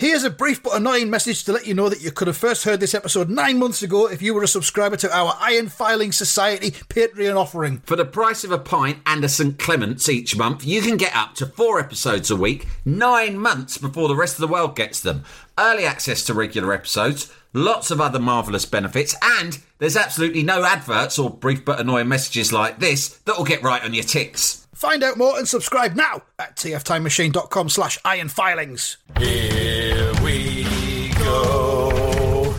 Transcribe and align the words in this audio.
Here's 0.00 0.24
a 0.24 0.30
brief 0.30 0.62
but 0.62 0.74
annoying 0.74 1.10
message 1.10 1.44
to 1.44 1.52
let 1.52 1.66
you 1.66 1.74
know 1.74 1.90
that 1.90 2.00
you 2.00 2.10
could 2.10 2.26
have 2.26 2.36
first 2.38 2.64
heard 2.64 2.80
this 2.80 2.94
episode 2.94 3.28
nine 3.28 3.58
months 3.58 3.82
ago 3.82 4.06
if 4.06 4.22
you 4.22 4.32
were 4.32 4.42
a 4.42 4.48
subscriber 4.48 4.96
to 4.96 5.14
our 5.14 5.36
Iron 5.38 5.68
Filing 5.68 6.10
Society 6.10 6.70
Patreon 6.70 7.36
offering. 7.36 7.82
For 7.84 7.96
the 7.96 8.06
price 8.06 8.42
of 8.42 8.50
a 8.50 8.56
pint 8.56 9.00
and 9.04 9.22
a 9.22 9.28
St. 9.28 9.58
Clement's 9.58 10.08
each 10.08 10.34
month, 10.38 10.64
you 10.64 10.80
can 10.80 10.96
get 10.96 11.14
up 11.14 11.34
to 11.34 11.44
four 11.44 11.78
episodes 11.78 12.30
a 12.30 12.36
week, 12.36 12.66
nine 12.82 13.38
months 13.38 13.76
before 13.76 14.08
the 14.08 14.16
rest 14.16 14.36
of 14.36 14.40
the 14.40 14.48
world 14.48 14.74
gets 14.74 15.02
them. 15.02 15.22
Early 15.58 15.84
access 15.84 16.24
to 16.24 16.32
regular 16.32 16.72
episodes, 16.72 17.30
lots 17.52 17.90
of 17.90 18.00
other 18.00 18.18
marvellous 18.18 18.64
benefits, 18.64 19.14
and 19.22 19.58
there's 19.78 19.96
absolutely 19.96 20.42
no 20.42 20.64
adverts 20.64 21.18
or 21.18 21.30
brief 21.30 21.64
but 21.64 21.80
annoying 21.80 22.08
messages 22.08 22.52
like 22.52 22.78
this 22.78 23.18
that'll 23.24 23.44
get 23.44 23.62
right 23.62 23.82
on 23.82 23.94
your 23.94 24.04
ticks. 24.04 24.66
Find 24.74 25.02
out 25.02 25.18
more 25.18 25.36
and 25.38 25.46
subscribe 25.46 25.94
now 25.94 26.22
at 26.38 26.56
tftimemachine.com 26.56 27.68
slash 27.68 27.98
ironfilings. 28.02 28.96
Here 29.18 30.12
we 30.22 31.10
go. 31.18 32.54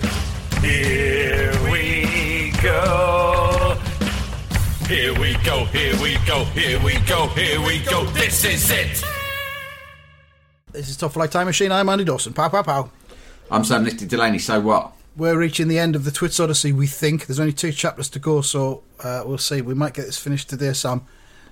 Here 0.61 1.51
we 1.71 2.51
go. 2.61 3.77
Here 4.87 5.13
we 5.19 5.33
go, 5.45 5.65
here 5.65 5.95
we 6.01 6.17
go, 6.27 6.43
here 6.43 6.79
we 6.83 6.99
go, 7.07 7.27
here 7.29 7.61
we 7.65 7.79
go. 7.79 8.03
This 8.07 8.43
is 8.43 8.69
it. 8.69 9.01
This 10.73 10.89
is 10.89 10.97
Top 10.97 11.13
Flight 11.13 11.31
Time 11.31 11.47
Machine. 11.47 11.71
I'm 11.71 11.89
Andy 11.89 12.03
Dawson. 12.03 12.33
Pow, 12.33 12.49
pow, 12.49 12.61
pow. 12.61 12.89
I'm 13.51 13.65
Sam 13.65 13.83
Nifty 13.83 14.05
Delaney, 14.05 14.39
so 14.39 14.61
what? 14.61 14.93
We're 15.17 15.37
reaching 15.37 15.67
the 15.67 15.77
end 15.77 15.97
of 15.97 16.05
the 16.05 16.11
Twits 16.11 16.39
Odyssey, 16.39 16.71
we 16.71 16.87
think. 16.87 17.25
There's 17.25 17.37
only 17.39 17.51
two 17.51 17.73
chapters 17.73 18.07
to 18.11 18.19
go, 18.19 18.39
so 18.39 18.81
uh, 19.03 19.23
we'll 19.25 19.39
see. 19.39 19.61
We 19.61 19.73
might 19.73 19.93
get 19.93 20.05
this 20.05 20.17
finished 20.17 20.49
today, 20.49 20.71
Sam. 20.71 21.01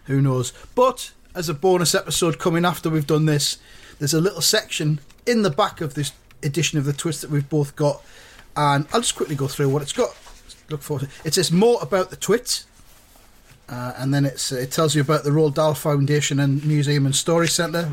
Who 0.06 0.22
knows? 0.22 0.54
But 0.76 1.12
as 1.36 1.50
a 1.50 1.54
bonus 1.54 1.94
episode 1.94 2.40
coming 2.40 2.64
after 2.64 2.90
we've 2.90 3.06
done 3.06 3.26
this, 3.26 3.58
there's 4.00 4.14
a 4.14 4.22
little 4.22 4.40
section 4.40 5.02
in 5.26 5.42
the 5.42 5.50
back 5.50 5.82
of 5.82 5.96
this 5.96 6.14
edition 6.42 6.80
of 6.80 6.86
the 6.86 6.94
Twits 6.94 7.20
that 7.20 7.30
we've 7.30 7.50
both 7.50 7.76
got. 7.76 8.02
And 8.56 8.88
I'll 8.94 9.02
just 9.02 9.18
quickly 9.18 9.36
go 9.36 9.50
through 9.50 9.68
what 9.68 9.82
it's 9.82 9.92
got. 9.92 10.16
Look 10.70 10.82
forward 10.82 11.10
to 11.10 11.28
it. 11.28 11.34
says 11.34 11.52
more 11.52 11.80
about 11.82 12.12
the 12.12 12.16
Twits. 12.16 12.66
Uh, 13.68 13.92
and 13.98 14.14
then 14.14 14.26
it's, 14.26 14.54
it 14.54 14.72
tells 14.72 14.96
you 14.96 15.02
about 15.02 15.26
the 15.26 15.32
Roald 15.32 15.56
Dahl 15.56 15.74
Foundation 15.74 16.40
and 16.40 16.66
Museum 16.66 17.06
and 17.06 17.14
Story 17.14 17.50
Centre. 17.50 17.90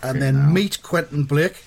And 0.00 0.22
then 0.22 0.52
meet 0.52 0.80
Quentin 0.80 1.24
Blake. 1.24 1.64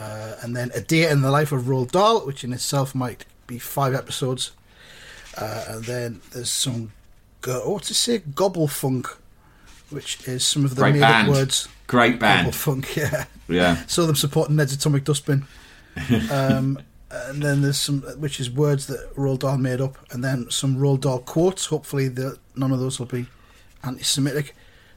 Uh, 0.00 0.36
and 0.42 0.56
then 0.56 0.70
A 0.74 0.80
Day 0.80 1.08
in 1.10 1.22
the 1.22 1.30
Life 1.30 1.50
of 1.52 1.62
Roald 1.64 1.90
Dahl, 1.90 2.24
which 2.26 2.44
in 2.44 2.52
itself 2.52 2.94
might 2.94 3.24
be 3.46 3.58
five 3.58 3.94
episodes. 3.94 4.52
Uh, 5.36 5.64
and 5.68 5.84
then 5.84 6.20
there's 6.32 6.50
some, 6.50 6.92
go- 7.40 7.68
what's 7.70 7.90
it 7.90 7.94
say? 7.94 8.18
Gobble 8.18 8.68
Funk, 8.68 9.08
which 9.90 10.26
is 10.28 10.44
some 10.46 10.64
of 10.64 10.74
the 10.74 10.82
Great 10.82 10.94
made 10.94 11.00
band. 11.00 11.28
up 11.28 11.34
words. 11.34 11.68
Great 11.86 12.18
band. 12.20 12.46
Gobble 12.46 12.52
Funk, 12.58 12.96
yeah. 12.96 13.24
Yeah. 13.48 13.84
Saw 13.86 14.06
them 14.06 14.16
supporting 14.16 14.56
Ned's 14.56 14.72
Atomic 14.74 15.04
Dustbin. 15.04 15.44
Um, 16.30 16.78
and 17.10 17.42
then 17.42 17.62
there's 17.62 17.78
some, 17.78 18.02
which 18.20 18.38
is 18.40 18.50
words 18.50 18.86
that 18.88 19.14
Roald 19.16 19.40
Dahl 19.40 19.58
made 19.58 19.80
up. 19.80 19.96
And 20.12 20.22
then 20.22 20.50
some 20.50 20.76
Roald 20.76 21.00
Dahl 21.00 21.20
quotes. 21.20 21.66
Hopefully, 21.66 22.08
the, 22.08 22.38
none 22.54 22.70
of 22.72 22.78
those 22.78 22.98
will 22.98 23.06
be 23.06 23.26
anti 23.82 24.02
Semitic. 24.04 24.54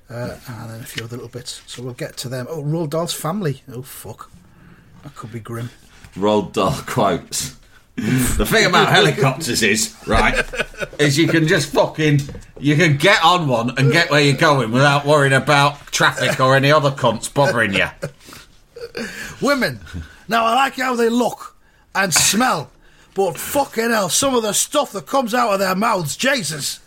Uh, 0.10 0.38
and 0.48 0.70
then 0.70 0.80
a 0.82 0.84
few 0.84 1.06
other 1.06 1.16
little 1.16 1.30
bits. 1.32 1.62
So 1.68 1.82
we'll 1.82 1.94
get 1.94 2.18
to 2.18 2.30
them. 2.30 2.46
Oh, 2.50 2.62
Roald 2.62 2.90
Dahl's 2.90 3.14
family. 3.14 3.62
Oh, 3.72 3.82
fuck. 3.82 4.30
That 5.04 5.16
could 5.16 5.32
be 5.32 5.40
grim. 5.40 5.70
Roald 6.16 6.54
Dahl 6.54 6.76
quotes. 6.86 7.58
the 7.96 8.46
thing 8.46 8.66
about 8.66 8.90
helicopters 8.90 9.62
is, 9.62 9.96
right, 10.08 10.46
is 10.98 11.18
you 11.18 11.28
can 11.28 11.48
just 11.48 11.72
fucking 11.72 12.20
you 12.58 12.76
can 12.76 12.98
get 12.98 13.24
on 13.24 13.48
one 13.48 13.78
and 13.78 13.92
get 13.92 14.10
where 14.10 14.22
you're 14.22 14.38
going 14.38 14.72
without 14.72 15.06
worrying 15.06 15.34
about 15.34 15.78
traffic 15.88 16.40
or 16.40 16.56
any 16.56 16.72
other 16.72 16.92
cunts 16.92 17.32
bothering 17.32 17.74
you. 17.74 17.88
Women. 19.42 19.80
Now, 20.28 20.46
I 20.46 20.56
like 20.56 20.76
how 20.76 20.96
they 20.96 21.10
look 21.10 21.58
and 21.94 22.14
smell, 22.14 22.72
but 23.14 23.38
fucking 23.38 23.90
hell, 23.90 24.10
some 24.10 24.36
of 24.36 24.44
the 24.44 24.54
stuff 24.54 24.94
that 24.94 25.08
comes 25.08 25.34
out 25.34 25.54
of 25.54 25.60
their 25.60 25.76
mouths, 25.76 26.16
Jesus. 26.16 26.80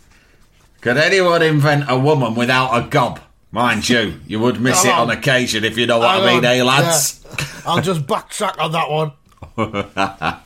Could 0.81 0.97
anyone 0.97 1.41
invent 1.41 1.85
a 1.87 1.97
woman 1.97 2.35
without 2.35 2.71
a 2.73 2.87
gob? 2.87 3.19
Mind 3.55 3.87
you, 3.87 4.19
you 4.27 4.41
would 4.41 4.59
miss 4.59 4.83
it 4.83 4.91
on 4.91 5.09
on. 5.09 5.17
occasion 5.17 5.63
if 5.63 5.77
you 5.77 5.87
know 5.87 5.99
what 5.99 6.09
I 6.09 6.19
Hang 6.19 6.41
mean, 6.41 6.43
eh, 6.43 6.61
lads? 6.61 7.23
Yeah. 7.23 7.45
I'll 7.65 7.81
just 7.81 8.05
backtrack 8.05 8.59
on 8.59 8.73
that 8.73 8.89
one. 8.89 9.13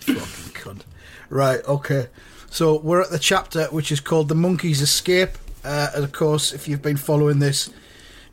Fucking 0.00 0.16
cunt. 0.54 0.80
Right, 1.28 1.60
okay. 1.68 2.08
So 2.48 2.80
we're 2.80 3.02
at 3.02 3.10
the 3.10 3.18
chapter 3.18 3.64
which 3.64 3.92
is 3.92 4.00
called 4.00 4.30
The 4.30 4.34
Monkey's 4.34 4.80
Escape. 4.80 5.36
Uh, 5.62 5.88
and 5.94 6.02
of 6.02 6.12
course, 6.12 6.54
if 6.54 6.66
you've 6.66 6.80
been 6.80 6.96
following 6.96 7.40
this, 7.40 7.68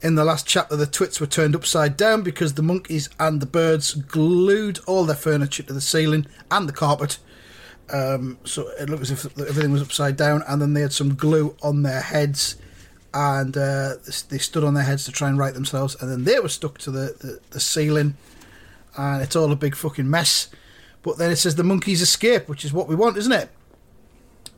in 0.02 0.16
the 0.16 0.24
last 0.24 0.48
chapter, 0.48 0.78
the 0.78 0.88
twits 0.88 1.19
were 1.19 1.28
turned 1.28 1.53
upside 1.53 1.98
down 1.98 2.22
because 2.22 2.53
the 2.53 2.64
monkeys 2.64 3.09
and 3.19 3.42
the 3.42 3.46
birds 3.46 3.94
glued 3.94 4.80
all 4.88 5.03
their 5.03 5.18
furniture 5.18 5.64
to 5.64 5.74
the 5.74 5.81
ceiling 5.81 6.28
and 6.50 6.69
the 6.69 6.74
carpet. 6.74 7.18
Um, 7.92 8.38
so 8.46 8.69
it 8.80 8.90
looked 8.90 9.02
as 9.03 9.12
if 9.12 9.25
everything 9.38 9.74
was 9.74 9.81
upside 9.81 10.16
down, 10.16 10.44
and 10.48 10.62
then 10.62 10.74
they 10.74 10.81
had 10.81 10.94
some 10.94 11.16
glue 11.16 11.58
on 11.62 11.81
their 11.84 12.00
heads, 12.00 12.56
and 13.14 13.58
uh, 13.58 13.96
they 14.30 14.38
stood 14.38 14.64
on 14.64 14.74
their 14.74 14.84
heads 14.84 15.06
to 15.06 15.12
try 15.12 15.30
and 15.30 15.38
right 15.38 15.53
themselves, 15.53 15.96
and 16.02 16.12
then 16.12 16.24
they 16.24 16.40
were 16.40 16.50
stuck 16.50 16.78
to 16.80 16.92
the, 16.92 17.16
the, 17.20 17.40
the 17.52 17.59
ceiling, 17.59 18.16
and 18.97 19.22
it's 19.22 19.36
all 19.36 19.52
a 19.52 19.56
big 19.56 19.75
fucking 19.75 20.09
mess. 20.09 20.50
But 21.02 21.18
then 21.18 21.31
it 21.31 21.38
says 21.38 21.56
the 21.56 21.64
monkeys 21.64 22.02
escape, 22.02 22.48
which 22.48 22.66
is 22.66 22.74
what 22.74 22.88
we 22.88 22.96
want, 22.96 23.18
isn't 23.18 23.31
it? 23.31 23.50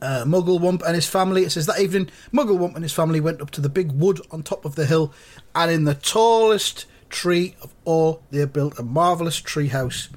Uh, 0.02 0.24
Mugglewump 0.26 0.82
and 0.82 0.96
his 0.96 1.08
family. 1.08 1.44
It 1.44 1.52
says 1.52 1.68
that 1.68 1.80
evening, 1.80 2.10
Mugglewump 2.34 2.74
and 2.76 2.84
his 2.84 2.94
family 2.94 3.20
went 3.20 3.42
up 3.42 3.52
to 3.52 3.62
the 3.62 3.70
big 3.70 3.92
wood 3.92 4.20
on 4.32 4.42
top 4.42 4.66
of 4.66 4.76
the 4.76 4.86
hill, 4.86 5.14
and 5.54 5.72
in 5.72 5.84
the 5.84 5.94
tallest 5.96 6.86
tree 7.10 7.56
of 7.62 7.74
all, 7.86 8.24
they 8.32 8.44
built 8.46 8.80
a 8.80 8.84
marvellous 8.84 9.40
tree 9.40 9.68
house. 9.68 10.10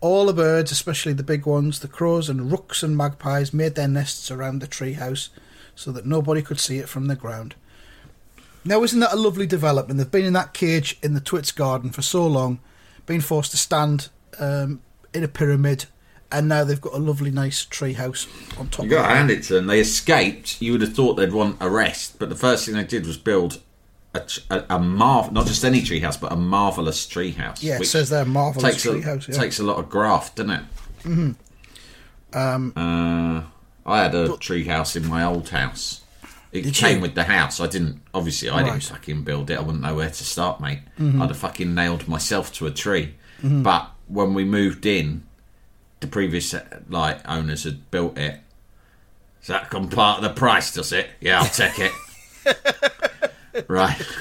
All 0.00 0.26
the 0.26 0.32
birds, 0.32 0.70
especially 0.70 1.12
the 1.12 1.22
big 1.22 1.46
ones, 1.46 1.80
the 1.80 1.88
crows 1.88 2.28
and 2.28 2.50
rooks 2.52 2.82
and 2.82 2.96
magpies, 2.96 3.52
made 3.52 3.74
their 3.74 3.88
nests 3.88 4.30
around 4.30 4.60
the 4.60 4.66
tree 4.66 4.94
house 4.94 5.30
so 5.74 5.92
that 5.92 6.06
nobody 6.06 6.42
could 6.42 6.60
see 6.60 6.78
it 6.78 6.88
from 6.88 7.06
the 7.06 7.16
ground. 7.16 7.54
Now, 8.64 8.82
isn't 8.82 9.00
that 9.00 9.12
a 9.12 9.16
lovely 9.16 9.46
development? 9.46 9.98
They've 9.98 10.10
been 10.10 10.24
in 10.24 10.32
that 10.34 10.54
cage 10.54 10.98
in 11.02 11.14
the 11.14 11.20
Twits 11.20 11.52
garden 11.52 11.90
for 11.90 12.02
so 12.02 12.26
long, 12.26 12.60
been 13.06 13.20
forced 13.20 13.50
to 13.50 13.56
stand 13.56 14.08
um, 14.38 14.80
in 15.12 15.22
a 15.22 15.28
pyramid, 15.28 15.84
and 16.32 16.48
now 16.48 16.64
they've 16.64 16.80
got 16.80 16.94
a 16.94 16.98
lovely, 16.98 17.30
nice 17.30 17.64
tree 17.64 17.92
house 17.92 18.26
on 18.58 18.68
top 18.68 18.84
You 18.84 18.90
got 18.90 19.04
of 19.04 19.10
to 19.10 19.14
hand 19.16 19.30
it 19.30 19.42
to 19.44 19.54
them. 19.54 19.66
They 19.66 19.80
escaped. 19.80 20.62
You 20.62 20.72
would 20.72 20.80
have 20.80 20.94
thought 20.94 21.14
they'd 21.14 21.32
want 21.32 21.58
a 21.60 21.68
rest, 21.68 22.18
but 22.18 22.28
the 22.30 22.36
first 22.36 22.64
thing 22.64 22.74
they 22.74 22.84
did 22.84 23.06
was 23.06 23.16
build 23.18 23.60
a, 24.14 24.22
a, 24.50 24.64
a 24.70 24.78
marv 24.78 25.32
not 25.32 25.46
just 25.46 25.64
any 25.64 25.80
treehouse, 25.82 26.18
but 26.20 26.32
a 26.32 26.36
marvelous 26.36 27.06
treehouse. 27.06 27.62
Yeah, 27.62 27.76
it 27.80 27.84
says 27.86 28.08
there, 28.10 28.24
marvellous 28.24 28.82
takes 28.82 28.86
a, 28.86 28.98
yeah. 29.30 29.38
Takes 29.38 29.58
a 29.58 29.64
lot 29.64 29.76
of 29.78 29.90
graft, 29.90 30.36
doesn't 30.36 30.50
it? 30.52 30.62
hmm 31.02 31.30
Um, 32.32 32.72
Uh, 32.76 33.42
I 33.86 34.02
had 34.02 34.14
a 34.14 34.28
treehouse 34.28 34.96
in 34.96 35.06
my 35.06 35.22
old 35.22 35.50
house. 35.50 36.00
It 36.54 36.62
Did 36.62 36.74
came 36.74 36.96
you? 36.96 37.02
with 37.02 37.14
the 37.16 37.24
house. 37.24 37.58
I 37.60 37.66
didn't. 37.66 38.00
Obviously, 38.14 38.48
I 38.48 38.62
didn't 38.62 38.84
fucking 38.84 39.24
build 39.24 39.50
it. 39.50 39.58
I 39.58 39.60
wouldn't 39.60 39.82
know 39.82 39.96
where 39.96 40.08
to 40.08 40.24
start, 40.24 40.60
mate. 40.60 40.78
Mhm. 41.00 41.20
I'd 41.20 41.28
have 41.28 41.36
fucking 41.36 41.74
nailed 41.74 42.06
myself 42.08 42.52
to 42.54 42.66
a 42.66 42.70
tree. 42.70 43.16
Mhm. 43.42 43.64
But 43.64 43.90
when 44.06 44.34
we 44.34 44.44
moved 44.44 44.86
in, 44.86 45.24
the 45.98 46.06
previous 46.06 46.54
uh, 46.54 46.62
like 46.88 47.20
owners 47.28 47.64
had 47.64 47.90
built 47.90 48.16
it. 48.16 48.40
Does 49.40 49.48
that 49.48 49.68
come 49.68 49.88
part 49.88 50.18
of 50.18 50.22
the 50.24 50.30
price? 50.30 50.72
Does 50.72 50.92
it? 50.92 51.10
Yeah, 51.20 51.40
I'll 51.40 51.48
take 51.48 51.78
it. 51.78 51.92
right. 53.68 53.98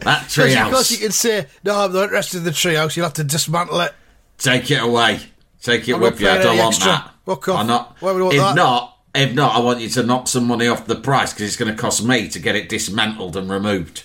that 0.00 0.28
Because 0.28 0.54
of 0.56 0.72
course 0.72 0.90
you 0.92 0.98
can 0.98 1.12
say, 1.12 1.46
no, 1.64 1.76
I'm 1.84 1.92
not 1.92 2.04
interested 2.04 2.38
in 2.38 2.44
the 2.44 2.50
treehouse, 2.50 2.96
you'll 2.96 3.04
have 3.06 3.14
to 3.14 3.24
dismantle 3.24 3.80
it. 3.80 3.92
Take 4.38 4.70
it 4.70 4.82
away. 4.82 5.20
Take 5.60 5.88
it 5.88 5.94
I'm 5.94 6.00
with 6.00 6.20
you. 6.20 6.28
I 6.28 6.38
don't 6.38 6.58
want 6.58 6.74
extra. 6.74 6.92
that. 6.92 7.10
Fuck 7.26 7.48
off. 7.48 7.60
I'm 7.60 7.66
not. 7.66 7.96
Why 8.00 8.12
would 8.12 8.16
we 8.16 8.22
want 8.22 8.34
if 8.34 8.40
that? 8.40 8.54
not, 8.56 8.91
if 9.14 9.34
not, 9.34 9.54
I 9.54 9.60
want 9.60 9.80
you 9.80 9.88
to 9.90 10.02
knock 10.02 10.28
some 10.28 10.46
money 10.46 10.66
off 10.66 10.86
the 10.86 10.96
price 10.96 11.32
because 11.32 11.46
it's 11.46 11.56
going 11.56 11.70
to 11.74 11.80
cost 11.80 12.04
me 12.04 12.28
to 12.28 12.38
get 12.38 12.56
it 12.56 12.68
dismantled 12.68 13.36
and 13.36 13.50
removed. 13.50 14.04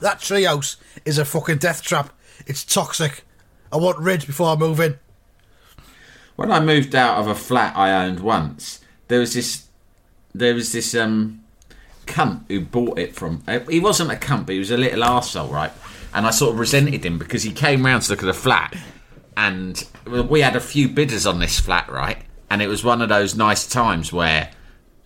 That 0.00 0.20
treehouse 0.20 0.76
is 1.04 1.18
a 1.18 1.24
fucking 1.24 1.58
death 1.58 1.82
trap. 1.82 2.10
It's 2.46 2.64
toxic. 2.64 3.24
I 3.72 3.76
want 3.76 3.98
rid 3.98 4.26
before 4.26 4.48
I 4.48 4.56
move 4.56 4.80
in. 4.80 4.98
When 6.36 6.50
I 6.50 6.60
moved 6.60 6.94
out 6.94 7.18
of 7.18 7.28
a 7.28 7.34
flat 7.34 7.76
I 7.76 8.04
owned 8.06 8.20
once, 8.20 8.80
there 9.08 9.20
was 9.20 9.34
this, 9.34 9.66
there 10.34 10.54
was 10.54 10.72
this 10.72 10.94
um, 10.94 11.44
cunt 12.06 12.42
who 12.48 12.60
bought 12.60 12.98
it 12.98 13.14
from. 13.14 13.42
uh, 13.46 13.60
He 13.68 13.80
wasn't 13.80 14.10
a 14.10 14.16
cunt, 14.16 14.46
but 14.46 14.54
he 14.54 14.58
was 14.58 14.70
a 14.70 14.76
little 14.76 15.02
arsehole, 15.02 15.50
right? 15.50 15.72
And 16.12 16.26
I 16.26 16.30
sort 16.30 16.52
of 16.54 16.58
resented 16.58 17.04
him 17.04 17.18
because 17.18 17.42
he 17.42 17.52
came 17.52 17.84
round 17.84 18.02
to 18.04 18.10
look 18.10 18.22
at 18.22 18.26
the 18.26 18.34
flat, 18.34 18.76
and 19.36 19.84
we 20.06 20.40
had 20.40 20.56
a 20.56 20.60
few 20.60 20.88
bidders 20.88 21.26
on 21.26 21.38
this 21.38 21.58
flat, 21.60 21.88
right? 21.90 22.18
And 22.54 22.62
it 22.62 22.68
was 22.68 22.84
one 22.84 23.02
of 23.02 23.08
those 23.08 23.34
nice 23.34 23.66
times 23.66 24.12
where 24.12 24.48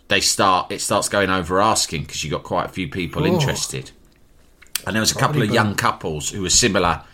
they 0.09 0.21
start 0.21 0.71
it 0.71 0.83
starts 0.83 1.09
going 1.09 1.31
over 1.31 1.62
asking 1.62 2.03
because 2.03 2.23
you 2.23 2.31
got 2.31 2.43
quite 2.43 2.67
a 2.67 2.69
few 2.69 2.89
people 2.89 3.23
oh. 3.23 3.27
interested. 3.27 3.91
And 4.87 4.95
there 4.95 5.00
was 5.00 5.12
a 5.12 5.15
couple 5.15 5.41
of 5.41 5.50
young 5.50 5.75
couples 5.75 6.29
who 6.29 6.43
were 6.43 6.50
similar 6.50 7.05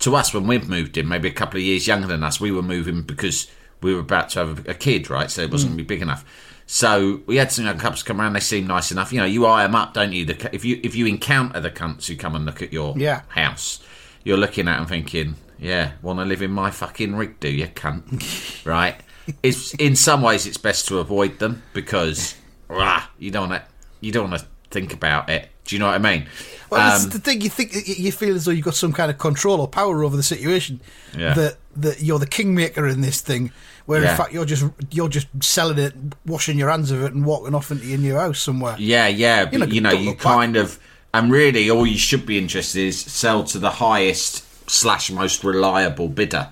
to 0.00 0.14
us 0.14 0.34
when 0.34 0.46
we 0.46 0.58
moved 0.58 0.98
in, 0.98 1.08
maybe 1.08 1.26
a 1.26 1.32
couple 1.32 1.56
of 1.56 1.64
years 1.64 1.86
younger 1.86 2.06
than 2.06 2.22
us. 2.22 2.38
We 2.38 2.52
were 2.52 2.60
moving 2.60 3.00
because 3.00 3.50
we 3.80 3.94
were 3.94 4.00
about 4.00 4.28
to 4.30 4.40
have 4.40 4.66
a, 4.66 4.72
a 4.72 4.74
kid, 4.74 5.08
right? 5.08 5.30
So 5.30 5.40
it 5.40 5.50
wasn't 5.50 5.72
mm. 5.72 5.76
going 5.76 5.84
to 5.86 5.88
be 5.88 5.94
big 5.96 6.02
enough. 6.02 6.26
So 6.66 7.22
we 7.24 7.36
had 7.36 7.50
some 7.50 7.64
young 7.64 7.78
couples 7.78 8.02
come 8.02 8.20
around. 8.20 8.34
They 8.34 8.40
seemed 8.40 8.68
nice 8.68 8.92
enough. 8.92 9.10
You 9.10 9.20
know, 9.20 9.24
you 9.24 9.46
eye 9.46 9.62
them 9.62 9.74
up, 9.74 9.94
don't 9.94 10.12
you? 10.12 10.26
The, 10.26 10.54
if 10.54 10.66
you 10.66 10.78
if 10.82 10.94
you 10.94 11.06
encounter 11.06 11.60
the 11.60 11.70
cunts 11.70 12.08
who 12.08 12.14
come 12.14 12.34
and 12.34 12.44
look 12.44 12.60
at 12.60 12.74
your 12.74 12.92
Yeah. 12.98 13.22
house, 13.28 13.80
you're 14.22 14.36
looking 14.36 14.68
at 14.68 14.76
them 14.76 14.86
thinking, 14.86 15.36
"Yeah, 15.58 15.92
want 16.02 16.18
to 16.18 16.26
live 16.26 16.42
in 16.42 16.50
my 16.50 16.70
fucking 16.70 17.16
rig, 17.16 17.40
do 17.40 17.48
you, 17.48 17.68
cunt?" 17.68 18.62
right? 18.66 19.00
It's 19.42 19.74
in 19.74 19.96
some 19.96 20.22
ways 20.22 20.46
it's 20.46 20.56
best 20.58 20.88
to 20.88 20.98
avoid 20.98 21.38
them 21.38 21.62
because 21.72 22.34
rah, 22.68 23.04
you 23.18 23.30
don't 23.30 23.48
want 23.50 23.62
to 23.62 23.68
you 24.00 24.12
don't 24.12 24.30
want 24.30 24.40
to 24.42 24.46
think 24.70 24.92
about 24.92 25.28
it. 25.28 25.48
Do 25.64 25.74
you 25.74 25.80
know 25.80 25.86
what 25.86 25.94
I 25.96 25.98
mean? 25.98 26.26
Well, 26.70 27.02
Um, 27.02 27.10
the 27.10 27.18
thing 27.18 27.40
you 27.42 27.50
think 27.50 27.72
you 27.86 28.10
feel 28.12 28.34
as 28.34 28.44
though 28.46 28.52
you've 28.52 28.64
got 28.64 28.74
some 28.74 28.92
kind 28.92 29.10
of 29.10 29.18
control 29.18 29.60
or 29.60 29.68
power 29.68 30.02
over 30.04 30.16
the 30.16 30.22
situation. 30.22 30.80
Yeah. 31.16 31.34
That 31.34 31.56
that 31.76 32.02
you're 32.02 32.18
the 32.18 32.26
kingmaker 32.26 32.86
in 32.86 33.00
this 33.02 33.20
thing, 33.20 33.52
where 33.86 34.02
Yeah. 34.02 34.12
in 34.12 34.16
fact 34.16 34.32
you're 34.32 34.44
just 34.46 34.64
you're 34.90 35.08
just 35.10 35.26
selling 35.40 35.78
it, 35.78 35.94
washing 36.26 36.58
your 36.58 36.70
hands 36.70 36.90
of 36.90 37.02
it, 37.02 37.12
and 37.12 37.24
walking 37.24 37.54
off 37.54 37.70
into 37.70 37.84
your 37.86 37.98
new 37.98 38.14
house 38.16 38.40
somewhere. 38.40 38.76
Yeah, 38.78 39.08
yeah, 39.08 39.44
but 39.44 39.60
know, 39.60 39.66
you 39.66 39.80
know, 39.82 39.92
you 39.92 40.06
look 40.10 40.18
back. 40.18 40.22
kind 40.24 40.56
of, 40.56 40.78
and 41.12 41.30
really, 41.30 41.68
all 41.70 41.86
you 41.86 41.98
should 41.98 42.24
be 42.24 42.38
interested 42.38 42.80
is 42.80 42.98
sell 43.00 43.44
to 43.44 43.58
the 43.58 43.70
highest 43.70 44.44
slash 44.70 45.10
most 45.10 45.44
reliable 45.44 46.08
bidder. 46.08 46.48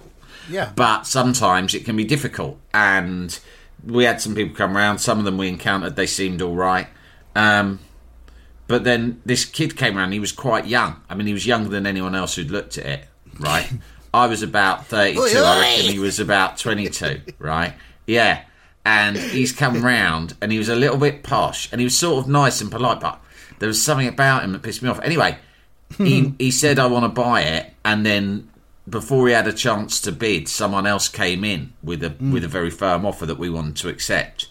Yeah. 0.49 0.73
But 0.75 1.07
sometimes 1.07 1.75
it 1.75 1.85
can 1.85 1.97
be 1.97 2.05
difficult, 2.05 2.59
and 2.73 3.39
we 3.85 4.05
had 4.05 4.21
some 4.21 4.35
people 4.35 4.57
come 4.57 4.77
around. 4.77 4.99
Some 4.99 5.19
of 5.19 5.25
them 5.25 5.39
we 5.39 5.49
encountered, 5.49 5.97
they 5.97 6.07
seemed 6.07 6.43
all 6.43 6.55
right. 6.55 6.89
Um, 7.35 7.81
but 8.67 8.85
then 8.85 9.21
this 9.25 9.45
kid 9.45 9.77
came 9.77 9.97
around. 9.97 10.13
He 10.13 10.19
was 10.19 10.33
quite 10.33 10.67
young. 10.67 11.01
I 11.09 11.15
mean, 11.15 11.27
he 11.27 11.33
was 11.33 11.47
younger 11.47 11.69
than 11.69 11.87
anyone 11.87 12.15
else 12.15 12.35
who'd 12.35 12.51
looked 12.51 12.79
at 12.79 12.87
it. 12.87 13.05
Right. 13.39 13.71
I 14.15 14.27
was 14.27 14.43
about 14.43 14.87
thirty-two. 14.87 15.21
I 15.39 15.61
reckon 15.61 15.93
he 15.93 15.99
was 15.99 16.19
about 16.19 16.59
twenty-two. 16.59 17.21
Right. 17.39 17.75
Yeah. 18.07 18.43
And 18.85 19.17
he's 19.17 19.53
come 19.53 19.85
round, 19.85 20.35
and 20.41 20.53
he 20.53 20.59
was 20.59 20.69
a 20.69 20.77
little 20.77 20.97
bit 20.97 21.25
posh, 21.25 21.71
and 21.73 21.81
he 21.81 21.85
was 21.85 21.99
sort 21.99 22.25
of 22.25 22.31
nice 22.31 22.61
and 22.61 22.71
polite, 22.71 23.01
but 23.01 23.21
there 23.59 23.67
was 23.67 23.83
something 23.83 24.07
about 24.07 24.45
him 24.45 24.53
that 24.53 24.63
pissed 24.63 24.81
me 24.81 24.89
off. 24.89 25.01
Anyway, 25.01 25.39
he 25.99 26.33
he 26.39 26.51
said 26.51 26.79
I 26.79 26.87
want 26.87 27.05
to 27.05 27.09
buy 27.09 27.43
it, 27.43 27.73
and 27.85 28.07
then 28.07 28.49
before 28.89 29.27
he 29.27 29.35
had 29.35 29.49
a 29.49 29.53
chance 29.53 30.01
to 30.03 30.13
bid, 30.13 30.49
someone 30.49 30.87
else 30.87 31.09
came 31.09 31.45
in 31.45 31.73
with 31.83 32.03
a 32.05 32.11
mm. 32.11 32.33
with 32.33 32.45
a 32.45 32.49
very 32.49 32.71
firm 32.71 33.05
offer 33.05 33.27
that 33.27 33.39
we 33.39 33.51
wanted 33.51 33.77
to 33.77 33.89
accept, 33.89 34.49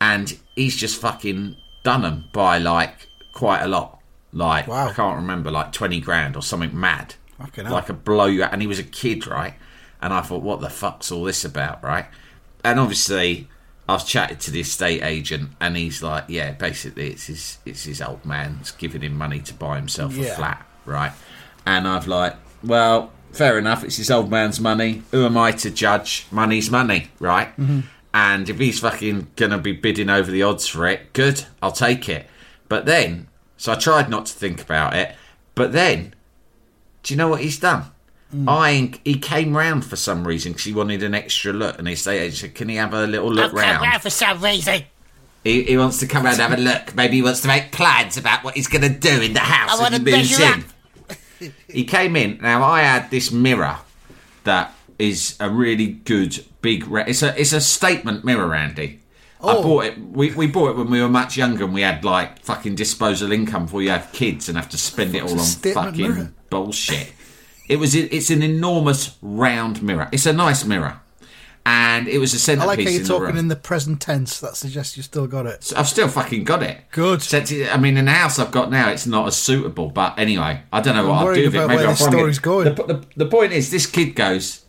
and 0.00 0.38
he's 0.54 0.76
just 0.76 1.00
fucking 1.00 1.56
done 1.82 2.02
them 2.02 2.24
by 2.32 2.58
like 2.58 3.08
quite 3.32 3.62
a 3.62 3.68
lot. 3.68 4.00
Like 4.32 4.66
Wow. 4.66 4.88
I 4.88 4.92
can't 4.92 5.16
remember, 5.16 5.50
like 5.50 5.72
twenty 5.72 6.00
grand 6.00 6.36
or 6.36 6.42
something 6.42 6.78
mad, 6.78 7.14
Fucking 7.38 7.68
like 7.68 7.88
a 7.88 7.94
blow 7.94 8.26
you 8.26 8.44
out. 8.44 8.52
And 8.52 8.62
he 8.62 8.68
was 8.68 8.78
a 8.78 8.84
kid, 8.84 9.26
right? 9.26 9.54
And 10.00 10.12
I 10.12 10.20
thought, 10.20 10.42
what 10.42 10.60
the 10.60 10.70
fuck's 10.70 11.12
all 11.12 11.24
this 11.24 11.44
about, 11.44 11.82
right? 11.84 12.06
And 12.64 12.80
obviously, 12.80 13.48
I've 13.88 14.06
chatted 14.06 14.40
to 14.40 14.50
the 14.50 14.60
estate 14.60 15.02
agent, 15.02 15.50
and 15.60 15.76
he's 15.76 16.02
like, 16.02 16.24
yeah, 16.28 16.52
basically, 16.52 17.10
it's 17.10 17.26
his 17.26 17.58
it's 17.64 17.84
his 17.84 18.00
old 18.02 18.24
man 18.24 18.56
that's 18.56 18.72
giving 18.72 19.02
him 19.02 19.16
money 19.16 19.40
to 19.40 19.54
buy 19.54 19.76
himself 19.76 20.16
Yeah. 20.16 20.32
a 20.32 20.34
flat, 20.34 20.66
right? 20.84 21.12
And 21.66 21.86
I've 21.86 22.06
like, 22.06 22.36
well, 22.62 23.12
fair 23.32 23.58
enough. 23.58 23.82
It's 23.84 23.96
his 23.96 24.10
old 24.10 24.30
man's 24.30 24.60
money. 24.60 25.02
Who 25.10 25.24
am 25.24 25.36
I 25.36 25.52
to 25.52 25.70
judge? 25.70 26.26
Money's 26.30 26.70
money, 26.70 27.10
right? 27.18 27.48
Mm-hmm. 27.56 27.80
And 28.14 28.48
if 28.48 28.58
he's 28.58 28.80
fucking 28.80 29.28
gonna 29.36 29.58
be 29.58 29.72
bidding 29.72 30.10
over 30.10 30.30
the 30.30 30.42
odds 30.42 30.66
for 30.66 30.86
it, 30.86 31.12
good, 31.12 31.46
I'll 31.62 31.72
take 31.72 32.08
it. 32.08 32.26
But 32.68 32.86
then, 32.86 33.28
so 33.56 33.72
I 33.72 33.76
tried 33.76 34.08
not 34.08 34.26
to 34.26 34.32
think 34.32 34.60
about 34.60 34.94
it. 34.94 35.14
But 35.54 35.72
then, 35.72 36.14
do 37.02 37.14
you 37.14 37.18
know 37.18 37.28
what 37.28 37.40
he's 37.40 37.58
done? 37.58 37.84
Mm. 38.34 38.44
I 38.48 38.98
he 39.04 39.18
came 39.18 39.56
round 39.56 39.84
for 39.84 39.96
some 39.96 40.26
reason 40.26 40.52
because 40.52 40.64
he 40.64 40.72
wanted 40.72 41.02
an 41.02 41.14
extra 41.14 41.52
look, 41.52 41.78
and 41.78 41.88
he 41.88 41.94
said, 41.94 42.54
"Can 42.54 42.68
he 42.68 42.76
have 42.76 42.94
a 42.94 43.06
little 43.06 43.32
look 43.32 43.52
round?" 43.52 44.02
for 44.02 44.10
some 44.10 44.42
reason. 44.42 44.84
He, 45.44 45.64
he 45.64 45.76
wants 45.76 45.98
to 45.98 46.06
come 46.06 46.24
round 46.24 46.40
and 46.40 46.50
have 46.50 46.58
a 46.58 46.62
look. 46.62 46.94
Maybe 46.94 47.16
he 47.16 47.22
wants 47.22 47.40
to 47.40 47.48
make 47.48 47.72
plans 47.72 48.16
about 48.16 48.44
what 48.44 48.54
he's 48.54 48.68
going 48.68 48.82
to 48.82 48.88
do 48.88 49.20
in 49.20 49.32
the 49.32 49.40
house. 49.40 49.76
I 49.76 49.82
wanna 49.82 49.98
he 49.98 50.04
measure 50.04 50.40
in. 50.44 50.64
He 51.68 51.84
came 51.84 52.16
in. 52.16 52.38
Now 52.40 52.62
I 52.62 52.82
had 52.82 53.10
this 53.10 53.30
mirror 53.32 53.78
that 54.44 54.74
is 54.98 55.36
a 55.40 55.48
really 55.50 55.86
good 55.86 56.44
big. 56.60 56.86
Re- 56.88 57.04
it's 57.06 57.22
a 57.22 57.38
it's 57.40 57.52
a 57.52 57.60
statement 57.60 58.24
mirror, 58.24 58.54
Andy. 58.54 59.00
I 59.44 59.56
Oh. 59.56 59.62
bought 59.62 59.84
it. 59.86 59.98
We, 59.98 60.30
we 60.32 60.46
bought 60.46 60.70
it 60.70 60.76
when 60.76 60.88
we 60.88 61.00
were 61.02 61.08
much 61.08 61.36
younger, 61.36 61.64
and 61.64 61.74
we 61.74 61.80
had 61.80 62.04
like 62.04 62.38
fucking 62.44 62.76
disposable 62.76 63.32
income 63.32 63.64
before 63.64 63.82
you 63.82 63.90
have 63.90 64.12
kids 64.12 64.48
and 64.48 64.56
have 64.56 64.68
to 64.68 64.78
spend 64.78 65.14
it 65.16 65.22
all 65.24 65.32
on 65.40 65.44
fucking 65.46 66.00
mirror? 66.00 66.32
bullshit. 66.48 67.12
It 67.68 67.76
was. 67.76 67.94
It's 67.96 68.30
an 68.30 68.42
enormous 68.42 69.16
round 69.20 69.82
mirror. 69.82 70.08
It's 70.12 70.26
a 70.26 70.32
nice 70.32 70.64
mirror, 70.64 71.00
and 71.64 72.08
it 72.08 72.18
was 72.18 72.34
a 72.34 72.38
centerpiece 72.38 72.64
I 72.64 72.66
like 72.66 72.78
how 72.84 72.90
you're 72.90 73.00
in 73.00 73.06
talking 73.06 73.26
room. 73.26 73.36
in 73.36 73.48
the 73.48 73.56
present 73.56 74.00
tense. 74.00 74.40
That 74.40 74.56
suggests 74.56 74.96
you 74.96 75.02
still 75.02 75.26
got 75.26 75.46
it. 75.46 75.62
So 75.64 75.76
I've 75.76 75.88
still 75.88 76.08
fucking 76.08 76.44
got 76.44 76.62
it. 76.62 76.78
Good. 76.90 77.18
Except 77.20 77.52
it- 77.52 77.72
I 77.72 77.76
mean, 77.78 77.96
in 77.96 78.06
the 78.06 78.10
house 78.12 78.38
I've 78.38 78.50
got 78.50 78.70
now, 78.70 78.90
it's 78.90 79.06
not 79.06 79.26
as 79.28 79.36
suitable. 79.36 79.88
But 79.90 80.18
anyway, 80.18 80.62
I 80.72 80.80
don't 80.80 80.96
know 80.96 81.08
what 81.08 81.18
I'm 81.18 81.28
I'll 81.28 81.34
do 81.34 81.44
with 81.44 81.54
it. 81.54 81.66
Maybe 81.68 81.84
I'll 81.84 81.94
story's 81.94 82.38
it. 82.38 82.42
going. 82.42 82.74
The, 82.74 82.82
the, 82.82 83.06
the 83.16 83.26
point 83.26 83.52
is, 83.52 83.70
this 83.70 83.86
kid 83.86 84.16
goes, 84.16 84.64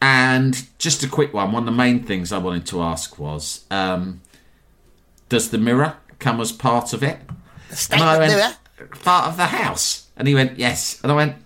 and 0.00 0.66
just 0.78 1.02
a 1.02 1.08
quick 1.08 1.34
one. 1.34 1.52
One 1.52 1.62
of 1.62 1.66
the 1.66 1.72
main 1.76 2.02
things 2.02 2.32
I 2.32 2.38
wanted 2.38 2.66
to 2.66 2.82
ask 2.82 3.18
was, 3.18 3.64
um, 3.70 4.20
does 5.28 5.50
the 5.50 5.58
mirror 5.58 5.96
come 6.18 6.40
as 6.40 6.52
part 6.52 6.92
of 6.92 7.02
it? 7.02 7.18
And 7.90 8.02
I 8.02 8.18
went, 8.18 8.56
part 9.02 9.28
of 9.28 9.36
the 9.36 9.46
house. 9.46 10.06
And 10.16 10.26
he 10.28 10.34
went, 10.34 10.58
yes. 10.58 11.00
And 11.02 11.12
I 11.12 11.14
went, 11.14 11.36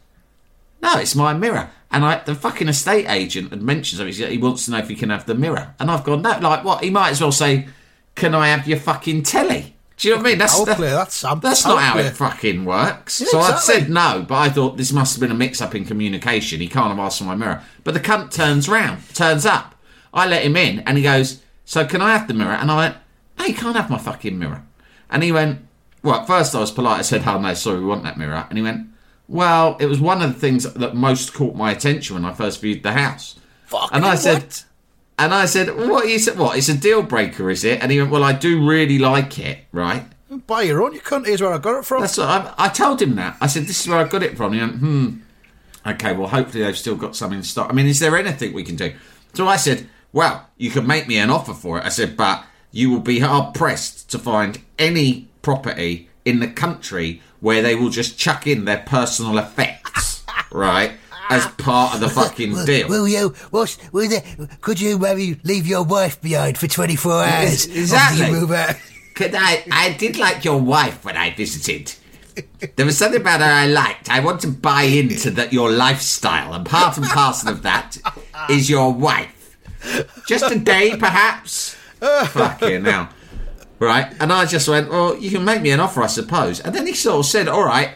no, 0.82 0.98
it's 0.98 1.14
my 1.14 1.32
mirror. 1.32 1.70
And 1.92 2.04
I, 2.04 2.22
the 2.22 2.34
fucking 2.36 2.68
estate 2.68 3.06
agent 3.08 3.50
had 3.50 3.62
mentioned 3.62 3.98
something. 3.98 4.30
He 4.30 4.38
wants 4.38 4.64
to 4.66 4.70
know 4.70 4.78
if 4.78 4.88
he 4.88 4.94
can 4.94 5.10
have 5.10 5.26
the 5.26 5.34
mirror. 5.34 5.74
And 5.80 5.90
I've 5.90 6.04
gone, 6.04 6.22
no, 6.22 6.38
like 6.38 6.64
what? 6.64 6.84
He 6.84 6.90
might 6.90 7.10
as 7.10 7.20
well 7.20 7.32
say, 7.32 7.66
can 8.14 8.34
I 8.34 8.48
have 8.48 8.68
your 8.68 8.78
fucking 8.78 9.24
telly? 9.24 9.74
Do 9.96 10.08
you 10.08 10.14
know 10.14 10.20
what 10.22 10.26
I 10.26 10.30
mean? 10.30 10.38
That's 10.38 10.54
Power 10.56 10.64
the- 10.66 10.74
play, 10.76 10.90
that's 10.90 11.14
Sam. 11.14 11.40
That's 11.40 11.64
not 11.66 11.82
how 11.82 11.92
play. 11.94 12.06
it 12.06 12.12
fucking 12.16 12.64
works. 12.64 13.20
Yeah, 13.20 13.26
so 13.28 13.38
I 13.40 13.56
said 13.56 13.90
no, 13.90 14.24
but 14.26 14.36
I 14.36 14.48
thought 14.48 14.76
this 14.76 14.92
must 14.92 15.14
have 15.14 15.20
been 15.20 15.30
a 15.30 15.34
mix-up 15.34 15.74
in 15.74 15.84
communication. 15.84 16.60
He 16.60 16.68
can't 16.68 16.88
have 16.88 16.98
asked 16.98 17.18
for 17.18 17.24
my 17.24 17.34
mirror. 17.34 17.62
But 17.84 17.94
the 17.94 18.00
cunt 18.00 18.30
turns 18.32 18.68
round, 18.68 19.02
turns 19.14 19.44
up. 19.44 19.74
I 20.14 20.26
let 20.26 20.42
him 20.44 20.56
in, 20.56 20.80
and 20.80 20.96
he 20.96 21.02
goes, 21.04 21.42
"So 21.66 21.84
can 21.84 22.00
I 22.00 22.12
have 22.16 22.28
the 22.28 22.34
mirror?" 22.34 22.52
And 22.54 22.70
I 22.70 22.76
went, 22.76 22.96
"No, 23.38 23.44
you 23.44 23.54
can't 23.54 23.76
have 23.76 23.90
my 23.90 23.98
fucking 23.98 24.38
mirror." 24.38 24.62
And 25.10 25.22
he 25.22 25.32
went, 25.32 25.60
"Well, 26.02 26.14
at 26.20 26.26
first 26.26 26.54
I 26.54 26.60
was 26.60 26.70
polite. 26.70 27.00
I 27.00 27.02
said, 27.02 27.22
"Oh 27.26 27.38
no, 27.38 27.52
sorry, 27.52 27.80
we 27.80 27.84
want 27.86 28.02
that 28.04 28.16
mirror." 28.16 28.46
And 28.48 28.56
he 28.58 28.62
went, 28.64 28.86
"Well, 29.30 29.76
it 29.78 29.86
was 29.86 30.00
one 30.00 30.22
of 30.22 30.34
the 30.34 30.40
things 30.40 30.64
that 30.64 30.96
most 30.96 31.32
caught 31.32 31.54
my 31.54 31.70
attention 31.70 32.16
when 32.16 32.24
I 32.24 32.34
first 32.34 32.60
viewed 32.60 32.82
the 32.82 32.92
house." 32.92 33.36
and 33.92 34.04
I 34.04 34.16
said, 34.16 34.42
what? 34.42 34.64
and 35.20 35.32
I 35.32 35.46
said, 35.46 35.68
"What 35.76 36.04
is 36.06 36.26
it? 36.26 36.36
What? 36.36 36.58
It's 36.58 36.68
a 36.68 36.76
deal 36.76 37.02
breaker, 37.02 37.48
is 37.48 37.62
it?" 37.62 37.80
And 37.80 37.92
he 37.92 38.00
went, 38.00 38.10
"Well, 38.10 38.24
I 38.24 38.32
do 38.32 38.68
really 38.68 38.98
like 38.98 39.38
it, 39.38 39.66
right?" 39.70 40.06
Buy 40.48 40.62
your 40.62 40.82
own. 40.82 40.92
You 40.92 41.00
couldn't. 41.00 41.26
Here's 41.26 41.40
where 41.40 41.52
I 41.52 41.58
got 41.58 41.78
it 41.78 41.84
from. 41.84 42.00
That's 42.00 42.18
what 42.18 42.28
I, 42.28 42.54
I 42.58 42.68
told 42.68 43.00
him 43.00 43.14
that. 43.16 43.36
I 43.40 43.46
said, 43.46 43.66
"This 43.66 43.80
is 43.80 43.88
where 43.88 43.98
I 43.98 44.04
got 44.08 44.24
it 44.24 44.36
from." 44.36 44.52
He 44.52 44.60
went, 44.60 44.76
"Hmm." 44.76 45.08
Okay, 45.86 46.12
well, 46.12 46.28
hopefully 46.28 46.64
they've 46.64 46.76
still 46.76 46.96
got 46.96 47.14
some 47.14 47.32
in 47.32 47.44
stock. 47.44 47.70
I 47.70 47.72
mean, 47.72 47.86
is 47.86 48.00
there 48.00 48.16
anything 48.16 48.52
we 48.52 48.64
can 48.64 48.76
do? 48.76 48.94
So 49.34 49.46
I 49.46 49.56
said, 49.56 49.88
"Well, 50.12 50.48
you 50.58 50.70
can 50.70 50.86
make 50.88 51.06
me 51.06 51.18
an 51.18 51.30
offer 51.30 51.54
for 51.54 51.78
it." 51.78 51.84
I 51.84 51.88
said, 51.88 52.16
"But 52.16 52.44
you 52.72 52.90
will 52.90 53.00
be 53.00 53.20
hard 53.20 53.54
pressed 53.54 54.10
to 54.10 54.18
find 54.18 54.58
any 54.78 55.28
property 55.42 56.09
in 56.24 56.40
the 56.40 56.48
country 56.48 57.22
where 57.40 57.62
they 57.62 57.74
will 57.74 57.90
just 57.90 58.18
chuck 58.18 58.46
in 58.46 58.64
their 58.64 58.78
personal 58.86 59.38
effects, 59.38 60.24
right, 60.52 60.92
as 61.30 61.46
part 61.58 61.94
of 61.94 62.00
the 62.00 62.08
fucking 62.08 62.64
deal." 62.64 62.88
Will 62.88 63.08
you? 63.08 63.30
What's? 63.50 63.78
Will 63.92 64.08
there, 64.08 64.22
could 64.60 64.80
you 64.80 64.98
maybe 64.98 65.40
leave 65.44 65.66
your 65.66 65.84
wife 65.84 66.20
behind 66.20 66.58
for 66.58 66.66
24 66.66 67.12
hours? 67.24 67.66
Exactly. 67.66 68.26
you 68.26 68.32
move 68.32 68.52
out? 68.52 68.76
Could 69.14 69.34
I? 69.34 69.64
I 69.70 69.92
did 69.92 70.16
like 70.18 70.44
your 70.44 70.60
wife 70.60 71.04
when 71.04 71.16
I 71.16 71.34
visited. 71.34 71.94
There 72.76 72.86
was 72.86 72.96
something 72.96 73.20
about 73.20 73.40
her 73.40 73.46
I 73.46 73.66
liked. 73.66 74.08
I 74.08 74.20
want 74.20 74.40
to 74.42 74.48
buy 74.48 74.82
into 74.82 75.30
that 75.32 75.52
your 75.52 75.70
lifestyle, 75.70 76.54
and 76.54 76.64
part 76.64 76.96
and 76.96 77.04
parcel 77.06 77.50
of 77.50 77.62
that 77.62 77.98
is 78.48 78.70
your 78.70 78.92
wife. 78.92 79.56
Just 80.26 80.50
a 80.50 80.58
day, 80.58 80.96
perhaps. 80.96 81.74
Fucking 82.00 82.84
hell. 82.84 83.08
Right, 83.80 84.14
and 84.20 84.30
I 84.32 84.44
just 84.44 84.68
went, 84.68 84.90
well, 84.90 85.16
you 85.16 85.30
can 85.30 85.42
make 85.44 85.62
me 85.62 85.70
an 85.70 85.80
offer, 85.80 86.02
I 86.02 86.06
suppose. 86.06 86.60
And 86.60 86.74
then 86.74 86.86
he 86.86 86.92
sort 86.94 87.18
of 87.20 87.24
said, 87.26 87.48
all 87.48 87.64
right, 87.64 87.92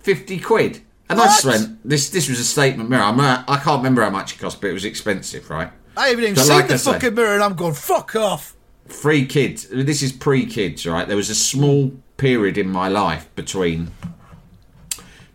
50 0.00 0.38
quid. 0.40 0.82
And 1.08 1.18
I 1.18 1.24
just 1.24 1.44
What? 1.46 1.58
went, 1.58 1.88
this 1.88 2.10
this 2.10 2.28
was 2.28 2.38
a 2.38 2.44
statement 2.44 2.88
mirror. 2.90 3.02
I'm, 3.02 3.18
uh, 3.18 3.42
I 3.48 3.56
can't 3.56 3.78
remember 3.78 4.02
how 4.02 4.10
much 4.10 4.34
it 4.34 4.38
cost, 4.38 4.60
but 4.60 4.68
it 4.68 4.72
was 4.74 4.84
expensive, 4.84 5.48
right? 5.50 5.70
I 5.96 6.08
haven't 6.08 6.24
even 6.24 6.34
But 6.34 6.42
seen 6.44 6.56
like 6.56 6.68
the 6.68 6.74
I 6.74 6.76
say- 6.76 6.92
fucking 6.92 7.14
mirror, 7.14 7.34
and 7.34 7.42
I'm 7.42 7.54
going 7.54 7.74
fuck 7.74 8.14
off. 8.14 8.54
Free 8.86 9.24
kids. 9.26 9.66
This 9.70 10.02
is 10.02 10.12
pre 10.12 10.44
kids, 10.46 10.86
right? 10.86 11.06
There 11.08 11.16
was 11.16 11.30
a 11.30 11.34
small 11.34 11.92
period 12.18 12.58
in 12.58 12.68
my 12.68 12.88
life 12.88 13.28
between 13.34 13.90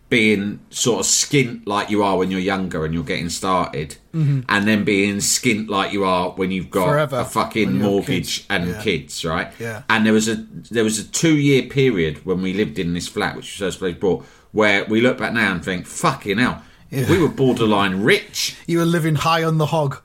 being 0.10 0.60
sort 0.70 1.02
of 1.02 1.06
skint 1.06 1.64
like 1.66 1.90
you 1.90 2.02
are 2.02 2.18
when 2.18 2.32
you're 2.32 2.40
younger 2.40 2.86
and 2.86 2.94
you're 2.94 3.04
getting 3.04 3.30
started, 3.30 3.98
and 4.14 4.68
then 4.68 4.84
being 4.84 5.18
skint 5.18 5.70
like 5.70 5.92
you 5.94 6.04
are 6.04 6.32
when 6.32 6.50
you've 6.50 6.72
got 6.72 6.88
Mm-hmm. 6.88 6.92
Forever, 6.92 7.20
a 7.20 7.26
fucking 7.26 7.74
mortgage 7.78 8.38
kids. 8.38 8.46
and 8.50 8.68
Yeah. 8.70 8.82
kids, 8.82 9.26
right? 9.26 9.52
Yeah. 9.60 9.84
And 9.90 10.06
there 10.06 10.14
was 10.14 10.28
a 10.28 10.36
there 10.72 10.84
was 10.84 10.98
a 11.00 11.04
two 11.04 11.38
year 11.38 11.64
period 11.64 12.26
when 12.26 12.42
we 12.42 12.54
lived 12.54 12.80
in 12.80 12.94
this 12.94 13.08
flat, 13.08 13.36
which 13.36 13.46
was 13.46 13.58
first 13.60 13.80
place 13.80 13.96
bought, 13.96 14.26
where 14.54 14.86
we 14.86 15.02
look 15.02 15.18
back 15.18 15.34
now 15.34 15.52
and 15.52 15.64
think, 15.64 15.86
fucking 15.86 16.38
hell, 16.40 16.64
Yeah. 16.90 17.10
we 17.10 17.20
were 17.20 17.28
borderline 17.30 18.02
rich. 18.02 18.56
You 18.66 18.80
were 18.80 18.86
living 18.86 19.16
high 19.16 19.44
on 19.44 19.58
the 19.60 19.68
hog. 19.68 20.02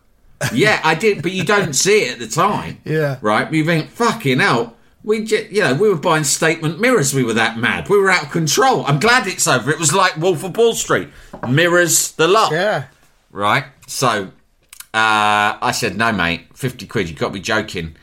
Yeah, 0.52 0.80
I 0.82 0.96
did, 0.96 1.22
but 1.22 1.30
you 1.32 1.44
don't 1.44 1.72
see 1.74 2.00
it 2.02 2.14
at 2.14 2.18
the 2.18 2.26
time. 2.26 2.78
Yeah. 2.84 3.18
Right? 3.22 3.50
You 3.52 3.64
think, 3.64 3.88
fucking 3.90 4.40
hell. 4.40 4.76
We 5.04 5.24
just, 5.24 5.50
you 5.50 5.62
know, 5.62 5.74
we 5.74 5.88
were 5.88 5.96
buying 5.96 6.24
statement 6.24 6.80
mirrors. 6.80 7.12
We 7.12 7.24
were 7.24 7.34
that 7.34 7.58
mad. 7.58 7.88
We 7.88 7.98
were 7.98 8.10
out 8.10 8.24
of 8.24 8.30
control. 8.30 8.84
I'm 8.86 9.00
glad 9.00 9.26
it's 9.26 9.48
over. 9.48 9.70
It 9.70 9.78
was 9.78 9.92
like 9.92 10.16
Wolf 10.16 10.44
of 10.44 10.56
Wall 10.56 10.74
Street. 10.74 11.08
Mirrors, 11.48 12.12
the 12.12 12.28
lot. 12.28 12.52
Yeah. 12.52 12.84
Right? 13.32 13.64
So, 13.88 14.30
uh, 14.94 15.58
I 15.60 15.72
said, 15.74 15.96
no, 15.96 16.12
mate, 16.12 16.46
50 16.54 16.86
quid. 16.86 17.08
You've 17.08 17.18
got 17.18 17.28
to 17.28 17.32
be 17.32 17.40
joking. 17.40 17.96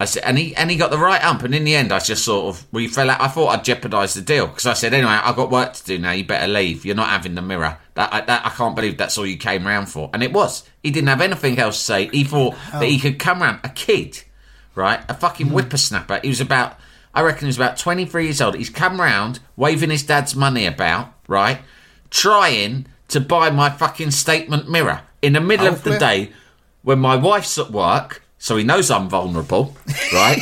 I 0.00 0.04
said, 0.04 0.22
and 0.24 0.38
he, 0.38 0.54
and 0.54 0.70
he 0.70 0.76
got 0.76 0.90
the 0.92 0.98
right 0.98 1.22
ump. 1.22 1.42
And 1.42 1.54
in 1.54 1.64
the 1.64 1.74
end, 1.74 1.92
I 1.92 1.98
just 1.98 2.24
sort 2.24 2.54
of, 2.54 2.64
we 2.72 2.86
fell 2.86 3.10
out. 3.10 3.20
I 3.20 3.26
thought 3.26 3.48
I'd 3.48 3.64
jeopardise 3.64 4.14
the 4.14 4.22
deal. 4.22 4.46
Because 4.46 4.64
I 4.64 4.74
said, 4.74 4.94
anyway, 4.94 5.10
I've 5.10 5.34
got 5.34 5.50
work 5.50 5.72
to 5.74 5.84
do 5.84 5.98
now. 5.98 6.12
You 6.12 6.24
better 6.24 6.46
leave. 6.46 6.86
You're 6.86 6.94
not 6.94 7.08
having 7.08 7.34
the 7.34 7.42
mirror. 7.42 7.76
That, 7.94 8.14
I, 8.14 8.20
that, 8.22 8.46
I 8.46 8.50
can't 8.50 8.76
believe 8.76 8.96
that's 8.96 9.18
all 9.18 9.26
you 9.26 9.36
came 9.36 9.66
round 9.66 9.88
for. 9.88 10.08
And 10.14 10.22
it 10.22 10.32
was. 10.32 10.62
He 10.84 10.92
didn't 10.92 11.08
have 11.08 11.20
anything 11.20 11.58
else 11.58 11.76
to 11.78 11.84
say. 11.84 12.06
He 12.06 12.22
thought 12.22 12.54
that 12.72 12.84
he 12.84 13.00
could 13.00 13.18
come 13.18 13.42
round. 13.42 13.58
A 13.64 13.70
kid, 13.70 14.22
right? 14.74 15.00
A 15.08 15.14
fucking 15.14 15.48
hmm. 15.48 15.54
whippersnapper. 15.54 16.20
He 16.22 16.28
was 16.28 16.40
about, 16.40 16.78
I 17.14 17.22
reckon 17.22 17.42
he 17.42 17.46
was 17.46 17.56
about 17.56 17.76
23 17.76 18.24
years 18.24 18.40
old. 18.40 18.54
He's 18.54 18.70
come 18.70 19.00
round, 19.00 19.40
waving 19.56 19.90
his 19.90 20.02
dad's 20.02 20.34
money 20.34 20.66
about, 20.66 21.12
right? 21.26 21.60
Trying 22.10 22.86
to 23.08 23.20
buy 23.20 23.50
my 23.50 23.70
fucking 23.70 24.10
statement 24.10 24.70
mirror 24.70 25.02
in 25.22 25.32
the 25.32 25.40
middle 25.40 25.66
oh, 25.66 25.72
of 25.72 25.82
the 25.82 25.98
day 25.98 26.30
when 26.82 26.98
my 26.98 27.16
wife's 27.16 27.58
at 27.58 27.70
work, 27.70 28.22
so 28.38 28.56
he 28.56 28.64
knows 28.64 28.90
I'm 28.90 29.08
vulnerable, 29.08 29.76
right? 30.12 30.38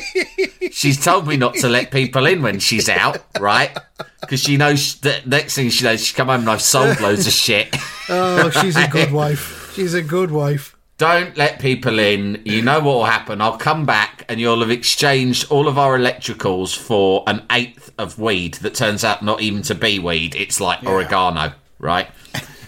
she's 0.72 1.02
told 1.02 1.28
me 1.28 1.36
not 1.36 1.54
to 1.56 1.68
let 1.68 1.90
people 1.90 2.26
in 2.26 2.42
when 2.42 2.58
she's 2.58 2.88
out, 2.88 3.24
right? 3.38 3.76
Because 4.20 4.40
she 4.40 4.56
knows 4.56 4.96
that 5.00 5.26
next 5.26 5.54
thing 5.54 5.70
she 5.70 5.84
knows, 5.84 6.04
she's 6.04 6.14
come 6.14 6.26
home 6.26 6.40
and 6.40 6.50
I've 6.50 6.62
sold 6.62 7.00
loads 7.00 7.26
of 7.26 7.32
shit. 7.32 7.74
Oh, 8.08 8.50
she's 8.50 8.76
a 8.76 8.88
good 8.88 9.12
wife. 9.12 9.72
She's 9.74 9.94
a 9.94 10.02
good 10.02 10.30
wife. 10.30 10.69
Don't 11.00 11.34
let 11.34 11.60
people 11.60 11.98
in. 11.98 12.42
You 12.44 12.60
know 12.60 12.78
what 12.80 12.92
will 12.92 13.04
happen. 13.06 13.40
I'll 13.40 13.56
come 13.56 13.86
back 13.86 14.26
and 14.28 14.38
you'll 14.38 14.60
have 14.60 14.70
exchanged 14.70 15.50
all 15.50 15.66
of 15.66 15.78
our 15.78 15.98
electricals 15.98 16.76
for 16.76 17.24
an 17.26 17.42
eighth 17.50 17.90
of 17.96 18.18
weed 18.18 18.52
that 18.56 18.74
turns 18.74 19.02
out 19.02 19.22
not 19.22 19.40
even 19.40 19.62
to 19.62 19.74
be 19.74 19.98
weed. 19.98 20.34
It's 20.34 20.60
like 20.60 20.84
oregano, 20.84 21.54
right? 21.78 22.08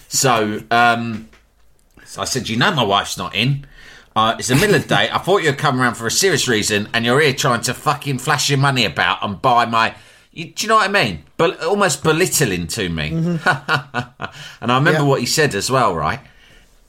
So, 0.09 0.63
um, 0.71 1.29
so 2.07 2.23
I 2.23 2.25
said, 2.25 2.49
you 2.49 2.57
know, 2.57 2.71
my 2.71 2.85
wife's 2.85 3.19
not 3.19 3.35
in. 3.35 3.67
Uh, 4.17 4.37
it's 4.39 4.49
the 4.49 4.55
middle 4.55 4.77
of 4.77 4.85
the 4.85 4.89
day. 4.89 5.11
I 5.13 5.19
thought 5.19 5.43
you'd 5.43 5.59
come 5.59 5.79
around 5.79 5.97
for 5.97 6.07
a 6.07 6.11
serious 6.11 6.49
reason, 6.49 6.89
and 6.95 7.05
you're 7.05 7.21
here 7.21 7.35
trying 7.35 7.61
to 7.63 7.75
fucking 7.75 8.17
flash 8.17 8.49
your 8.49 8.59
money 8.59 8.87
about 8.87 9.23
and 9.23 9.43
buy 9.43 9.67
my. 9.67 9.95
You, 10.33 10.47
do 10.47 10.63
you 10.65 10.69
know 10.71 10.77
what 10.77 10.89
I 10.89 10.93
mean? 10.93 11.25
But 11.37 11.63
almost 11.63 12.03
belittling 12.03 12.67
to 12.69 12.89
me. 12.89 13.09
and 13.13 13.41
I 13.45 14.33
remember 14.63 15.01
Yeah. 15.01 15.03
what 15.03 15.21
he 15.21 15.27
said 15.27 15.55
as 15.55 15.71
well, 15.71 15.95
right? 15.95 16.21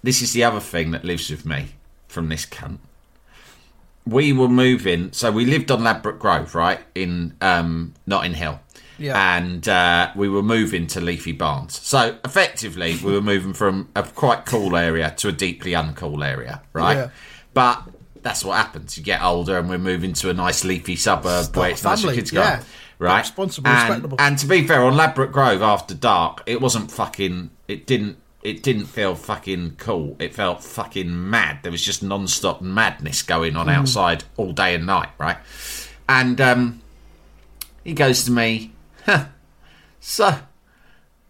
This 0.03 0.21
is 0.21 0.33
the 0.33 0.43
other 0.43 0.59
thing 0.59 0.91
that 0.91 1.05
lives 1.05 1.29
with 1.29 1.45
me 1.45 1.69
from 2.07 2.29
this 2.29 2.45
cunt. 2.45 2.79
We 4.05 4.33
were 4.33 4.49
moving, 4.49 5.13
so 5.13 5.31
we 5.31 5.45
lived 5.45 5.71
on 5.71 5.81
Ladbroke 5.83 6.19
Grove, 6.19 6.55
right, 6.55 6.79
in 6.93 7.35
um, 7.39 7.93
Notting 8.05 8.33
Hill. 8.33 8.59
Yeah. 8.99 9.37
And 9.37 9.67
uh, 9.67 10.11
we 10.15 10.27
were 10.27 10.43
moving 10.43 10.87
to 10.87 10.99
Leafy 11.01 11.31
Barnes. 11.31 11.79
So 11.79 12.17
effectively, 12.25 12.97
we 13.03 13.13
were 13.13 13.21
moving 13.21 13.53
from 13.53 13.89
a 13.95 14.03
quite 14.03 14.45
cool 14.45 14.75
area 14.75 15.11
to 15.17 15.29
a 15.29 15.31
deeply 15.31 15.71
uncool 15.71 16.23
area, 16.25 16.61
right? 16.73 16.97
Yeah. 16.97 17.09
But 17.53 17.83
that's 18.21 18.43
what 18.43 18.57
happens. 18.57 18.97
You 18.97 19.03
get 19.03 19.23
older, 19.23 19.57
and 19.57 19.69
we're 19.69 19.77
moving 19.77 20.11
to 20.13 20.29
a 20.29 20.33
nice 20.33 20.65
leafy 20.65 20.97
suburb 20.97 21.45
Start 21.45 21.55
where 21.55 21.69
it's 21.71 21.83
nice 21.83 22.03
for 22.03 22.13
kids 22.13 22.29
to 22.31 22.35
go. 22.35 22.41
yeah. 22.41 22.63
Right, 22.99 23.21
Responsible, 23.21 23.69
and, 23.69 23.89
respectable. 23.89 24.17
and 24.19 24.37
to 24.37 24.47
be 24.47 24.67
fair, 24.67 24.83
on 24.83 24.95
Ladbroke 24.95 25.31
Grove 25.31 25.61
after 25.61 25.93
dark, 25.95 26.43
it 26.45 26.61
wasn't 26.61 26.91
fucking. 26.91 27.49
It 27.67 27.87
didn't. 27.87 28.17
It 28.43 28.61
didn't 28.61 28.85
feel 28.85 29.15
fucking 29.15 29.75
cool. 29.77 30.15
It 30.19 30.35
felt 30.35 30.63
fucking 30.63 31.29
mad. 31.29 31.59
There 31.63 31.71
was 31.71 31.81
just 31.83 32.03
non-stop 32.03 32.61
madness 32.61 33.21
going 33.21 33.53
Mm. 33.53 33.59
on 33.59 33.69
outside 33.69 34.25
all 34.37 34.51
day 34.51 34.75
and 34.75 34.85
night, 34.85 35.09
right? 35.17 35.37
And 36.09 36.39
um, 36.41 36.81
he 37.85 37.93
goes 37.93 38.25
to 38.25 38.31
me, 38.31 38.73
huh, 39.05 39.25
so 40.01 40.39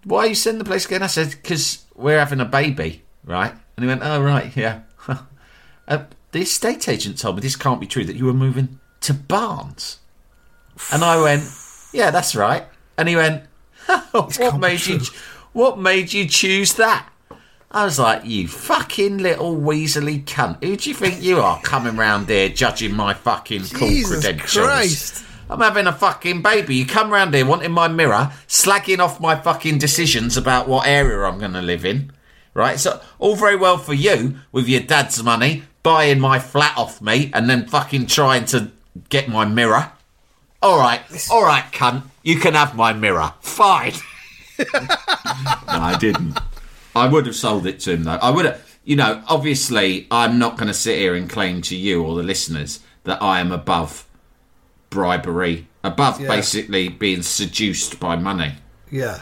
why 0.04 0.20
are 0.22 0.28
you 0.28 0.36
selling 0.36 0.58
the 0.60 0.66
place 0.66 0.86
again? 0.86 1.04
I 1.04 1.08
said, 1.08 1.30
because 1.30 1.86
we're 1.96 2.18
having 2.18 2.40
a 2.40 2.46
baby, 2.46 3.04
right? 3.24 3.52
And 3.78 3.84
he 3.84 3.88
went, 3.88 4.02
oh, 4.04 4.20
right, 4.22 4.56
yeah. 4.58 4.82
uh, 5.88 6.04
the 6.32 6.42
estate 6.42 6.90
agent 6.90 7.20
told 7.20 7.36
me 7.36 7.42
this 7.42 7.56
can't 7.56 7.80
be 7.80 7.86
true, 7.88 8.06
that 8.06 8.16
you 8.16 8.26
were 8.26 8.34
moving 8.34 8.80
to 9.02 9.14
Barnes. 9.14 10.00
And 10.92 11.04
I 11.04 11.22
went, 11.22 11.44
yeah, 11.94 12.10
that's 12.10 12.36
right. 12.36 12.66
And 12.98 13.08
he 13.08 13.16
went, 13.16 13.44
what 14.12 14.60
made 14.60 14.86
you, 14.88 15.00
what 15.54 15.80
made 15.80 16.14
you 16.14 16.28
choose 16.28 16.74
that? 16.74 17.10
I 17.72 17.86
was 17.86 17.98
like, 17.98 18.26
you 18.26 18.48
fucking 18.48 19.18
little 19.18 19.56
weaselly 19.56 20.24
cunt. 20.26 20.64
Who 20.64 20.76
do 20.76 20.90
you 20.90 20.96
think 20.96 21.24
you 21.24 21.40
are 21.40 21.60
coming 21.62 21.96
round 21.96 22.30
here 22.30 22.50
judging 22.50 22.94
my 22.94 23.16
fucking 23.16 23.64
cool 23.74 23.88
Jesus 23.88 24.22
credentials? 24.22 24.66
Christ. 24.66 25.24
I'm 25.50 25.60
having 25.60 25.88
a 25.88 25.92
fucking 25.92 26.44
baby. 26.44 26.76
You 26.76 26.86
come 26.86 27.12
round 27.12 27.34
here 27.34 27.46
wanting 27.46 27.72
my 27.72 27.88
mirror, 27.88 28.32
slagging 28.48 29.00
off 29.00 29.20
my 29.20 29.36
fucking 29.36 29.80
decisions 29.80 30.38
about 30.38 30.68
what 30.68 30.88
area 30.88 31.24
I'm 31.24 31.40
going 31.40 31.54
to 31.54 31.62
live 31.62 31.84
in. 31.84 32.12
Right? 32.54 32.80
So, 32.80 33.02
all 33.18 33.36
very 33.36 33.56
well 33.56 33.80
for 33.80 33.96
you 33.96 34.38
with 34.52 34.68
your 34.68 34.82
dad's 34.82 35.24
money, 35.24 35.64
buying 35.82 36.20
my 36.20 36.38
flat 36.38 36.78
off 36.78 37.02
me, 37.02 37.32
and 37.34 37.50
then 37.50 37.66
fucking 37.66 38.06
trying 38.06 38.46
to 38.46 38.72
get 39.10 39.28
my 39.28 39.46
mirror. 39.46 39.92
All 40.62 40.78
right, 40.78 41.02
all 41.32 41.44
right, 41.44 41.66
cunt. 41.72 42.04
You 42.22 42.40
can 42.40 42.54
have 42.54 42.76
my 42.76 42.94
mirror. 42.94 43.34
Fine. 43.42 43.94
No, 44.60 44.66
I 45.68 45.98
didn't. 46.00 46.40
I 46.96 47.08
would 47.08 47.26
have 47.26 47.36
sold 47.36 47.66
it 47.66 47.80
to 47.82 47.92
him, 47.94 48.04
though. 48.04 48.20
I 48.22 48.30
would 48.30 48.46
have. 48.46 48.62
You 48.86 48.98
know, 48.98 49.24
obviously, 49.30 50.08
I'm 50.12 50.38
not 50.38 50.58
going 50.58 50.68
to 50.68 50.74
sit 50.74 50.98
here 50.98 51.16
and 51.16 51.30
claim 51.30 51.62
to 51.64 51.76
you 51.76 52.04
or 52.04 52.16
the 52.16 52.24
listeners 52.24 52.82
that 53.06 53.22
I 53.22 53.40
am 53.40 53.52
above 53.54 54.06
bribery, 54.90 55.68
above 55.84 56.20
Yeah. 56.20 56.28
basically 56.28 56.90
being 56.90 57.22
seduced 57.22 58.00
by 58.00 58.16
money. 58.18 58.54
Yeah. 58.92 59.22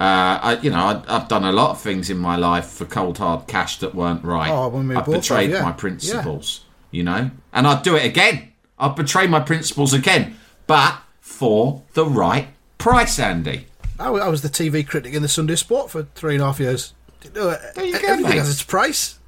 Uh, 0.00 0.38
I, 0.42 0.58
you 0.62 0.70
know, 0.70 0.78
I, 0.78 1.02
I've 1.08 1.28
done 1.28 1.44
a 1.44 1.52
lot 1.52 1.70
of 1.72 1.80
things 1.80 2.10
in 2.10 2.18
my 2.18 2.36
life 2.36 2.66
for 2.66 2.86
cold 2.86 3.18
hard 3.18 3.46
cash 3.46 3.78
that 3.80 3.94
weren't 3.94 4.24
right. 4.24 4.50
Oh, 4.50 4.68
when 4.68 4.88
we 4.88 4.96
I've 4.96 5.04
have, 5.06 5.14
betrayed 5.14 5.50
yeah. 5.50 5.60
my 5.62 5.68
Yeah. 5.68 5.72
principles, 5.74 6.64
you 6.90 7.02
know, 7.04 7.30
and 7.52 7.66
I'd 7.66 7.82
do 7.82 7.94
it 7.94 8.04
again. 8.04 8.48
I'd 8.78 8.96
betray 8.96 9.26
my 9.28 9.40
principles 9.40 9.92
again, 9.92 10.36
but 10.66 10.96
for 11.20 11.82
the 11.92 12.04
right 12.06 12.48
price, 12.78 13.18
Andy. 13.20 13.66
I, 14.02 14.08
I 14.10 14.28
was 14.28 14.42
the 14.42 14.48
TV 14.48 14.86
critic 14.86 15.14
in 15.14 15.22
the 15.22 15.28
Sunday 15.28 15.56
Sport 15.56 15.90
for 15.90 16.04
three 16.14 16.34
and 16.34 16.42
a 16.42 16.46
half 16.46 16.60
years. 16.60 16.94
You 17.24 17.30
know, 17.30 17.56
There 17.74 17.84
you 17.84 17.92
go, 17.92 17.98
everything 18.08 18.30
mate. 18.30 18.38
has 18.38 18.50
its 18.50 18.62
price. 18.62 19.18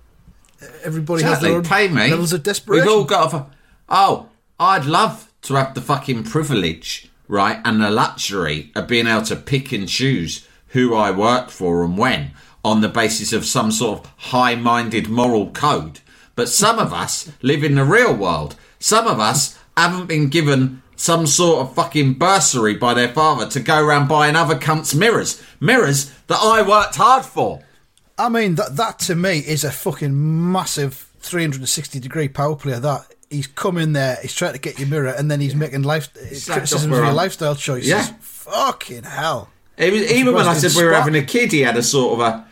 Everybody 0.82 1.22
Exactly. 1.22 1.52
has 1.52 1.62
their 1.62 1.70
Pay 1.78 1.88
own 1.88 1.94
me. 1.94 2.10
levels 2.10 2.32
of 2.32 2.42
desperation. 2.42 2.86
We've 2.86 2.94
all 2.96 3.04
got. 3.04 3.32
A, 3.34 3.46
oh, 3.88 4.28
I'd 4.58 4.84
love 4.86 5.30
to 5.42 5.54
have 5.54 5.74
the 5.74 5.80
fucking 5.80 6.24
privilege, 6.24 7.10
right, 7.28 7.60
and 7.64 7.80
the 7.82 7.90
luxury 7.90 8.72
of 8.74 8.88
being 8.88 9.06
able 9.06 9.22
to 9.26 9.36
pick 9.36 9.72
and 9.72 9.88
choose 9.88 10.46
who 10.68 10.94
I 10.94 11.10
work 11.10 11.50
for 11.50 11.84
and 11.84 11.96
when 11.98 12.32
on 12.64 12.80
the 12.80 12.88
basis 12.88 13.32
of 13.32 13.44
some 13.44 13.70
sort 13.70 14.00
of 14.00 14.06
high-minded 14.16 15.08
moral 15.08 15.50
code. 15.50 16.00
But 16.34 16.48
some 16.48 16.78
of 16.78 16.92
us 16.92 17.30
live 17.42 17.62
in 17.62 17.74
the 17.74 17.84
real 17.84 18.14
world. 18.14 18.56
Some 18.78 19.06
of 19.06 19.20
us 19.20 19.58
haven't 19.76 20.06
been 20.06 20.28
given 20.28 20.82
some 21.04 21.26
sort 21.26 21.60
of 21.60 21.74
fucking 21.74 22.14
bursary 22.14 22.74
by 22.74 22.94
their 22.94 23.10
father 23.10 23.46
to 23.46 23.60
go 23.60 23.84
around 23.84 24.08
buying 24.08 24.34
other 24.34 24.54
cunts' 24.54 24.96
mirrors. 24.96 25.42
Mirrors 25.60 26.10
that 26.28 26.38
I 26.40 26.66
worked 26.66 26.94
hard 26.94 27.26
for. 27.26 27.62
I 28.16 28.30
mean, 28.30 28.54
that 28.54 28.76
that 28.76 29.00
to 29.00 29.14
me 29.14 29.40
is 29.40 29.64
a 29.64 29.70
fucking 29.70 30.50
massive 30.50 31.10
360 31.18 32.00
degree 32.00 32.28
power 32.28 32.56
play. 32.56 32.78
That 32.78 33.06
he's 33.28 33.46
come 33.46 33.76
in 33.76 33.92
there, 33.92 34.16
he's 34.22 34.34
trying 34.34 34.54
to 34.54 34.58
get 34.58 34.78
your 34.78 34.88
mirror, 34.88 35.10
and 35.10 35.30
then 35.30 35.42
he's 35.42 35.54
making 35.54 35.82
life 35.82 36.10
criticisms 36.14 36.84
of 36.84 36.90
your 37.04 37.12
lifestyle 37.12 37.54
choices. 37.54 37.90
Yeah. 37.90 38.06
Fucking 38.20 39.02
hell. 39.02 39.50
It 39.76 39.92
was, 39.92 40.10
even 40.10 40.32
when 40.32 40.46
I 40.46 40.54
said 40.54 40.72
we 40.74 40.88
were 40.88 40.94
having 40.94 41.16
a 41.16 41.22
kid, 41.22 41.52
he 41.52 41.60
had 41.60 41.76
a 41.76 41.82
sort 41.82 42.14
of 42.14 42.20
a, 42.20 42.46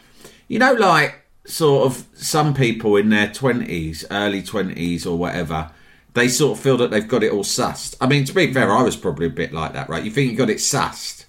you 0.49 0.59
know, 0.59 0.75
like 0.75 1.23
sort 1.47 1.87
of 1.87 2.07
some 2.13 2.53
people 2.53 2.97
in 2.97 3.09
their 3.09 3.33
twenties, 3.33 4.05
early 4.11 4.43
twenties 4.43 5.07
or 5.07 5.17
whatever, 5.17 5.71
they 6.15 6.29
sort 6.29 6.59
of 6.59 6.63
feel 6.63 6.77
that 6.79 6.91
they've 6.91 7.09
got 7.09 7.23
it 7.23 7.33
all 7.33 7.45
sussed. 7.45 7.97
I 8.01 8.07
mean, 8.07 8.25
to 8.25 8.33
be 8.35 8.53
fair, 8.53 8.71
I 8.73 8.83
was 8.83 8.97
probably 8.97 9.27
a 9.27 9.31
bit 9.31 9.53
like 9.53 9.73
that, 9.73 9.89
right? 9.89 10.05
You 10.05 10.11
think 10.11 10.31
you 10.31 10.37
got 10.37 10.51
it 10.51 10.59
sussed, 10.59 11.25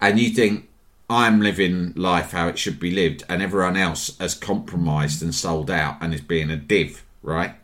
and 0.00 0.20
you 0.20 0.30
think 0.30 0.68
I'm 1.10 1.40
living 1.40 1.92
life 1.96 2.30
how 2.32 2.48
it 2.48 2.58
should 2.58 2.78
be 2.78 2.90
lived, 2.90 3.24
and 3.28 3.42
everyone 3.42 3.76
else 3.76 4.16
has 4.18 4.34
compromised 4.34 5.22
and 5.22 5.34
sold 5.34 5.70
out 5.70 5.96
and 6.00 6.12
is 6.14 6.20
being 6.20 6.50
a 6.50 6.56
div, 6.56 7.02
right? 7.22 7.54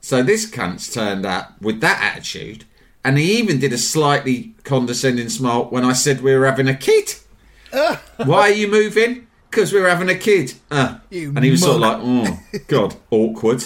So 0.00 0.22
this 0.22 0.46
cunt's 0.48 0.92
turned 0.92 1.24
up 1.26 1.60
with 1.60 1.80
that 1.80 2.00
attitude, 2.02 2.64
And 3.04 3.18
he 3.18 3.36
even 3.38 3.58
did 3.58 3.72
a 3.72 3.78
slightly 3.78 4.54
condescending 4.64 5.28
smile 5.28 5.64
when 5.70 5.84
I 5.84 5.92
said 5.94 6.20
we 6.20 6.34
were 6.36 6.46
having 6.46 6.68
a 6.68 6.74
kid. 6.76 7.14
Why 8.24 8.42
are 8.50 8.50
you 8.52 8.68
moving? 8.68 9.26
Because 9.50 9.72
we 9.72 9.80
were 9.80 9.88
having 9.88 10.08
a 10.08 10.14
kid. 10.14 10.54
Uh, 10.70 10.98
and 11.34 11.44
he 11.44 11.50
was 11.50 11.60
sort 11.62 11.76
of 11.76 11.80
like, 11.80 11.98
oh, 12.00 12.38
God, 12.68 12.94
awkward. 13.10 13.64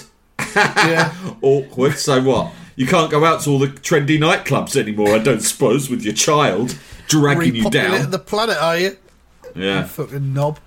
Yeah. 0.56 1.14
awkward. 1.42 1.98
So 1.98 2.22
what? 2.22 2.52
You 2.76 2.86
can't 2.86 3.10
go 3.10 3.24
out 3.24 3.40
to 3.42 3.50
all 3.50 3.58
the 3.58 3.68
trendy 3.68 4.18
nightclubs 4.18 4.76
anymore, 4.76 5.14
I 5.14 5.18
don't 5.18 5.40
suppose, 5.40 5.88
with 5.88 6.02
your 6.02 6.14
child 6.14 6.76
dragging 7.08 7.54
you 7.54 7.70
down. 7.70 8.10
the 8.10 8.18
planet, 8.18 8.58
are 8.58 8.76
you? 8.78 8.96
Yeah. 9.54 9.84
Fucking 9.84 10.34
knob. 10.34 10.58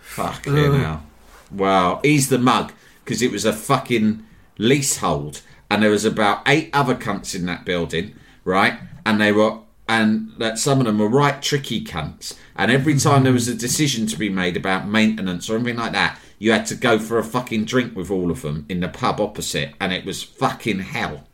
Fucking 0.00 0.56
hell. 0.56 1.04
Wow. 1.50 2.00
He's 2.02 2.28
the 2.28 2.38
mug 2.38 2.72
because 3.04 3.22
it 3.22 3.30
was 3.30 3.44
a 3.44 3.52
fucking 3.52 4.24
leasehold 4.58 5.42
and 5.70 5.82
there 5.82 5.90
was 5.90 6.04
about 6.04 6.42
eight 6.46 6.68
other 6.72 6.94
cunts 6.94 7.34
in 7.34 7.46
that 7.46 7.64
building, 7.64 8.14
right? 8.44 8.74
And 9.06 9.20
they 9.20 9.32
were, 9.32 9.58
and 9.88 10.32
that 10.38 10.58
some 10.58 10.80
of 10.80 10.86
them 10.86 10.98
were 10.98 11.08
right 11.08 11.40
tricky 11.40 11.82
cunts. 11.82 12.36
And 12.56 12.70
every 12.70 12.98
time 12.98 13.24
there 13.24 13.32
was 13.32 13.48
a 13.48 13.54
decision 13.54 14.06
to 14.08 14.18
be 14.18 14.28
made 14.28 14.56
about 14.56 14.86
maintenance 14.86 15.48
or 15.48 15.56
anything 15.56 15.76
like 15.76 15.92
that, 15.92 16.18
you 16.42 16.50
had 16.50 16.66
to 16.66 16.74
go 16.74 16.98
for 16.98 17.18
a 17.18 17.24
fucking 17.24 17.64
drink 17.64 17.94
with 17.94 18.10
all 18.10 18.28
of 18.30 18.42
them 18.42 18.66
in 18.68 18.80
the 18.80 18.88
pub 18.88 19.20
opposite, 19.20 19.72
and 19.80 19.92
it 19.92 20.04
was 20.04 20.24
fucking 20.24 20.80
hell, 20.80 21.24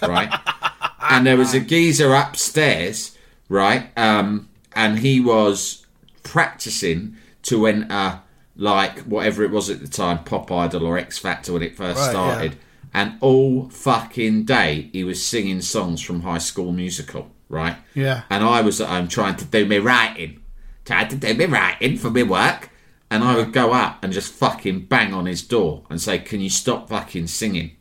right? 0.00 0.32
and 1.10 1.26
there 1.26 1.36
was 1.36 1.52
a 1.52 1.60
geezer 1.60 2.14
upstairs, 2.14 3.16
right? 3.50 3.90
Um, 3.98 4.48
and 4.74 4.98
he 5.00 5.20
was 5.20 5.84
practicing 6.22 7.16
to 7.42 7.66
enter 7.66 8.20
like 8.56 9.00
whatever 9.00 9.42
it 9.44 9.50
was 9.50 9.68
at 9.68 9.80
the 9.80 9.88
time, 9.88 10.24
Pop 10.24 10.50
Idol 10.50 10.86
or 10.86 10.96
X 10.96 11.18
Factor 11.18 11.52
when 11.52 11.62
it 11.62 11.76
first 11.76 11.98
Right, 12.00 12.10
started. 12.10 12.52
yeah. 12.52 12.58
And 12.94 13.18
all 13.20 13.68
fucking 13.68 14.44
day 14.44 14.88
he 14.92 15.04
was 15.04 15.22
singing 15.22 15.60
songs 15.60 16.00
from 16.00 16.22
High 16.22 16.38
School 16.38 16.72
Musical, 16.72 17.30
right? 17.50 17.76
Yeah. 17.94 18.22
And 18.30 18.42
I 18.42 18.62
was 18.62 18.80
at 18.80 18.88
home 18.88 19.08
trying 19.08 19.36
to 19.36 19.44
do 19.44 19.66
my 19.66 19.76
writing, 19.76 20.40
trying 20.86 21.08
to 21.08 21.16
do 21.16 21.34
my 21.34 21.44
writing 21.44 21.98
for 21.98 22.08
my 22.10 22.22
work. 22.22 22.70
And 23.10 23.22
I 23.22 23.36
would 23.36 23.52
go 23.52 23.72
up 23.72 24.02
and 24.02 24.12
just 24.12 24.32
fucking 24.32 24.86
bang 24.86 25.14
on 25.14 25.26
his 25.26 25.42
door 25.42 25.84
and 25.88 26.00
say, 26.00 26.18
"Can 26.18 26.40
you 26.40 26.50
stop 26.50 26.88
fucking 26.88 27.28
singing?" 27.28 27.76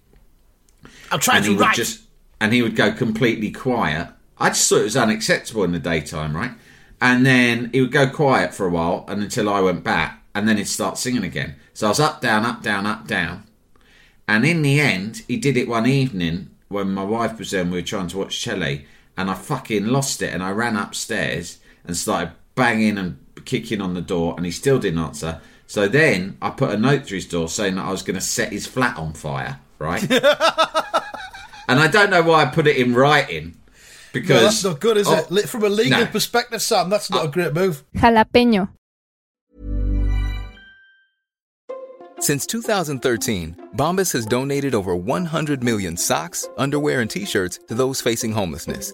I'm 1.11 1.19
trying 1.19 1.37
and 1.37 1.45
he 1.45 1.51
to 1.51 1.57
would 1.57 1.65
write. 1.65 1.75
just 1.75 2.01
and 2.39 2.53
he 2.53 2.61
would 2.61 2.75
go 2.75 2.91
completely 2.91 3.51
quiet. 3.51 4.09
I 4.37 4.49
just 4.49 4.69
thought 4.69 4.81
it 4.81 4.83
was 4.83 4.97
unacceptable 4.97 5.63
in 5.63 5.71
the 5.71 5.79
daytime, 5.79 6.35
right? 6.35 6.51
And 7.01 7.25
then 7.25 7.69
he 7.73 7.81
would 7.81 7.91
go 7.91 8.07
quiet 8.07 8.53
for 8.53 8.65
a 8.65 8.69
while, 8.69 9.05
and 9.07 9.21
until 9.21 9.49
I 9.49 9.61
went 9.61 9.83
back, 9.83 10.21
and 10.33 10.47
then 10.47 10.57
he'd 10.57 10.67
start 10.67 10.97
singing 10.97 11.23
again. 11.23 11.55
So 11.73 11.87
I 11.87 11.89
was 11.89 11.99
up, 11.99 12.21
down, 12.21 12.45
up, 12.45 12.61
down, 12.61 12.85
up, 12.85 13.07
down, 13.07 13.43
and 14.27 14.45
in 14.45 14.61
the 14.61 14.79
end, 14.79 15.23
he 15.27 15.37
did 15.37 15.57
it 15.57 15.67
one 15.67 15.87
evening 15.87 16.49
when 16.67 16.91
my 16.91 17.03
wife 17.03 17.37
was 17.39 17.51
there 17.51 17.61
and 17.61 17.71
we 17.71 17.77
were 17.79 17.85
trying 17.85 18.07
to 18.07 18.17
watch 18.17 18.43
telly, 18.43 18.85
and 19.17 19.29
I 19.29 19.33
fucking 19.33 19.85
lost 19.85 20.21
it, 20.21 20.33
and 20.33 20.43
I 20.43 20.51
ran 20.51 20.75
upstairs 20.75 21.59
and 21.85 21.95
started 21.95 22.33
banging 22.55 22.97
and 22.97 23.17
kicking 23.45 23.81
on 23.81 23.93
the 23.93 24.01
door, 24.01 24.33
and 24.37 24.45
he 24.45 24.51
still 24.51 24.79
didn't 24.79 24.99
answer. 24.99 25.39
So 25.67 25.87
then 25.87 26.37
I 26.41 26.49
put 26.51 26.71
a 26.71 26.77
note 26.77 27.05
through 27.05 27.17
his 27.17 27.27
door 27.27 27.47
saying 27.49 27.75
that 27.75 27.85
I 27.85 27.91
was 27.91 28.03
going 28.03 28.15
to 28.15 28.21
set 28.21 28.51
his 28.51 28.67
flat 28.67 28.97
on 28.97 29.13
fire, 29.13 29.59
right? 29.79 30.01
and 30.11 30.19
I 31.79 31.87
don't 31.87 32.09
know 32.09 32.21
why 32.23 32.43
I 32.43 32.45
put 32.45 32.67
it 32.67 32.77
in 32.77 32.93
writing 32.93 33.55
because 34.13 34.29
No, 34.29 34.41
that's 34.43 34.63
not 34.63 34.79
good, 34.79 34.97
is 34.97 35.07
Oh, 35.07 35.25
it? 35.31 35.49
From 35.49 35.63
a 35.63 35.69
legal 35.69 35.99
no. 35.99 36.05
perspective, 36.05 36.61
Sam, 36.61 36.89
that's 36.89 37.09
not 37.09 37.25
a 37.25 37.27
great 37.29 37.53
move. 37.53 37.83
Jalapeño. 37.95 38.69
Since 42.19 42.45
2013, 42.47 43.55
Bombas 43.75 44.13
has 44.13 44.25
donated 44.25 44.73
over 44.73 44.95
100 44.95 45.63
million 45.63 45.97
socks, 45.97 46.47
underwear, 46.57 47.01
and 47.01 47.09
t 47.09 47.25
shirts 47.25 47.59
to 47.67 47.75
those 47.75 48.01
facing 48.01 48.31
homelessness. 48.31 48.93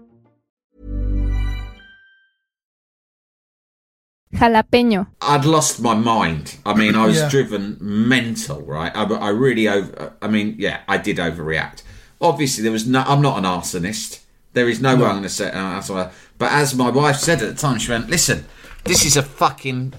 Jalapeño. 4.41 5.07
I'd 5.21 5.45
lost 5.45 5.79
my 5.81 5.93
mind. 5.93 6.57
I 6.65 6.73
mean, 6.73 6.95
I 6.95 7.05
was 7.05 7.17
Yeah. 7.17 7.29
driven 7.29 7.77
mental, 7.79 8.61
right? 8.61 8.91
I, 8.95 9.03
I 9.03 9.29
really 9.29 9.67
over. 9.67 10.13
I 10.21 10.27
mean, 10.27 10.55
yeah, 10.57 10.79
I 10.87 10.97
did 10.97 11.17
overreact. 11.17 11.83
Obviously, 12.19 12.63
there 12.63 12.71
was 12.71 12.87
no. 12.87 13.03
I'm 13.07 13.21
not 13.21 13.37
an 13.37 13.43
arsonist. 13.45 14.19
There 14.53 14.67
is 14.67 14.81
no, 14.81 14.95
way 14.95 15.03
I'm 15.05 15.11
going 15.11 15.23
to 15.23 15.29
say. 15.29 15.47
Uh, 15.49 15.53
that's 15.75 15.89
why- 15.89 16.09
but 16.37 16.51
as 16.51 16.73
my 16.75 16.89
wife 16.89 17.17
said 17.17 17.41
at 17.41 17.49
the 17.55 17.61
time, 17.61 17.77
she 17.79 17.91
went, 17.91 18.09
"Listen, 18.09 18.45
this 18.83 19.05
is 19.05 19.15
a 19.15 19.21
fucking 19.23 19.93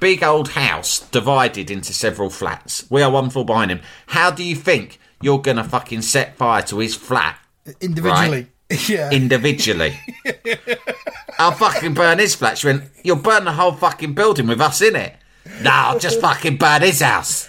big 0.00 0.22
old 0.22 0.50
house 0.50 1.00
divided 1.10 1.70
into 1.70 1.92
several 1.92 2.30
flats. 2.30 2.84
We 2.88 3.02
are 3.02 3.10
one 3.10 3.30
floor 3.30 3.44
behind 3.44 3.70
him. 3.72 3.80
How 4.06 4.30
do 4.30 4.44
you 4.44 4.54
think 4.54 5.00
you're 5.20 5.42
going 5.42 5.56
to 5.56 5.64
fucking 5.64 6.02
set 6.02 6.36
fire 6.36 6.62
to 6.62 6.78
his 6.78 6.94
flat 6.94 7.36
Individually. 7.80 8.46
Yeah. 8.88 9.10
individually. 9.10 9.98
I'll 11.38 11.52
fucking 11.52 11.94
burn 11.94 12.18
his 12.18 12.34
flat. 12.34 12.58
She 12.58 12.66
went, 12.66 12.84
You'll 13.02 13.16
burn 13.16 13.44
the 13.44 13.52
whole 13.52 13.72
fucking 13.72 14.14
building 14.14 14.46
with 14.46 14.60
us 14.60 14.82
in 14.82 14.94
it. 14.96 15.14
No, 15.62 15.70
I'll 15.70 15.98
just 15.98 16.20
fucking 16.22 16.56
burn 16.58 16.82
his 16.82 17.00
house. 17.00 17.48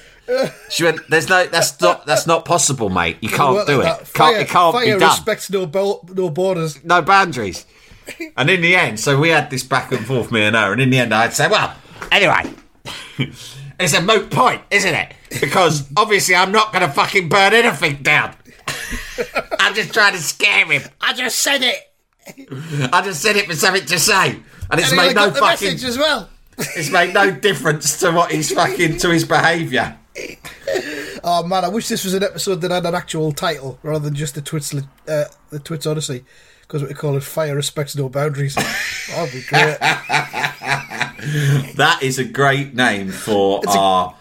She 0.69 0.83
went, 0.83 0.99
There's 1.09 1.27
no 1.27 1.45
that's 1.47 1.79
not 1.81 2.05
that's 2.05 2.25
not 2.27 2.45
possible, 2.45 2.89
mate. 2.89 3.17
You 3.21 3.29
can't 3.29 3.65
do 3.67 3.81
it. 3.81 3.83
that- 3.83 4.13
Can't, 4.13 4.37
it 4.37 4.47
can't 4.47 4.73
fire 4.73 4.85
be 4.93 4.99
done. 4.99 5.09
respects 5.09 5.49
no, 5.49 5.65
bel- 5.65 6.07
no 6.13 6.29
borders. 6.29 6.83
No 6.83 7.01
boundaries. 7.01 7.65
And 8.37 8.49
in 8.49 8.61
the 8.61 8.75
end, 8.75 8.99
so 8.99 9.19
we 9.19 9.29
had 9.29 9.49
this 9.49 9.63
back 9.63 9.91
and 9.91 10.05
forth, 10.05 10.31
me 10.31 10.41
and 10.43 10.55
her, 10.55 10.71
and 10.71 10.81
in 10.81 10.89
the 10.89 10.99
end 10.99 11.13
I'd 11.13 11.33
say, 11.33 11.47
Well, 11.47 11.75
anyway. 12.11 12.53
It's 13.17 13.93
a 13.93 14.01
moot 14.01 14.29
point, 14.29 14.61
isn't 14.71 14.93
it? 14.93 15.13
Because 15.41 15.87
obviously 15.95 16.35
I'm 16.35 16.51
not 16.51 16.71
gonna 16.73 16.91
fucking 16.91 17.29
burn 17.29 17.53
anything 17.53 17.97
down. 18.03 18.35
I'm 19.59 19.73
just 19.75 19.93
trying 19.93 20.13
to 20.13 20.19
scare 20.21 20.65
him. 20.65 20.81
I 21.01 21.13
just 21.13 21.39
said 21.39 21.61
it. 21.63 21.75
I 22.93 23.01
just 23.03 23.21
said 23.21 23.35
it 23.35 23.47
for 23.47 23.55
something 23.55 23.85
to 23.85 23.99
say, 23.99 24.39
and 24.69 24.79
it's 24.79 24.89
And 24.91 24.97
made 24.97 25.15
no 25.15 25.31
fucking. 25.31 25.67
message 25.69 25.83
as 25.83 25.97
well. 25.97 26.29
It's 26.57 26.91
made 26.91 27.13
no 27.13 27.31
difference 27.31 27.99
to 28.01 28.11
what 28.11 28.31
he's 28.31 28.51
fucking 28.51 28.97
to 28.97 29.09
his 29.09 29.23
behaviour. 29.25 29.97
Oh 31.23 31.43
man, 31.47 31.63
I 31.65 31.69
wish 31.69 31.87
this 31.87 32.03
was 32.03 32.13
an 32.13 32.23
episode 32.23 32.61
that 32.61 32.71
had 32.71 32.85
an 32.85 32.93
actual 32.95 33.31
title 33.31 33.79
rather 33.83 34.03
than 34.05 34.15
just 34.15 34.35
the 34.35 34.41
Twits, 34.41 34.73
uh, 35.07 35.25
the 35.49 35.59
Twits 35.59 35.85
Odyssey, 35.87 36.25
because 36.61 36.83
we 36.83 36.93
call 36.93 37.15
it 37.17 37.23
"Fire 37.23 37.55
Respects 37.55 37.95
No 37.95 38.09
Boundaries." 38.09 38.55
That'd 39.09 39.33
be 39.33 39.41
great. 39.47 39.77
That 41.75 41.99
is 42.01 42.19
a 42.19 42.23
great 42.25 42.73
name 42.75 43.11
for 43.11 43.61
our. 43.67 44.15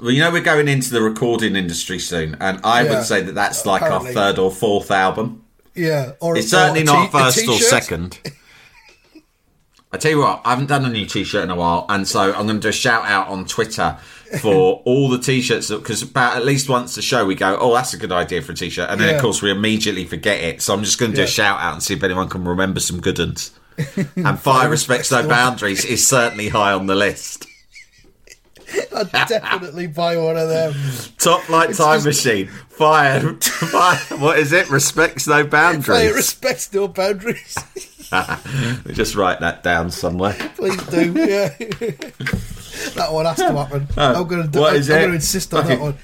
Well, 0.00 0.10
you 0.10 0.20
know 0.20 0.30
we're 0.32 0.40
going 0.42 0.68
into 0.68 0.90
the 0.90 1.00
recording 1.02 1.56
industry 1.56 1.98
soon, 1.98 2.36
and 2.40 2.60
I 2.64 2.82
Yeah, 2.82 2.90
would 2.96 3.04
say 3.04 3.22
that 3.22 3.34
that's 3.34 3.64
like 3.64 3.82
apparently. 3.82 4.08
our 4.10 4.14
third 4.14 4.38
or 4.38 4.50
fourth 4.50 4.90
album. 4.90 5.42
Yeah, 5.74 6.12
or 6.20 6.36
It's 6.36 6.50
certainly 6.50 6.80
or 6.80 6.82
a 6.82 6.86
not 6.86 7.06
t- 7.06 7.18
first 7.18 7.48
or 7.48 7.58
second. 7.58 8.18
I 9.92 9.96
tell 9.96 10.10
you 10.10 10.18
what, 10.18 10.42
I 10.44 10.50
haven't 10.50 10.66
done 10.66 10.84
a 10.84 10.88
new 10.88 11.06
T-shirt 11.06 11.44
in 11.44 11.50
a 11.50 11.54
while, 11.54 11.86
and 11.88 12.06
so 12.06 12.20
I'm 12.34 12.46
going 12.46 12.56
to 12.56 12.60
do 12.60 12.68
a 12.68 12.72
shout 12.72 13.04
out 13.06 13.28
on 13.28 13.44
Twitter 13.46 13.96
for 14.40 14.82
all 14.84 15.08
the 15.08 15.18
T-shirts 15.18 15.70
because 15.70 16.02
about 16.02 16.36
at 16.36 16.44
least 16.44 16.68
once 16.68 16.96
a 16.96 17.02
show 17.02 17.24
we 17.24 17.36
go, 17.36 17.56
oh, 17.60 17.72
that's 17.74 17.94
a 17.94 17.96
good 17.96 18.10
idea 18.10 18.42
for 18.42 18.50
a 18.52 18.54
T-shirt, 18.56 18.90
and 18.90 19.00
then 19.00 19.08
Yeah. 19.10 19.14
of 19.16 19.22
course 19.22 19.40
we 19.40 19.52
immediately 19.52 20.04
forget 20.04 20.40
it. 20.42 20.62
So 20.62 20.74
I'm 20.74 20.82
just 20.82 20.98
going 20.98 21.12
to 21.12 21.16
do 21.16 21.22
a 21.22 21.26
shout 21.28 21.60
out 21.60 21.74
and 21.74 21.82
see 21.82 21.94
if 21.94 22.02
anyone 22.02 22.28
can 22.28 22.44
remember 22.44 22.80
some 22.80 23.00
good 23.00 23.18
ones. 23.20 23.52
And 24.16 24.38
fire 24.38 24.68
respects 24.68 25.10
no 25.12 25.26
boundaries 25.28 25.84
is 25.84 26.04
certainly 26.06 26.48
high 26.48 26.72
on 26.72 26.86
the 26.86 26.94
list. 26.96 27.46
I'd 28.96 29.10
definitely 29.10 29.86
buy 29.86 30.16
one 30.16 30.36
of 30.36 30.48
them. 30.48 30.74
Top 31.18 31.42
Flight 31.42 31.74
Time 31.74 32.00
just- 32.00 32.06
Machine, 32.24 32.46
fire, 32.48 33.34
fire, 33.40 34.18
what 34.18 34.38
is 34.38 34.52
it? 34.52 34.70
Respects 34.70 35.26
no 35.26 35.44
boundaries. 35.46 36.14
respects 36.14 36.72
no 36.72 36.88
boundaries. 36.88 37.56
Just 38.92 39.16
write 39.16 39.40
that 39.40 39.62
down 39.64 39.90
somewhere. 39.90 40.34
Please 40.56 40.76
do. 40.86 41.12
Yeah, 41.14 41.48
that 42.94 43.08
one 43.10 43.24
has 43.24 43.36
to 43.38 43.52
happen. 43.52 43.88
I'm 43.96 44.28
going 44.28 44.42
to. 44.42 44.48
Do, 44.48 44.60
what 44.60 44.74
I'm, 44.74 44.78
is 44.78 44.88
I'm 44.90 44.96
it? 44.96 45.00
going 45.00 45.10
to 45.10 45.14
insist 45.16 45.52
on 45.54 45.66
that 45.66 45.80
one. 45.80 45.96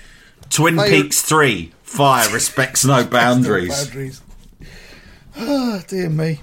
Twin 0.48 0.76
Fire- 0.76 0.88
Peaks 0.88 1.22
3, 1.22 1.72
fire 1.82 2.28
respects 2.32 2.84
no 2.84 3.02
No 3.02 3.06
boundaries. 3.08 3.84
boundaries. 3.86 4.22
Ah, 5.36 5.82
dear 5.86 6.08
me. 6.10 6.40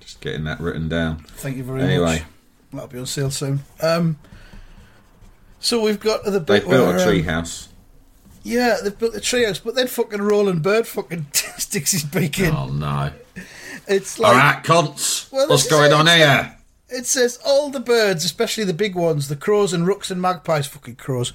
Just 0.00 0.20
getting 0.22 0.44
that 0.44 0.58
written 0.60 0.88
down. 0.88 1.18
Thank 1.36 1.58
you 1.58 1.64
very 1.64 1.82
Anyway. 1.82 2.20
much. 2.20 2.22
That'll 2.76 2.88
be 2.88 2.98
on 2.98 3.06
sale 3.06 3.30
soon. 3.30 3.60
Um, 3.80 4.18
so 5.60 5.80
we've 5.80 6.00
got 6.00 6.24
the 6.24 6.32
They 6.32 6.38
bit 6.60 6.68
built 6.68 6.86
where, 6.88 6.96
a 6.96 7.00
um, 7.02 7.08
treehouse. 7.08 7.68
Yeah, 8.42 8.76
they've 8.82 8.98
built 8.98 9.14
a 9.14 9.20
treehouse, 9.20 9.62
but 9.62 9.74
then 9.74 9.86
fucking 9.86 10.20
Roland 10.20 10.62
Bird 10.62 10.86
fucking 10.86 11.26
sticks 11.32 11.92
his 11.92 12.04
beak 12.04 12.38
in. 12.38 12.54
Oh 12.54 12.68
no. 12.68 13.12
It's 13.86 14.18
like 14.18 14.32
Alright, 14.34 14.64
cunts. 14.64 15.30
Well, 15.32 15.48
What's 15.48 15.66
going 15.66 15.92
it. 15.92 15.94
on 15.94 16.06
here? 16.06 16.56
It 16.88 17.06
says 17.06 17.38
all 17.44 17.70
the 17.70 17.80
birds, 17.80 18.24
especially 18.24 18.64
the 18.64 18.74
big 18.74 18.94
ones, 18.94 19.28
the 19.28 19.36
crows 19.36 19.72
and 19.72 19.86
rooks 19.86 20.10
and 20.10 20.20
magpies, 20.20 20.66
fucking 20.66 20.96
crows, 20.96 21.32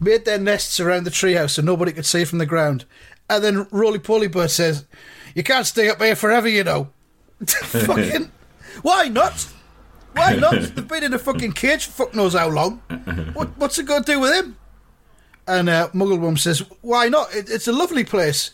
made 0.00 0.24
their 0.24 0.38
nests 0.38 0.78
around 0.80 1.04
the 1.04 1.10
treehouse 1.10 1.50
so 1.50 1.62
nobody 1.62 1.92
could 1.92 2.06
see 2.06 2.24
from 2.24 2.38
the 2.38 2.46
ground. 2.46 2.84
And 3.28 3.42
then 3.42 3.66
Roly 3.70 3.98
Poly 3.98 4.28
Bird 4.28 4.50
says, 4.50 4.84
"You 5.34 5.42
can't 5.42 5.66
stay 5.66 5.90
up 5.90 6.00
here 6.00 6.14
forever, 6.16 6.48
you 6.48 6.62
know." 6.64 6.90
fucking, 7.46 8.30
why 8.82 9.08
not? 9.08 9.48
Why 10.14 10.36
not? 10.40 10.54
They've 10.54 10.88
been 10.88 11.04
in 11.04 11.14
a 11.14 11.18
fucking 11.18 11.52
cage 11.52 11.86
for 11.86 12.06
fuck 12.06 12.14
knows 12.14 12.34
how 12.34 12.48
long. 12.48 12.78
What, 13.34 13.56
what's 13.58 13.78
it 13.78 13.86
got 13.86 14.06
to 14.06 14.12
do 14.12 14.20
with 14.20 14.34
him? 14.34 14.56
And 15.46 15.68
uh, 15.68 15.88
Mugglebum 15.92 16.38
says, 16.38 16.60
"Why 16.80 17.08
not? 17.08 17.34
It, 17.34 17.50
it's 17.50 17.68
a 17.68 17.72
lovely 17.72 18.04
place." 18.04 18.52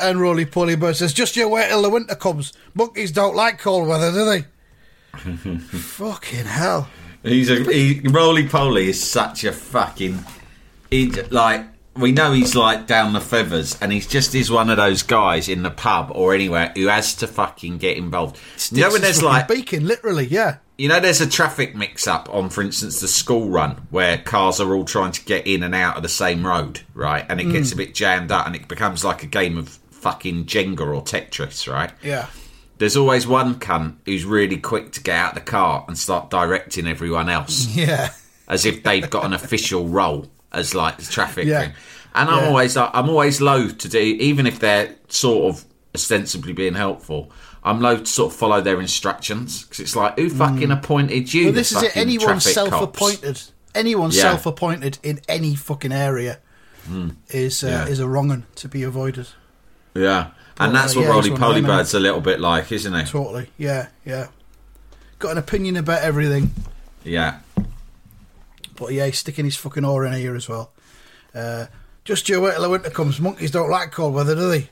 And 0.00 0.20
Roly 0.20 0.46
Poly 0.46 0.76
Bird 0.76 0.96
says, 0.96 1.12
"Just 1.12 1.36
you 1.36 1.48
wait 1.48 1.68
till 1.68 1.82
the 1.82 1.90
winter 1.90 2.14
comes. 2.14 2.52
Monkeys 2.74 3.12
don't 3.12 3.36
like 3.36 3.58
cold 3.58 3.88
weather, 3.88 4.12
do 4.12 4.24
they?" 4.24 5.58
Fucking 5.58 6.44
hell! 6.46 6.88
He's 7.22 7.50
a 7.50 7.56
he, 7.70 8.00
Roly 8.08 8.48
Poly 8.48 8.88
is 8.88 9.02
such 9.02 9.44
a 9.44 9.52
fucking 9.52 10.24
he 10.90 11.10
like 11.10 11.66
we 11.98 12.12
know 12.12 12.32
he's 12.32 12.54
like 12.54 12.86
down 12.86 13.12
the 13.12 13.20
feathers 13.20 13.76
and 13.80 13.92
he's 13.92 14.06
just 14.06 14.34
is 14.34 14.50
one 14.50 14.70
of 14.70 14.76
those 14.76 15.02
guys 15.02 15.48
in 15.48 15.62
the 15.62 15.70
pub 15.70 16.10
or 16.14 16.34
anywhere 16.34 16.72
who 16.76 16.86
has 16.86 17.14
to 17.16 17.26
fucking 17.26 17.78
get 17.78 17.96
involved. 17.96 18.38
you 18.70 18.80
know 18.82 18.90
when 18.90 19.02
there's 19.02 19.22
like 19.22 19.48
beacon, 19.48 19.86
literally, 19.86 20.26
yeah. 20.26 20.58
you 20.76 20.88
know 20.88 21.00
there's 21.00 21.20
a 21.20 21.28
traffic 21.28 21.74
mix 21.74 22.06
up 22.06 22.32
on 22.32 22.48
for 22.48 22.62
instance 22.62 23.00
the 23.00 23.08
school 23.08 23.48
run 23.48 23.86
where 23.90 24.18
cars 24.18 24.60
are 24.60 24.74
all 24.74 24.84
trying 24.84 25.12
to 25.12 25.24
get 25.24 25.46
in 25.46 25.62
and 25.62 25.74
out 25.74 25.96
of 25.96 26.02
the 26.02 26.08
same 26.08 26.46
road, 26.46 26.80
right? 26.94 27.26
And 27.28 27.40
it 27.40 27.46
mm. 27.46 27.52
gets 27.52 27.72
a 27.72 27.76
bit 27.76 27.94
jammed 27.94 28.30
up 28.30 28.46
and 28.46 28.54
it 28.54 28.68
becomes 28.68 29.04
like 29.04 29.22
a 29.22 29.26
game 29.26 29.58
of 29.58 29.68
fucking 29.90 30.44
Jenga 30.44 30.80
or 30.80 31.02
Tetris, 31.02 31.70
right? 31.72 31.90
Yeah. 32.02 32.26
There's 32.78 32.96
always 32.96 33.26
one 33.26 33.56
cunt 33.56 33.96
who's 34.06 34.24
really 34.24 34.56
quick 34.56 34.92
to 34.92 35.02
get 35.02 35.16
out 35.16 35.28
of 35.30 35.44
the 35.44 35.50
car 35.50 35.84
and 35.88 35.98
start 35.98 36.30
directing 36.30 36.86
everyone 36.86 37.28
else 37.28 37.66
Yeah. 37.76 38.12
as 38.46 38.64
if 38.64 38.84
they've 38.84 39.10
got 39.10 39.24
an 39.24 39.32
official 39.32 39.88
role 39.88 40.28
as 40.52 40.74
like 40.74 40.96
the 40.98 41.04
traffic 41.04 41.46
Yeah. 41.46 41.60
thing. 41.62 41.72
And 42.14 42.28
I'm 42.30 42.42
Yeah. 42.44 42.48
always 42.48 42.76
I'm 42.76 43.08
always 43.08 43.40
loath 43.40 43.78
to 43.78 43.88
do, 43.88 43.98
even 43.98 44.46
if 44.46 44.58
they're 44.58 44.94
sort 45.08 45.54
of 45.54 45.64
ostensibly 45.94 46.52
being 46.52 46.74
helpful. 46.74 47.30
I'm 47.64 47.80
loath 47.80 48.00
to 48.04 48.06
sort 48.06 48.32
of 48.32 48.38
follow 48.38 48.60
their 48.60 48.80
instructions 48.80 49.62
because 49.64 49.80
it's 49.80 49.96
like, 49.96 50.18
who 50.18 50.30
fucking 50.30 50.70
appointed 50.70 51.32
you? 51.34 51.42
Mm. 51.42 51.44
Well, 51.46 51.52
this 51.54 51.72
is 51.72 51.82
it. 51.82 51.96
Anyone 51.96 52.40
self-appointed, 52.40 53.42
anyone 53.74 54.10
Yeah. 54.10 54.22
self-appointed 54.22 54.98
in 55.02 55.20
any 55.28 55.54
fucking 55.54 55.92
area 55.92 56.38
is 57.30 57.62
uh, 57.62 57.86
is 57.88 58.00
a 58.00 58.08
wrong 58.08 58.28
one 58.28 58.46
to 58.56 58.68
be 58.68 58.82
avoided. 58.82 59.28
Yeah, 59.94 60.28
and 60.58 60.74
that's 60.74 60.94
uh, 60.96 61.00
what 61.00 61.04
yeah, 61.06 61.10
Roly 61.10 61.22
he's 61.22 61.30
one 61.32 61.42
of 61.42 61.46
Poly 61.48 61.60
Bird's 61.62 61.94
a 61.94 62.00
little 62.00 62.20
bit 62.20 62.40
like, 62.40 62.72
isn't 62.72 62.94
he? 62.94 63.04
Totally. 63.04 63.50
Yeah. 63.58 63.88
Yeah. 64.06 64.28
Got 65.18 65.32
an 65.32 65.38
opinion 65.38 65.76
about 65.76 66.02
everything, 66.02 66.52
Yeah, 67.04 67.38
but 68.78 68.92
yeah, 68.92 69.06
he's 69.06 69.18
sticking 69.18 69.44
his 69.44 69.56
fucking 69.56 69.84
oar 69.84 70.04
in 70.06 70.12
here 70.12 70.34
as 70.36 70.48
well. 70.48 70.72
Uh, 71.34 71.66
just 72.04 72.28
you 72.28 72.40
wait 72.40 72.52
till 72.54 72.62
the 72.62 72.68
winter 72.70 72.90
comes. 72.90 73.20
Monkeys 73.20 73.50
don't 73.50 73.70
like 73.70 73.92
cold 73.92 74.14
weather, 74.14 74.34
do 74.34 74.48
they? 74.48 74.70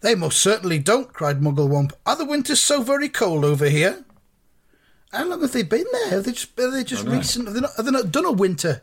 They 0.00 0.14
most 0.14 0.38
certainly 0.40 0.78
don't, 0.78 1.12
cried 1.12 1.40
Mugglewump. 1.40 1.92
Are 2.04 2.16
the 2.16 2.24
winters 2.26 2.60
so 2.60 2.82
very 2.82 3.08
cold 3.08 3.44
over 3.44 3.68
here? 3.68 4.04
How 5.12 5.24
long 5.24 5.40
have 5.40 5.52
they 5.52 5.62
been 5.62 5.86
there? 5.92 6.10
Have 6.10 6.24
they 6.24 6.32
just, 6.32 6.58
are 6.60 6.70
they 6.70 6.84
just 6.84 7.06
recent? 7.06 7.46
Have 7.46 7.54
they, 7.54 7.60
not, 7.60 7.70
have 7.76 7.84
they 7.86 7.90
not 7.92 8.12
done 8.12 8.26
a 8.26 8.32
winter 8.32 8.82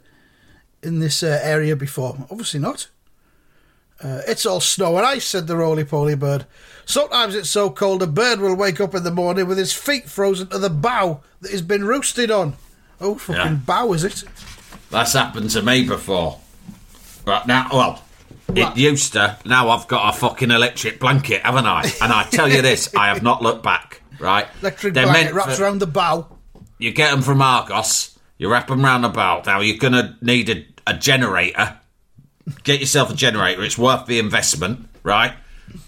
in 0.82 1.00
this 1.00 1.22
uh, 1.22 1.40
area 1.44 1.76
before? 1.76 2.18
Obviously 2.32 2.60
not. 2.60 2.88
Uh, 4.02 4.22
it's 4.28 4.46
all 4.46 4.60
snow 4.60 4.98
and 4.98 5.06
ice, 5.06 5.24
said 5.26 5.46
the 5.48 5.56
roly 5.56 5.86
poly 5.86 6.16
bird. 6.16 6.46
Sometimes 6.86 7.36
it's 7.36 7.50
so 7.50 7.70
cold 7.70 8.02
a 8.02 8.08
bird 8.08 8.40
will 8.40 8.56
wake 8.56 8.82
up 8.82 8.96
in 8.96 9.04
the 9.04 9.12
morning 9.12 9.48
with 9.48 9.58
his 9.58 9.72
feet 9.72 10.10
frozen 10.10 10.48
to 10.48 10.58
the 10.58 10.70
bough 10.70 11.22
that 11.42 11.52
he's 11.52 11.62
been 11.62 11.86
roosted 11.86 12.32
on. 12.32 12.56
Oh, 13.00 13.16
fucking 13.16 13.42
Yeah. 13.42 13.54
bough, 13.66 13.94
is 13.94 14.04
it? 14.04 14.24
That's 14.94 15.14
happened 15.14 15.50
to 15.52 15.62
me 15.62 15.86
before. 15.86 16.40
But 17.26 17.48
now, 17.48 17.68
well, 17.72 18.04
it 18.56 18.78
used 18.78 19.14
to. 19.14 19.38
Now 19.46 19.70
I've 19.70 19.88
got 19.88 20.14
a 20.14 20.18
fucking 20.18 20.52
electric 20.52 21.00
blanket, 21.00 21.42
haven't 21.42 21.66
I? 21.66 21.92
And 22.02 22.14
I 22.14 22.24
tell 22.24 22.50
you 22.50 22.62
this, 22.62 22.94
I 22.96 23.08
have 23.08 23.24
not 23.24 23.42
looked 23.42 23.64
back. 23.64 24.02
Right? 24.20 24.48
Electric 24.62 24.94
They're 24.94 25.06
blanket 25.06 25.24
meant 25.24 25.36
wraps 25.36 25.58
for- 25.58 25.64
around 25.64 25.80
the 25.80 25.88
bow. 25.88 26.28
You 26.78 26.92
get 26.92 27.12
them 27.12 27.22
from 27.22 27.42
Argos. 27.42 28.18
You 28.38 28.52
wrap 28.52 28.68
them 28.68 28.84
round 28.84 29.12
bow. 29.14 29.42
Now 29.46 29.62
you're 29.62 29.78
gonna 29.78 30.18
need 30.22 30.50
a, 30.50 30.66
a 30.86 30.94
generator. 30.94 31.78
Get 32.64 32.80
yourself 32.80 33.10
a 33.12 33.16
generator. 33.16 33.64
It's 33.64 33.78
worth 33.78 34.06
the 34.06 34.20
investment, 34.20 34.90
right? 35.02 35.34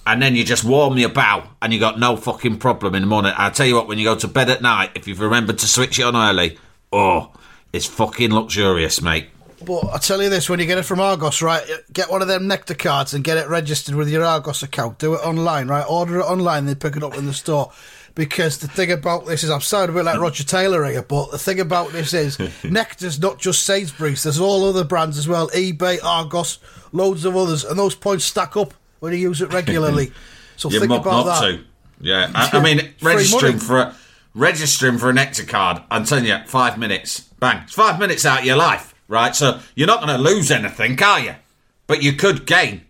And 0.08 0.22
then 0.22 0.36
you 0.36 0.44
just 0.44 0.63
warm 0.63 0.98
your 0.98 1.10
bow, 1.10 1.50
and 1.62 1.74
you 1.74 1.80
got 1.80 2.00
no 2.00 2.15
fucking 2.15 2.58
problem 2.58 2.96
in 2.96 3.02
the 3.02 3.08
morning. 3.08 3.34
I 3.38 3.50
tell 3.50 3.65
you 3.68 3.76
what, 3.76 3.88
when 3.88 4.00
you 4.00 4.06
go 4.06 4.15
to 4.15 4.28
bed 4.28 4.50
at 4.50 4.62
night, 4.62 4.91
if 4.96 5.08
you've 5.08 5.20
remembered 5.20 5.60
to 5.60 5.68
switch 5.68 6.00
it 6.00 6.04
on 6.04 6.15
early, 6.15 6.58
oh, 6.94 7.32
it's 7.76 7.86
fucking 7.86 8.34
luxurious, 8.34 9.02
mate. 9.02 9.28
But 9.64 9.86
I 9.94 9.98
tell 9.98 10.22
you 10.22 10.30
this: 10.30 10.50
when 10.50 10.60
you 10.60 10.66
get 10.66 10.78
it 10.78 10.84
from 10.86 11.00
Argos, 11.00 11.42
right, 11.42 11.64
get 11.92 12.10
one 12.10 12.22
of 12.22 12.28
them 12.28 12.48
nectar 12.48 12.74
cards 12.74 13.14
and 13.14 13.24
get 13.24 13.38
it 13.38 13.48
registered 13.50 13.96
with 13.96 14.10
your 14.10 14.24
Argos 14.24 14.64
account. 14.64 15.00
Do 15.00 15.14
it 15.14 15.18
online, 15.18 15.68
right? 15.68 15.86
Order 15.88 16.20
it 16.20 16.26
online, 16.26 16.66
then 16.66 16.76
pick 16.76 16.96
it 16.96 17.04
up 17.04 17.18
in 17.18 17.26
the 17.26 17.34
store. 17.34 17.72
Because 18.14 18.60
the 18.60 18.70
thing 18.70 18.94
about 18.94 19.26
this 19.26 19.44
is, 19.44 19.50
I'm 19.50 19.60
sounding 19.60 19.94
a 19.94 20.00
bit 20.00 20.06
like 20.06 20.22
Roger 20.22 20.46
Taylor 20.46 20.86
here, 20.86 21.02
but 21.02 21.32
the 21.32 21.38
thing 21.38 21.60
about 21.60 21.92
this 21.92 22.14
is, 22.14 22.40
Nectar's 22.64 23.20
not 23.20 23.40
just 23.40 23.64
Sainsbury's. 23.64 24.24
There's 24.24 24.40
all 24.40 24.64
other 24.70 24.86
brands 24.86 25.18
as 25.18 25.28
well: 25.28 25.50
eBay, 25.50 26.00
Argos, 26.02 26.60
loads 26.94 27.26
of 27.26 27.36
others, 27.36 27.66
and 27.66 27.78
those 27.78 27.96
points 27.96 28.24
stack 28.24 28.56
up 28.56 28.74
when 29.02 29.12
you 29.12 29.20
use 29.20 29.42
it 29.42 29.52
regularly. 29.54 30.12
So 30.58 30.70
You're 30.70 30.80
think 30.80 30.94
about 30.94 31.26
not 31.26 31.42
that. 31.42 31.52
to. 31.52 31.64
Yeah, 32.00 32.32
I, 32.34 32.50
I 32.54 32.64
mean, 32.64 32.94
registering 33.02 33.58
for 33.60 33.80
a, 33.80 33.96
registering 34.36 35.00
for 35.00 35.10
an 35.10 35.15
nectar 35.15 35.45
card. 35.45 35.82
I'm 35.89 36.06
telling 36.06 36.26
you, 36.26 36.38
five 36.45 36.78
minutes, 36.78 37.21
bang, 37.39 37.63
it's 37.63 37.74
five 37.74 38.00
minutes 38.00 38.26
out 38.26 38.41
of 38.41 38.45
your 38.45 38.58
life, 38.58 38.93
right? 39.08 39.36
So 39.36 39.60
you're 39.74 39.88
not 39.88 40.06
going 40.06 40.15
to 40.15 40.21
lose 40.21 40.52
anything, 40.52 41.02
are 41.02 41.19
you? 41.19 41.36
But 41.88 42.04
you 42.04 42.13
could 42.13 42.45
gain 42.45 42.82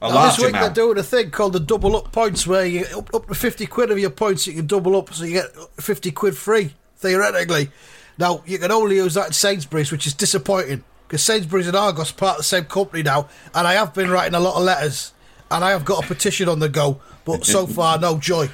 a 0.00 0.08
Now, 0.08 0.14
large 0.14 0.36
this 0.36 0.44
week 0.44 0.50
amount. 0.50 0.74
they're 0.74 0.84
doing 0.84 0.98
a 0.98 1.02
thing 1.02 1.30
called 1.30 1.52
the 1.52 1.60
double 1.60 1.96
up 1.96 2.12
points, 2.12 2.46
where 2.46 2.64
you 2.64 2.86
up, 2.96 3.14
up 3.14 3.26
to 3.26 3.34
fifty 3.34 3.66
quid 3.66 3.90
of 3.90 3.98
your 3.98 4.10
points 4.10 4.46
you 4.46 4.54
can 4.54 4.66
double 4.66 4.96
up, 4.96 5.12
so 5.12 5.24
you 5.24 5.34
get 5.34 5.50
fifty 5.78 6.10
quid 6.10 6.36
free 6.36 6.74
theoretically. 6.96 7.70
Now 8.16 8.42
you 8.46 8.58
can 8.58 8.70
only 8.70 8.96
use 8.96 9.14
that 9.14 9.28
in 9.28 9.32
Sainsbury's, 9.32 9.90
which 9.90 10.06
is 10.06 10.14
disappointing 10.14 10.84
because 11.06 11.22
Sainsbury's 11.22 11.66
and 11.66 11.76
Argos 11.76 12.12
are 12.12 12.14
part 12.14 12.32
of 12.32 12.38
the 12.38 12.44
same 12.44 12.64
company 12.64 13.02
now, 13.02 13.28
and 13.54 13.66
I 13.66 13.72
have 13.74 13.92
been 13.92 14.10
writing 14.10 14.34
a 14.34 14.40
lot 14.40 14.56
of 14.56 14.62
letters, 14.62 15.12
and 15.50 15.64
I 15.64 15.70
have 15.70 15.84
got 15.84 16.04
a 16.04 16.06
petition 16.06 16.48
on 16.48 16.60
the 16.60 16.68
go, 16.68 17.00
but 17.24 17.44
so 17.44 17.66
far 17.66 17.98
no 17.98 18.18
joy. 18.18 18.48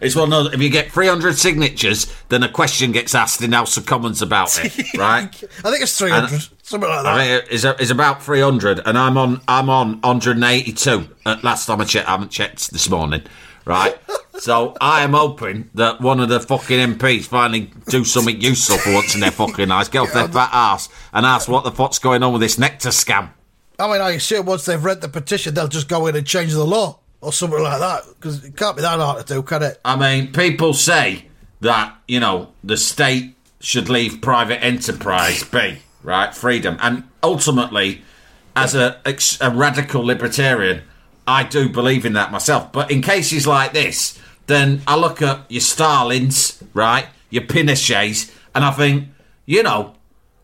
It's 0.00 0.14
one 0.14 0.32
of 0.32 0.44
those, 0.44 0.54
if 0.54 0.62
you 0.62 0.70
get 0.70 0.92
300 0.92 1.36
signatures, 1.36 2.12
then 2.28 2.42
a 2.42 2.48
question 2.48 2.92
gets 2.92 3.14
asked 3.14 3.42
in 3.42 3.52
House 3.52 3.76
of 3.76 3.86
Commons 3.86 4.22
about 4.22 4.64
it, 4.64 4.94
right? 4.98 5.28
I 5.64 5.70
think 5.70 5.82
it's 5.82 5.98
three 5.98 6.10
hundred, 6.10 6.40
something 6.62 6.88
like 6.88 7.02
that. 7.02 7.06
I 7.06 7.18
mean, 7.18 7.42
it's, 7.50 7.64
it's 7.64 7.90
about 7.90 8.22
300, 8.22 8.82
and 8.86 8.96
I'm 8.96 9.18
on 9.18 9.40
I'm 9.48 9.68
on 9.68 10.00
182. 10.00 11.08
Uh, 11.26 11.36
last 11.42 11.66
time 11.66 11.80
I 11.80 11.84
checked, 11.84 12.06
I 12.06 12.12
haven't 12.12 12.30
checked 12.30 12.70
this 12.70 12.88
morning, 12.88 13.22
right? 13.64 13.98
so 14.38 14.76
I 14.80 15.02
am 15.02 15.14
hoping 15.14 15.70
that 15.74 16.00
one 16.00 16.20
of 16.20 16.28
the 16.28 16.38
fucking 16.40 16.94
MPs 16.94 17.24
finally 17.24 17.72
do 17.88 18.04
something 18.04 18.40
useful 18.40 18.78
for 18.78 18.92
once 18.92 19.14
in 19.16 19.20
their 19.20 19.32
fucking 19.32 19.68
lives, 19.68 19.88
get 19.88 20.00
off 20.00 20.12
their 20.12 20.28
fat 20.28 20.50
ass 20.52 20.88
and 21.12 21.26
ask 21.26 21.48
what 21.48 21.64
the 21.64 21.72
fuck's 21.72 21.98
going 21.98 22.22
on 22.22 22.32
with 22.32 22.42
this 22.42 22.58
nectar 22.58 22.90
scam. 22.90 23.30
I 23.80 23.90
mean, 23.90 24.00
I 24.00 24.10
assume 24.10 24.46
once 24.46 24.64
they've 24.64 24.82
read 24.82 25.00
the 25.00 25.08
petition, 25.08 25.54
they'll 25.54 25.68
just 25.68 25.88
go 25.88 26.06
in 26.06 26.16
and 26.16 26.26
change 26.26 26.52
the 26.52 26.64
law 26.64 27.00
or 27.20 27.32
something 27.32 27.62
like 27.62 27.80
that 27.80 28.04
because 28.14 28.44
it 28.44 28.56
can't 28.56 28.76
be 28.76 28.82
that 28.82 28.98
hard 28.98 29.26
to 29.26 29.34
do, 29.34 29.42
can 29.42 29.62
it? 29.62 29.80
I 29.84 29.96
mean, 29.96 30.32
people 30.32 30.74
say 30.74 31.26
that, 31.60 31.96
you 32.06 32.20
know, 32.20 32.52
the 32.62 32.76
state 32.76 33.34
should 33.60 33.88
leave 33.88 34.20
private 34.20 34.62
enterprise 34.62 35.42
be, 35.44 35.78
right? 36.02 36.34
Freedom. 36.34 36.76
And 36.80 37.04
ultimately, 37.22 38.02
as 38.54 38.74
a, 38.74 39.00
a 39.40 39.50
radical 39.50 40.04
libertarian, 40.04 40.82
I 41.26 41.44
do 41.44 41.68
believe 41.68 42.06
in 42.06 42.12
that 42.14 42.32
myself. 42.32 42.72
But 42.72 42.90
in 42.90 43.02
cases 43.02 43.46
like 43.46 43.72
this, 43.72 44.18
then 44.46 44.82
I 44.86 44.96
look 44.96 45.20
at 45.20 45.50
your 45.50 45.60
Stalins, 45.60 46.62
right? 46.72 47.06
Your 47.30 47.42
Pinochets, 47.42 48.32
and 48.54 48.64
I 48.64 48.70
think, 48.70 49.08
you 49.44 49.62
know, 49.62 49.94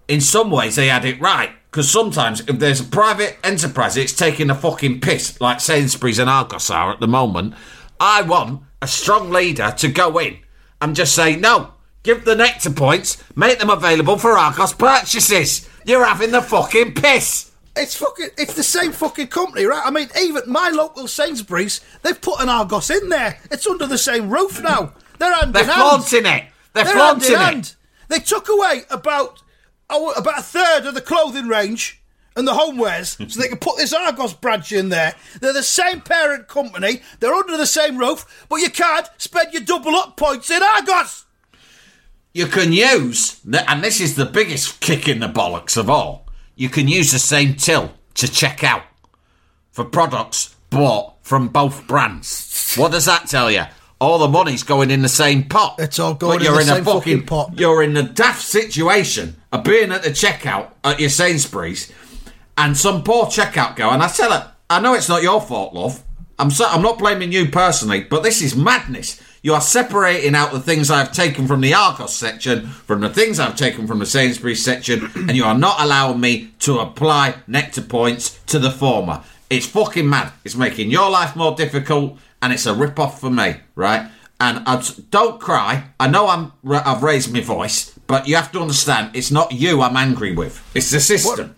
in 0.08 0.20
some 0.20 0.50
ways 0.50 0.76
they 0.76 0.88
had 0.88 1.04
it 1.04 1.20
right. 1.20 1.50
Because 1.74 1.90
sometimes 1.90 2.38
if 2.46 2.60
there's 2.60 2.78
a 2.78 2.84
private 2.84 3.36
enterprise, 3.42 3.96
it's 3.96 4.12
taking 4.12 4.48
a 4.48 4.54
fucking 4.54 5.00
piss, 5.00 5.40
like 5.40 5.58
Sainsbury's 5.58 6.20
and 6.20 6.30
Argos 6.30 6.70
are 6.70 6.92
at 6.92 7.00
the 7.00 7.08
moment. 7.08 7.54
I 7.98 8.22
want 8.22 8.62
a 8.80 8.86
strong 8.86 9.30
leader 9.30 9.74
to 9.78 9.88
go 9.88 10.18
in 10.18 10.38
and 10.80 10.94
just 10.94 11.16
say, 11.16 11.34
no, 11.34 11.72
give 12.04 12.24
the 12.24 12.36
nectar 12.36 12.70
points, 12.70 13.20
make 13.34 13.58
them 13.58 13.70
available 13.70 14.18
for 14.18 14.38
Argos 14.38 14.72
purchases. 14.72 15.68
You're 15.84 16.04
having 16.04 16.30
the 16.30 16.42
fucking 16.42 16.94
piss. 16.94 17.50
It's 17.74 17.96
fucking. 17.96 18.28
It's 18.38 18.54
the 18.54 18.62
same 18.62 18.92
fucking 18.92 19.26
company, 19.26 19.64
right? 19.64 19.82
I 19.84 19.90
mean, 19.90 20.06
even 20.22 20.42
my 20.46 20.68
local 20.68 21.08
Sainsbury's, 21.08 21.80
they've 22.02 22.20
put 22.20 22.40
an 22.40 22.48
Argos 22.48 22.88
in 22.88 23.08
there. 23.08 23.40
It's 23.50 23.66
under 23.66 23.88
the 23.88 23.98
same 23.98 24.30
roof 24.30 24.62
now. 24.62 24.92
They're 25.18 25.34
hand 25.34 25.52
They're 25.52 25.64
in 25.64 25.68
hand. 25.70 25.80
flaunting 25.80 26.26
it. 26.26 26.44
They're, 26.72 26.84
They're 26.84 26.94
hand 26.94 27.16
in 27.16 27.28
flaunting 27.28 27.32
it. 27.32 27.38
hand. 27.38 27.74
They 28.10 28.18
took 28.20 28.48
away 28.48 28.82
about 28.90 29.40
oh, 29.90 30.12
about 30.12 30.38
a 30.38 30.42
third 30.42 30.86
of 30.86 30.94
the 30.94 31.00
clothing 31.00 31.48
range 31.48 32.00
and 32.36 32.46
the 32.48 32.52
homewares, 32.52 33.30
so 33.30 33.40
they 33.40 33.48
can 33.48 33.58
put 33.58 33.76
this 33.76 33.92
Argos 33.92 34.34
branch 34.34 34.72
in 34.72 34.88
there. 34.88 35.14
They're 35.40 35.52
the 35.52 35.62
same 35.62 36.00
parent 36.00 36.48
company. 36.48 37.00
They're 37.20 37.34
under 37.34 37.56
the 37.56 37.66
same 37.66 37.96
roof, 37.96 38.46
but 38.48 38.56
you 38.56 38.70
can't 38.70 39.08
spend 39.18 39.52
your 39.52 39.62
double 39.62 39.94
up 39.94 40.16
points 40.16 40.50
in 40.50 40.62
Argos. 40.62 41.24
you 42.32 42.46
can 42.46 42.72
use, 42.72 43.40
and 43.68 43.84
this 43.84 44.00
is 44.00 44.16
the 44.16 44.26
biggest 44.26 44.80
kick 44.80 45.06
in 45.08 45.20
the 45.20 45.28
bollocks 45.28 45.76
of 45.76 45.88
all, 45.88 46.26
you 46.56 46.68
can 46.68 46.88
use 46.88 47.12
the 47.12 47.18
same 47.18 47.54
till 47.54 47.92
to 48.14 48.28
check 48.28 48.64
out 48.64 48.82
for 49.70 49.84
products 49.84 50.54
bought 50.70 51.14
from 51.22 51.48
both 51.48 51.86
brands. 51.86 52.74
What 52.76 52.92
does 52.92 53.04
that 53.06 53.26
tell 53.28 53.50
you? 53.50 53.62
All 54.00 54.18
the 54.18 54.28
money's 54.28 54.62
going 54.64 54.90
in 54.90 55.02
the 55.02 55.08
same 55.08 55.44
pot. 55.44 55.76
It's 55.78 55.98
all 55.98 56.14
going 56.14 56.38
but 56.38 56.42
in 56.42 56.44
you're 56.46 56.54
the 56.56 56.60
in 56.60 56.66
same 56.66 56.82
a 56.82 56.84
fucking, 56.84 57.00
fucking 57.20 57.26
pot. 57.26 57.58
You're 57.58 57.82
in 57.82 57.94
the 57.94 58.02
daft 58.02 58.42
situation 58.42 59.40
being 59.62 59.92
at 59.92 60.02
the 60.02 60.10
checkout 60.10 60.72
at 60.82 61.00
your 61.00 61.10
Sainsbury's, 61.10 61.92
and 62.56 62.76
some 62.76 63.02
poor 63.02 63.26
checkout 63.26 63.76
girl, 63.76 63.90
and 63.90 64.02
I 64.02 64.08
tell 64.08 64.32
her, 64.32 64.52
I 64.70 64.80
know 64.80 64.94
it's 64.94 65.08
not 65.08 65.22
your 65.22 65.40
fault, 65.40 65.74
love. 65.74 66.02
I'm 66.38 66.50
so, 66.50 66.66
I'm 66.66 66.82
not 66.82 66.98
blaming 66.98 67.32
you 67.32 67.48
personally, 67.50 68.02
but 68.02 68.22
this 68.22 68.42
is 68.42 68.56
madness. 68.56 69.20
You 69.42 69.54
are 69.54 69.60
separating 69.60 70.34
out 70.34 70.52
the 70.52 70.60
things 70.60 70.90
I've 70.90 71.12
taken 71.12 71.46
from 71.46 71.60
the 71.60 71.74
Argos 71.74 72.16
section 72.16 72.66
from 72.66 73.02
the 73.02 73.10
things 73.10 73.38
I've 73.38 73.56
taken 73.56 73.86
from 73.86 73.98
the 73.98 74.06
Sainsbury's 74.06 74.64
section, 74.64 75.10
and 75.14 75.36
you 75.36 75.44
are 75.44 75.56
not 75.56 75.80
allowing 75.80 76.20
me 76.20 76.52
to 76.60 76.78
apply 76.78 77.36
nectar 77.46 77.82
points 77.82 78.40
to 78.46 78.58
the 78.58 78.70
former. 78.70 79.22
It's 79.50 79.66
fucking 79.66 80.08
mad. 80.08 80.32
It's 80.44 80.56
making 80.56 80.90
your 80.90 81.10
life 81.10 81.36
more 81.36 81.54
difficult, 81.54 82.18
and 82.42 82.52
it's 82.52 82.66
a 82.66 82.74
rip 82.74 82.98
off 82.98 83.20
for 83.20 83.30
me, 83.30 83.56
right? 83.74 84.10
And 84.40 84.66
I 84.66 84.82
don't 85.10 85.40
cry. 85.40 85.84
I 86.00 86.08
know 86.08 86.28
I'm 86.28 86.52
I've 86.66 87.02
raised 87.02 87.32
my 87.32 87.40
voice, 87.40 87.93
but 88.14 88.28
you 88.28 88.36
have 88.36 88.52
to 88.52 88.60
understand 88.60 89.10
it's 89.16 89.32
not 89.32 89.50
you 89.50 89.82
I'm 89.82 89.96
angry 89.96 90.32
with. 90.36 90.62
It's 90.72 90.88
the 90.92 91.00
system. 91.00 91.56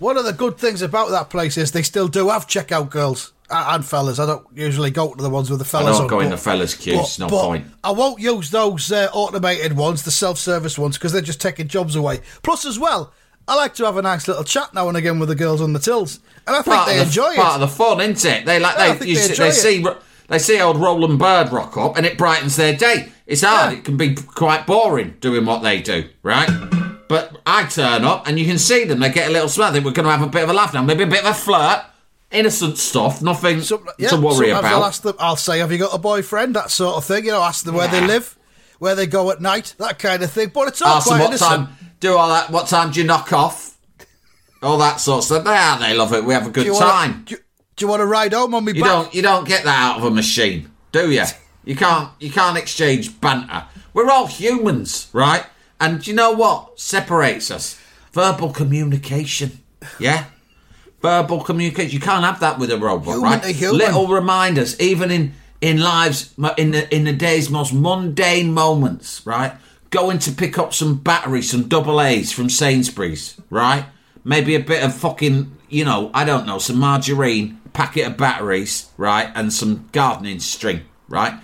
One 0.00 0.16
of 0.16 0.24
the 0.24 0.32
good 0.32 0.58
things 0.58 0.82
about 0.82 1.10
that 1.10 1.30
place 1.30 1.56
is 1.56 1.70
they 1.70 1.84
still 1.84 2.08
do 2.08 2.28
have 2.30 2.48
checkout 2.48 2.90
girls 2.90 3.32
and 3.48 3.84
fellas. 3.84 4.18
I 4.18 4.26
don't 4.26 4.44
usually 4.52 4.90
go 4.90 5.14
to 5.14 5.22
the 5.22 5.30
ones 5.30 5.48
with 5.48 5.60
the 5.60 5.64
fellas. 5.64 5.90
I 5.90 5.92
don't 5.92 6.02
on, 6.02 6.08
go 6.08 6.18
in 6.18 6.26
but- 6.30 6.36
the 6.36 6.42
fellas' 6.42 6.74
queues. 6.74 7.20
No 7.20 7.28
point. 7.28 7.66
I 7.84 7.92
won't 7.92 8.18
use 8.20 8.50
those 8.50 8.90
uh, 8.90 9.10
automated 9.12 9.74
ones, 9.76 10.02
the 10.02 10.10
self-service 10.10 10.76
ones, 10.76 10.98
because 10.98 11.12
they're 11.12 11.22
just 11.22 11.40
taking 11.40 11.68
jobs 11.68 11.94
away. 11.94 12.18
Plus, 12.42 12.64
as 12.66 12.80
well, 12.80 13.12
I 13.46 13.54
like 13.54 13.74
to 13.74 13.84
have 13.84 13.96
a 13.96 14.02
nice 14.02 14.26
little 14.26 14.42
chat 14.42 14.74
now 14.74 14.88
and 14.88 14.96
again 14.96 15.20
with 15.20 15.28
the 15.28 15.36
girls 15.36 15.60
on 15.60 15.72
the 15.72 15.78
tills, 15.78 16.18
and 16.48 16.56
I 16.56 16.62
think 16.62 16.74
part 16.74 16.88
they 16.88 16.96
the, 16.96 17.04
enjoy 17.04 17.36
part 17.36 17.60
it. 17.60 17.62
of 17.62 17.70
the 17.70 17.76
fun, 17.76 18.00
isn't 18.00 18.28
it? 18.28 18.44
They 18.44 18.58
like 18.58 18.76
Yeah, 18.76 18.94
they 18.94 19.06
you 19.06 19.14
they 19.14 19.50
see, 19.52 19.82
they 19.82 19.88
it. 19.88 19.96
They 20.28 20.38
see 20.38 20.60
old 20.60 20.76
Roland 20.78 21.18
Bird 21.18 21.52
rock 21.52 21.76
up, 21.76 21.96
and 21.96 22.06
it 22.06 22.16
brightens 22.18 22.56
their 22.56 22.74
day. 22.76 23.10
It's 23.26 23.42
hard. 23.42 23.72
Yeah. 23.72 23.78
It 23.78 23.84
can 23.84 23.96
be 23.96 24.14
quite 24.14 24.66
boring 24.66 25.16
doing 25.20 25.44
what 25.46 25.62
they 25.62 25.80
do, 25.80 26.08
right? 26.22 26.48
But 27.08 27.40
I 27.46 27.64
turn 27.66 28.04
up, 28.04 28.26
and 28.26 28.38
you 28.38 28.46
can 28.46 28.58
see 28.58 28.84
them. 28.84 29.00
They 29.00 29.10
get 29.10 29.28
a 29.28 29.32
little 29.32 29.48
smile. 29.48 29.70
They 29.72 29.76
think 29.78 29.86
we're 29.86 29.92
going 29.92 30.06
to 30.06 30.12
have 30.12 30.22
a 30.22 30.30
bit 30.30 30.42
of 30.44 30.48
a 30.50 30.52
laugh 30.54 30.72
now, 30.74 30.82
maybe 30.82 31.04
a 31.04 31.06
bit 31.06 31.20
of 31.24 31.30
a 31.30 31.34
flirt, 31.34 31.84
innocent 32.30 32.78
stuff, 32.78 33.20
nothing 33.20 33.60
Some- 33.60 33.86
yeah, 33.98 34.08
to 34.08 34.16
worry 34.20 34.50
about. 34.50 34.64
I'll 34.64 34.84
ask 34.84 35.02
them. 35.02 35.14
I'll 35.18 35.36
say, 35.36 35.58
"Have 35.58 35.70
you 35.70 35.78
got 35.78 35.92
a 35.94 35.98
boyfriend?" 35.98 36.56
That 36.56 36.70
sort 36.70 36.96
of 36.96 37.04
thing. 37.04 37.26
You 37.26 37.32
know, 37.32 37.42
ask 37.42 37.64
them 37.64 37.74
where 37.74 37.88
they 37.88 38.00
live, 38.06 38.36
where 38.78 38.94
they 38.94 39.06
go 39.06 39.30
at 39.30 39.40
night, 39.42 39.74
that 39.78 39.98
kind 39.98 40.22
of 40.22 40.30
thing. 40.30 40.50
But 40.54 40.68
it's 40.68 40.80
all 40.80 40.96
Ask 40.96 41.06
quite 41.08 41.20
what 41.20 41.28
innocent. 41.28 41.50
time. 41.50 41.68
Do 42.00 42.16
all 42.16 42.28
that. 42.30 42.50
What 42.50 42.68
time 42.68 42.90
do 42.92 43.00
you 43.00 43.06
knock 43.06 43.32
off? 43.32 43.76
All 44.62 44.78
that 44.78 45.00
sort 45.00 45.18
of 45.18 45.24
stuff. 45.24 45.42
Yeah, 45.44 45.76
they 45.78 45.94
love 45.94 46.12
it. 46.14 46.24
We 46.24 46.32
have 46.34 46.46
a 46.46 46.50
good 46.50 46.66
time. 46.78 47.24
Wanna, 47.28 47.42
do, 47.76 47.84
you, 47.84 47.88
want 47.88 48.00
to 48.00 48.06
ride 48.06 48.32
home 48.32 48.54
on 48.54 48.64
me 48.64 48.72
You 48.72 48.82
back? 48.82 48.90
don't 48.90 49.14
you 49.14 49.22
don't 49.22 49.46
get 49.46 49.64
that 49.64 49.82
out 49.82 49.98
of 49.98 50.04
a 50.04 50.10
machine, 50.10 50.70
do 50.92 51.10
you? 51.10 51.24
You 51.64 51.76
can't 51.76 52.10
you 52.20 52.30
can't 52.30 52.58
exchange 52.58 53.20
banter. 53.20 53.64
We're 53.94 54.10
all 54.10 54.26
humans, 54.26 55.08
right? 55.12 55.44
And 55.80 56.06
you 56.06 56.14
know 56.14 56.32
what 56.32 56.78
separates 56.78 57.50
us? 57.50 57.80
Verbal 58.12 58.52
communication. 58.52 59.60
Yeah? 59.98 60.26
Verbal 61.00 61.42
communication. 61.42 61.92
You 61.92 62.00
can't 62.00 62.24
have 62.24 62.40
that 62.40 62.58
with 62.58 62.70
a 62.70 62.78
robot, 62.78 63.14
Human 63.14 63.40
right? 63.40 63.60
Little 63.60 64.06
reminders, 64.06 64.78
even 64.80 65.10
in 65.10 65.34
in 65.60 65.80
lives 65.80 66.34
in 66.58 66.72
the 66.72 66.94
in 66.94 67.04
the 67.04 67.12
day's 67.12 67.50
most 67.50 67.72
mundane 67.72 68.52
moments, 68.52 69.24
right? 69.26 69.52
Going 69.90 70.18
to 70.20 70.32
pick 70.32 70.58
up 70.58 70.72
some 70.74 70.96
batteries, 70.96 71.50
some 71.50 71.68
double 71.68 72.00
A's 72.00 72.32
from 72.32 72.48
Sainsbury's, 72.48 73.36
right? 73.50 73.86
Maybe 74.24 74.54
a 74.54 74.60
bit 74.60 74.82
of 74.84 74.94
fucking, 74.94 75.56
you 75.68 75.84
know, 75.84 76.10
I 76.14 76.24
don't 76.24 76.46
know, 76.46 76.58
some 76.58 76.78
margarine, 76.78 77.60
packet 77.72 78.06
of 78.06 78.16
batteries, 78.16 78.90
right, 78.96 79.30
and 79.34 79.52
some 79.52 79.88
gardening 79.92 80.40
string, 80.40 80.82
right? 81.08 81.34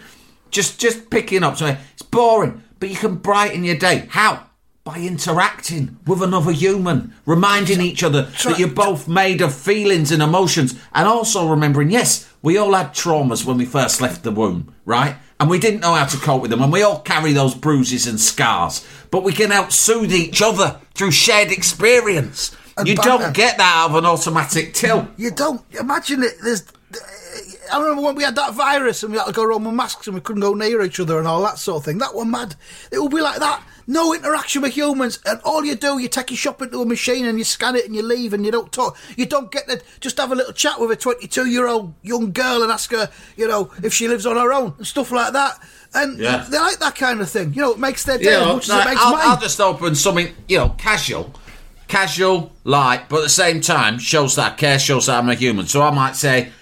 Just 0.51 0.81
just 0.81 1.11
picking 1.11 1.43
up 1.43 1.57
something. 1.57 1.83
It's 1.93 2.03
boring, 2.03 2.63
but 2.81 2.89
you 2.91 2.97
can 2.97 3.17
brighten 3.17 3.65
your 3.65 3.77
day. 3.77 4.07
How? 4.11 4.45
By 4.85 5.01
interacting 5.01 5.99
with 6.07 6.23
another 6.23 6.53
human, 6.53 7.15
reminding 7.27 7.83
each 7.83 8.03
other 8.03 8.23
that 8.23 8.59
you're 8.59 8.69
both 8.69 9.07
made 9.07 9.43
of 9.43 9.55
feelings 9.55 10.11
and 10.11 10.23
emotions, 10.23 10.75
and 10.95 11.07
also 11.07 11.47
remembering, 11.47 11.91
yes, 11.91 12.27
we 12.41 12.57
all 12.57 12.73
had 12.73 12.95
traumas 12.95 13.45
when 13.45 13.59
we 13.59 13.67
first 13.67 14.01
left 14.01 14.23
the 14.23 14.31
womb, 14.31 14.75
right? 14.87 15.17
And 15.39 15.51
we 15.51 15.59
didn't 15.59 15.81
know 15.81 15.95
how 15.95 16.07
to 16.07 16.17
cope 16.17 16.41
with 16.41 16.51
them, 16.51 16.63
and 16.63 16.73
we 16.73 16.83
all 16.83 17.01
carry 17.01 17.33
those 17.33 17.55
bruises 17.55 18.07
and 18.07 18.19
scars. 18.19 18.87
But 19.11 19.25
we 19.25 19.33
can 19.33 19.51
help 19.51 19.73
soothe 19.73 20.13
each 20.13 20.41
other 20.41 20.81
through 20.95 21.11
shared 21.11 21.53
experience. 21.53 22.57
You 22.87 22.97
banter. 22.97 23.09
don't 23.19 23.35
get 23.35 23.59
that 23.59 23.77
out 23.77 23.91
of 23.91 23.97
an 23.97 24.07
automatic 24.07 24.75
till. 24.75 25.09
You 25.17 25.31
don't 25.31 25.63
imagine 25.79 26.23
it. 26.23 26.35
There's. 26.43 26.65
I 27.73 27.79
remember 27.81 28.01
when 28.03 28.15
we 28.15 28.23
had 28.25 28.35
that 28.37 28.55
virus 28.55 29.03
and 29.03 29.13
we 29.13 29.19
had 29.19 29.27
to 29.27 29.33
go 29.33 29.45
around 29.45 29.65
with 29.65 29.75
masks 29.75 30.07
and 30.07 30.15
we 30.15 30.23
couldn't 30.23 30.41
go 30.41 30.55
near 30.55 30.83
each 30.83 30.99
other 31.01 31.19
and 31.19 31.29
all 31.29 31.43
that 31.43 31.59
sort 31.59 31.79
of 31.79 31.85
thing. 31.85 31.99
That 31.99 32.15
was 32.15 32.27
mad. 32.27 32.55
It 32.91 32.99
will 32.99 33.11
be 33.11 33.21
like 33.21 33.41
that. 33.41 33.63
No 33.87 34.15
interaction 34.15 34.61
with 34.63 34.75
humans, 34.75 35.19
and 35.25 35.41
all 35.45 35.65
you 35.65 35.75
do, 35.75 35.99
you 35.99 36.09
take 36.09 36.31
your 36.31 36.37
shopping 36.37 36.69
to 36.71 36.83
a 36.83 36.85
machine 36.87 37.25
and 37.25 37.39
you 37.39 37.45
scan 37.45 37.75
it 37.75 37.87
and 37.87 37.95
you 37.97 38.03
leave 38.03 38.35
and 38.35 38.45
you 38.45 38.51
don't 38.53 38.71
talk. 38.71 38.99
You 39.17 39.25
don't 39.25 39.51
get 39.51 39.67
to 39.69 39.81
just 40.01 40.19
have 40.19 40.31
a 40.31 40.35
little 40.35 40.53
chat 40.53 40.79
with 40.79 40.91
a 40.91 40.97
22 40.97 41.47
year 41.47 41.67
old 41.67 41.95
young 42.03 42.33
girl 42.33 42.63
and 42.63 42.71
ask 42.71 42.91
her, 42.93 43.11
you 43.37 43.49
know, 43.49 43.71
if 43.83 43.95
she 43.95 44.07
lives 44.09 44.27
on 44.27 44.37
her 44.37 44.53
own 44.53 44.75
and 44.77 44.87
stuff 44.87 45.11
like 45.11 45.33
that. 45.33 45.59
And 45.95 46.19
Yeah. 46.19 46.47
they 46.51 46.59
like 46.59 46.79
that 46.81 46.97
kind 46.97 47.21
of 47.23 47.31
thing. 47.31 47.55
You 47.55 47.63
know, 47.63 47.73
it 47.73 47.79
makes 47.79 48.05
their 48.05 48.19
day 48.19 48.25
You 48.25 48.31
as 48.41 48.47
much 48.47 48.69
as 48.69 48.75
it 48.81 48.89
makes 48.89 49.01
I'll, 49.03 49.13
mine. 49.13 49.23
I'll 49.25 49.41
just 49.41 49.59
open 49.61 49.95
something, 49.95 50.35
you 50.49 50.59
know, 50.59 50.69
casual, 50.77 51.33
casual, 51.89 52.53
light, 52.65 53.09
but 53.09 53.19
at 53.19 53.23
the 53.25 53.29
same 53.29 53.61
time 53.61 53.99
shows 53.99 54.37
that 54.37 54.53
I 54.53 54.57
care, 54.57 54.79
shows 54.79 55.07
that 55.07 55.19
I'm 55.19 55.29
a 55.29 55.35
human. 55.35 55.67
So 55.67 55.83
I 55.83 55.91
might 55.91 56.17
say, 56.17 56.53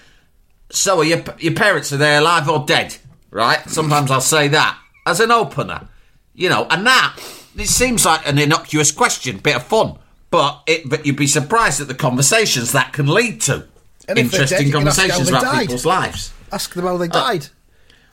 "So 0.69 0.99
are 0.99 1.03
your 1.03 1.23
your 1.39 1.53
parents 1.53 1.91
are 1.93 1.97
they 1.97 2.15
alive 2.15 2.49
or 2.49 2.65
dead?" 2.65 2.95
Right? 3.29 3.69
Sometimes 3.69 4.09
I'll 4.09 4.21
say 4.21 4.47
that 4.49 4.77
as 5.05 5.19
an 5.19 5.31
opener, 5.31 5.87
you 6.33 6.49
know, 6.49 6.65
and 6.69 6.85
that 6.87 7.17
it 7.57 7.67
seems 7.67 8.05
like 8.05 8.27
an 8.27 8.37
innocuous 8.39 8.91
question, 8.91 9.37
bit 9.37 9.55
of 9.55 9.63
fun, 9.63 9.97
but 10.31 10.63
it 10.65 10.89
but 10.89 11.05
you'd 11.05 11.15
be 11.17 11.27
surprised 11.27 11.81
at 11.81 11.87
the 11.87 11.95
conversations 11.95 12.71
that 12.71 12.93
can 12.93 13.07
lead 13.07 13.41
to. 13.41 13.67
And 14.07 14.15
dead, 14.15 14.19
Interesting 14.19 14.67
you 14.67 14.71
can 14.73 14.87
ask 14.87 14.97
how 14.97 15.07
conversations 15.07 15.29
about 15.29 15.43
died. 15.43 15.61
people's 15.61 15.85
lives. 15.85 16.33
Ask 16.51 16.73
them 16.73 16.85
how 16.85 16.97
they 16.97 17.05
uh, 17.05 17.09
died. 17.09 17.47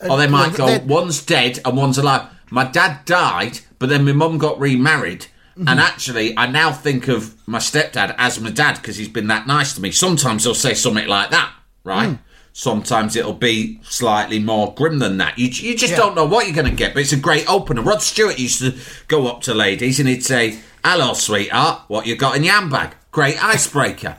And, 0.00 0.10
Or 0.10 0.18
they 0.18 0.26
might 0.26 0.54
go, 0.54 0.80
one's 0.84 1.24
dead 1.24 1.60
and 1.64 1.76
one's 1.76 1.98
alive. 1.98 2.28
My 2.50 2.64
dad 2.64 3.04
died, 3.04 3.60
but 3.78 3.88
then 3.88 4.04
my 4.04 4.12
mum 4.12 4.38
got 4.38 4.58
remarried. 4.58 5.26
And 5.56 5.78
actually, 5.80 6.36
I 6.36 6.46
now 6.46 6.72
think 6.72 7.06
of 7.08 7.34
my 7.46 7.58
stepdad 7.58 8.14
as 8.18 8.40
my 8.40 8.50
dad 8.50 8.74
because 8.76 8.96
he's 8.96 9.08
been 9.08 9.28
that 9.28 9.46
nice 9.46 9.74
to 9.74 9.80
me. 9.80 9.90
Sometimes 9.92 10.44
he'll 10.44 10.54
say 10.54 10.74
something 10.74 11.06
like 11.06 11.30
that, 11.30 11.52
right? 11.84 12.10
Mm. 12.10 12.18
Sometimes 12.52 13.16
it'll 13.16 13.32
be 13.34 13.80
slightly 13.82 14.38
more 14.38 14.72
grim 14.74 14.98
than 15.00 15.18
that. 15.18 15.38
You, 15.38 15.46
you 15.48 15.76
just 15.76 15.92
Yeah. 15.92 15.96
don't 15.98 16.14
know 16.14 16.24
what 16.24 16.46
you're 16.46 16.54
going 16.54 16.70
to 16.70 16.74
get, 16.76 16.94
but 16.94 17.00
it's 17.00 17.12
a 17.12 17.16
great 17.16 17.48
opener. 17.50 17.82
Rod 17.82 18.00
Stewart 18.02 18.38
used 18.38 18.60
to 18.60 18.74
go 19.08 19.26
up 19.28 19.42
to 19.42 19.54
ladies 19.54 19.98
and 20.00 20.08
he'd 20.08 20.24
say, 20.24 20.58
Hello, 20.84 21.14
sweetheart, 21.14 21.82
what 21.88 22.06
you 22.06 22.14
got 22.16 22.36
in 22.36 22.44
your 22.44 22.54
handbag? 22.54 22.94
Great 23.10 23.42
icebreaker. 23.42 24.16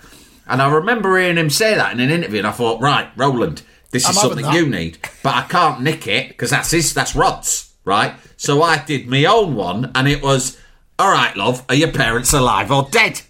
And 0.47 0.61
I 0.61 0.69
remember 0.69 1.17
hearing 1.17 1.37
him 1.37 1.49
say 1.49 1.75
that 1.75 1.93
in 1.93 1.99
an 1.99 2.09
interview, 2.11 2.39
and 2.39 2.47
I 2.47 2.51
thought, 2.51 2.81
right, 2.81 3.09
Roland, 3.15 3.61
this 3.91 4.03
is 4.03 4.09
I'm 4.09 4.29
something 4.29 4.51
you 4.51 4.67
need, 4.67 4.97
but 5.23 5.33
I 5.35 5.41
can't 5.43 5.81
nick 5.81 6.05
it 6.07 6.29
because 6.29 6.49
that's 6.49 6.71
his, 6.71 6.93
that's 6.93 7.15
Rod's, 7.15 7.73
right? 7.83 8.13
So 8.37 8.61
I 8.63 8.83
did 8.83 9.07
my 9.07 9.25
own 9.25 9.55
one, 9.55 9.91
and 9.95 10.07
it 10.07 10.21
was, 10.21 10.57
all 10.97 11.11
right, 11.11 11.35
love, 11.35 11.63
are 11.69 11.75
your 11.75 11.91
parents 11.91 12.33
alive 12.33 12.71
or 12.71 12.87
dead? 12.89 13.21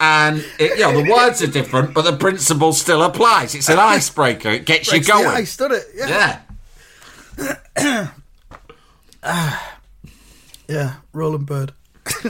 And 0.00 0.44
it, 0.58 0.78
you 0.78 0.84
know 0.84 1.02
the 1.02 1.10
words 1.10 1.42
are 1.42 1.46
different, 1.46 1.94
but 1.94 2.02
the 2.02 2.16
principle 2.16 2.72
still 2.72 3.02
applies. 3.02 3.54
It's 3.54 3.68
an 3.68 3.78
icebreaker; 3.78 4.50
it 4.50 4.64
gets 4.64 4.90
you 4.92 5.00
the 5.00 5.06
going. 5.06 5.26
ice, 5.26 5.56
doesn't 5.56 5.76
it? 5.76 5.86
Yeah. 5.94 6.40
Yeah, 7.38 8.08
Yeah, 10.68 10.94
Roland 11.12 11.46
Bird. 11.46 11.72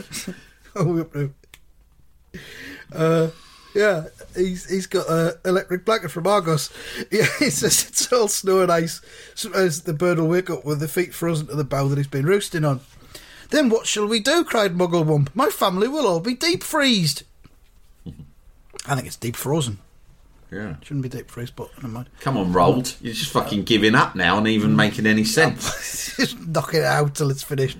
oh, 0.74 0.84
we 0.84 1.30
uh, 2.94 3.30
yeah, 3.74 4.04
he's 4.36 4.68
he's 4.68 4.86
got 4.86 5.08
an 5.08 5.32
electric 5.44 5.84
blanket 5.84 6.10
from 6.10 6.26
Argos. 6.26 6.70
Yeah, 7.10 7.26
he 7.38 7.50
says 7.50 7.88
it's 7.88 8.12
all 8.12 8.28
snow 8.28 8.60
and 8.60 8.70
ice. 8.70 9.00
Sometimes 9.34 9.82
the 9.82 9.94
bird 9.94 10.18
will 10.18 10.28
wake 10.28 10.50
up 10.50 10.64
with 10.64 10.80
the 10.80 10.88
feet 10.88 11.14
frozen 11.14 11.46
to 11.46 11.54
the 11.54 11.64
bough 11.64 11.88
that 11.88 11.98
he's 11.98 12.06
been 12.06 12.26
roosting 12.26 12.64
on. 12.64 12.80
Then 13.52 13.68
what 13.68 13.86
shall 13.86 14.06
we 14.06 14.18
do? 14.18 14.44
cried 14.44 14.74
Mugglewump. 14.74 15.28
My 15.34 15.48
family 15.50 15.86
will 15.86 16.06
all 16.06 16.20
be 16.20 16.34
deep 16.34 16.62
freezed. 16.62 17.22
I 18.86 18.94
think 18.94 19.06
it's 19.06 19.16
deep 19.16 19.36
frozen. 19.36 19.78
yeah. 20.50 20.76
Shouldn't 20.82 21.02
be 21.02 21.10
deep 21.10 21.30
freeze, 21.30 21.50
but 21.50 21.70
never 21.76 21.88
mind. 21.88 22.08
Come 22.20 22.38
on, 22.38 22.52
Roald. 22.54 22.96
You're 23.02 23.12
just 23.12 23.30
fucking 23.30 23.64
giving 23.64 23.94
up 23.94 24.16
now, 24.16 24.38
and 24.38 24.48
even 24.48 24.74
making 24.74 25.06
any 25.06 25.24
sense. 25.24 26.16
Just 26.16 26.40
knock 26.48 26.72
it 26.74 26.82
out 26.82 27.14
till 27.14 27.30
it's 27.30 27.42
finished. 27.42 27.78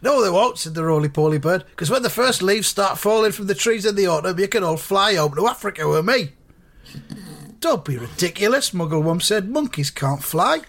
No, 0.00 0.22
they 0.22 0.30
won't, 0.30 0.58
said 0.58 0.74
the 0.74 0.84
roly 0.84 1.08
poly 1.08 1.38
bird, 1.38 1.64
because 1.70 1.90
when 1.90 2.02
the 2.02 2.08
first 2.08 2.40
leaves 2.40 2.68
start 2.68 2.96
falling 2.96 3.32
from 3.32 3.48
the 3.48 3.54
trees 3.54 3.84
in 3.84 3.96
the 3.96 4.06
autumn, 4.06 4.38
you 4.38 4.48
can 4.48 4.64
all 4.64 4.76
fly 4.76 5.14
home 5.16 5.34
to 5.34 5.46
Africa 5.46 5.86
with 5.88 6.06
me. 6.06 6.30
Don't 7.60 7.84
be 7.84 7.98
ridiculous, 7.98 8.70
Mugglewump 8.70 9.22
said. 9.22 9.50
Monkeys 9.50 9.90
can't 9.90 10.22
fly. 10.22 10.60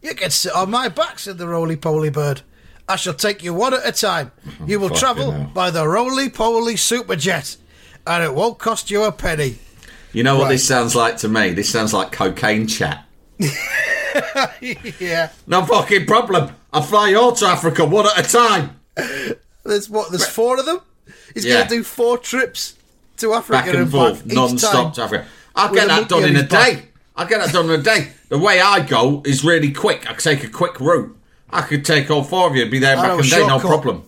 You 0.00 0.14
can 0.14 0.30
sit 0.30 0.52
on 0.54 0.70
my 0.70 0.88
back, 0.88 1.18
said 1.18 1.38
the 1.38 1.48
roly 1.48 1.76
poly 1.76 2.08
bird. 2.10 2.42
I 2.88 2.96
shall 2.96 3.14
take 3.14 3.42
you 3.42 3.52
one 3.54 3.74
at 3.74 3.86
a 3.86 3.92
time. 3.92 4.32
Mm-hmm. 4.46 4.68
You 4.70 4.80
will 4.80 4.88
Fucking 4.88 4.98
travel 5.00 5.30
hell. 5.32 5.50
by 5.52 5.70
the 5.70 5.86
roly 5.86 6.28
poly 6.30 6.74
superjet, 6.74 7.56
and 8.06 8.24
it 8.24 8.34
won't 8.34 8.58
cost 8.58 8.90
you 8.90 9.04
a 9.04 9.12
penny. 9.12 9.58
You 10.12 10.22
know 10.22 10.36
what 10.36 10.44
Right. 10.44 10.50
this 10.52 10.66
sounds 10.66 10.96
like 10.96 11.18
to 11.18 11.28
me? 11.28 11.50
This 11.50 11.68
sounds 11.68 11.92
like 11.92 12.12
cocaine 12.12 12.66
chat. 12.66 13.04
yeah. 15.00 15.30
No 15.46 15.64
fucking 15.64 16.06
problem. 16.06 16.54
I'll 16.72 16.82
fly 16.82 17.14
all 17.14 17.32
to 17.32 17.46
Africa 17.46 17.84
one 17.84 18.06
at 18.06 18.18
a 18.26 18.30
time. 18.30 18.80
There's 19.64 19.88
what? 19.90 20.10
There's 20.10 20.26
four 20.26 20.58
of 20.58 20.66
them. 20.66 20.80
He's 21.34 21.44
Yeah. 21.44 21.54
going 21.58 21.68
to 21.68 21.74
do 21.76 21.82
four 21.84 22.18
trips 22.18 22.74
to 23.18 23.34
Africa 23.34 23.52
Back 23.52 23.74
and 23.74 23.90
forth, 23.90 24.18
back 24.22 24.26
each 24.28 24.34
non-stop 24.34 24.94
to 24.94 25.02
Africa. 25.02 25.26
I'll 25.54 25.70
with 25.70 25.78
get 25.80 25.84
a 25.84 25.88
that 25.88 25.94
monkey 25.96 26.08
done 26.08 26.22
on 26.22 26.28
in 26.30 26.36
a 26.36 26.38
his 26.40 26.48
back. 26.48 26.72
day. 26.74 26.82
I'll 27.16 27.26
get 27.26 27.38
that 27.44 27.52
done 27.52 27.64
in 27.70 27.80
a 27.80 27.82
day. 27.82 28.12
The 28.28 28.38
way 28.38 28.60
I 28.60 28.80
go 28.80 29.22
is 29.26 29.44
really 29.44 29.72
quick. 29.72 30.08
I 30.10 30.14
take 30.14 30.44
a 30.44 30.48
quick 30.48 30.78
route. 30.80 31.16
I 31.50 31.62
could 31.62 31.84
take 31.84 32.10
all 32.10 32.24
four 32.24 32.48
of 32.48 32.56
you 32.56 32.68
be 32.68 32.78
there 32.78 32.96
I 32.96 33.02
back 33.02 33.24
in 33.24 33.30
day, 33.30 33.46
no 33.46 33.58
problem. 33.58 34.04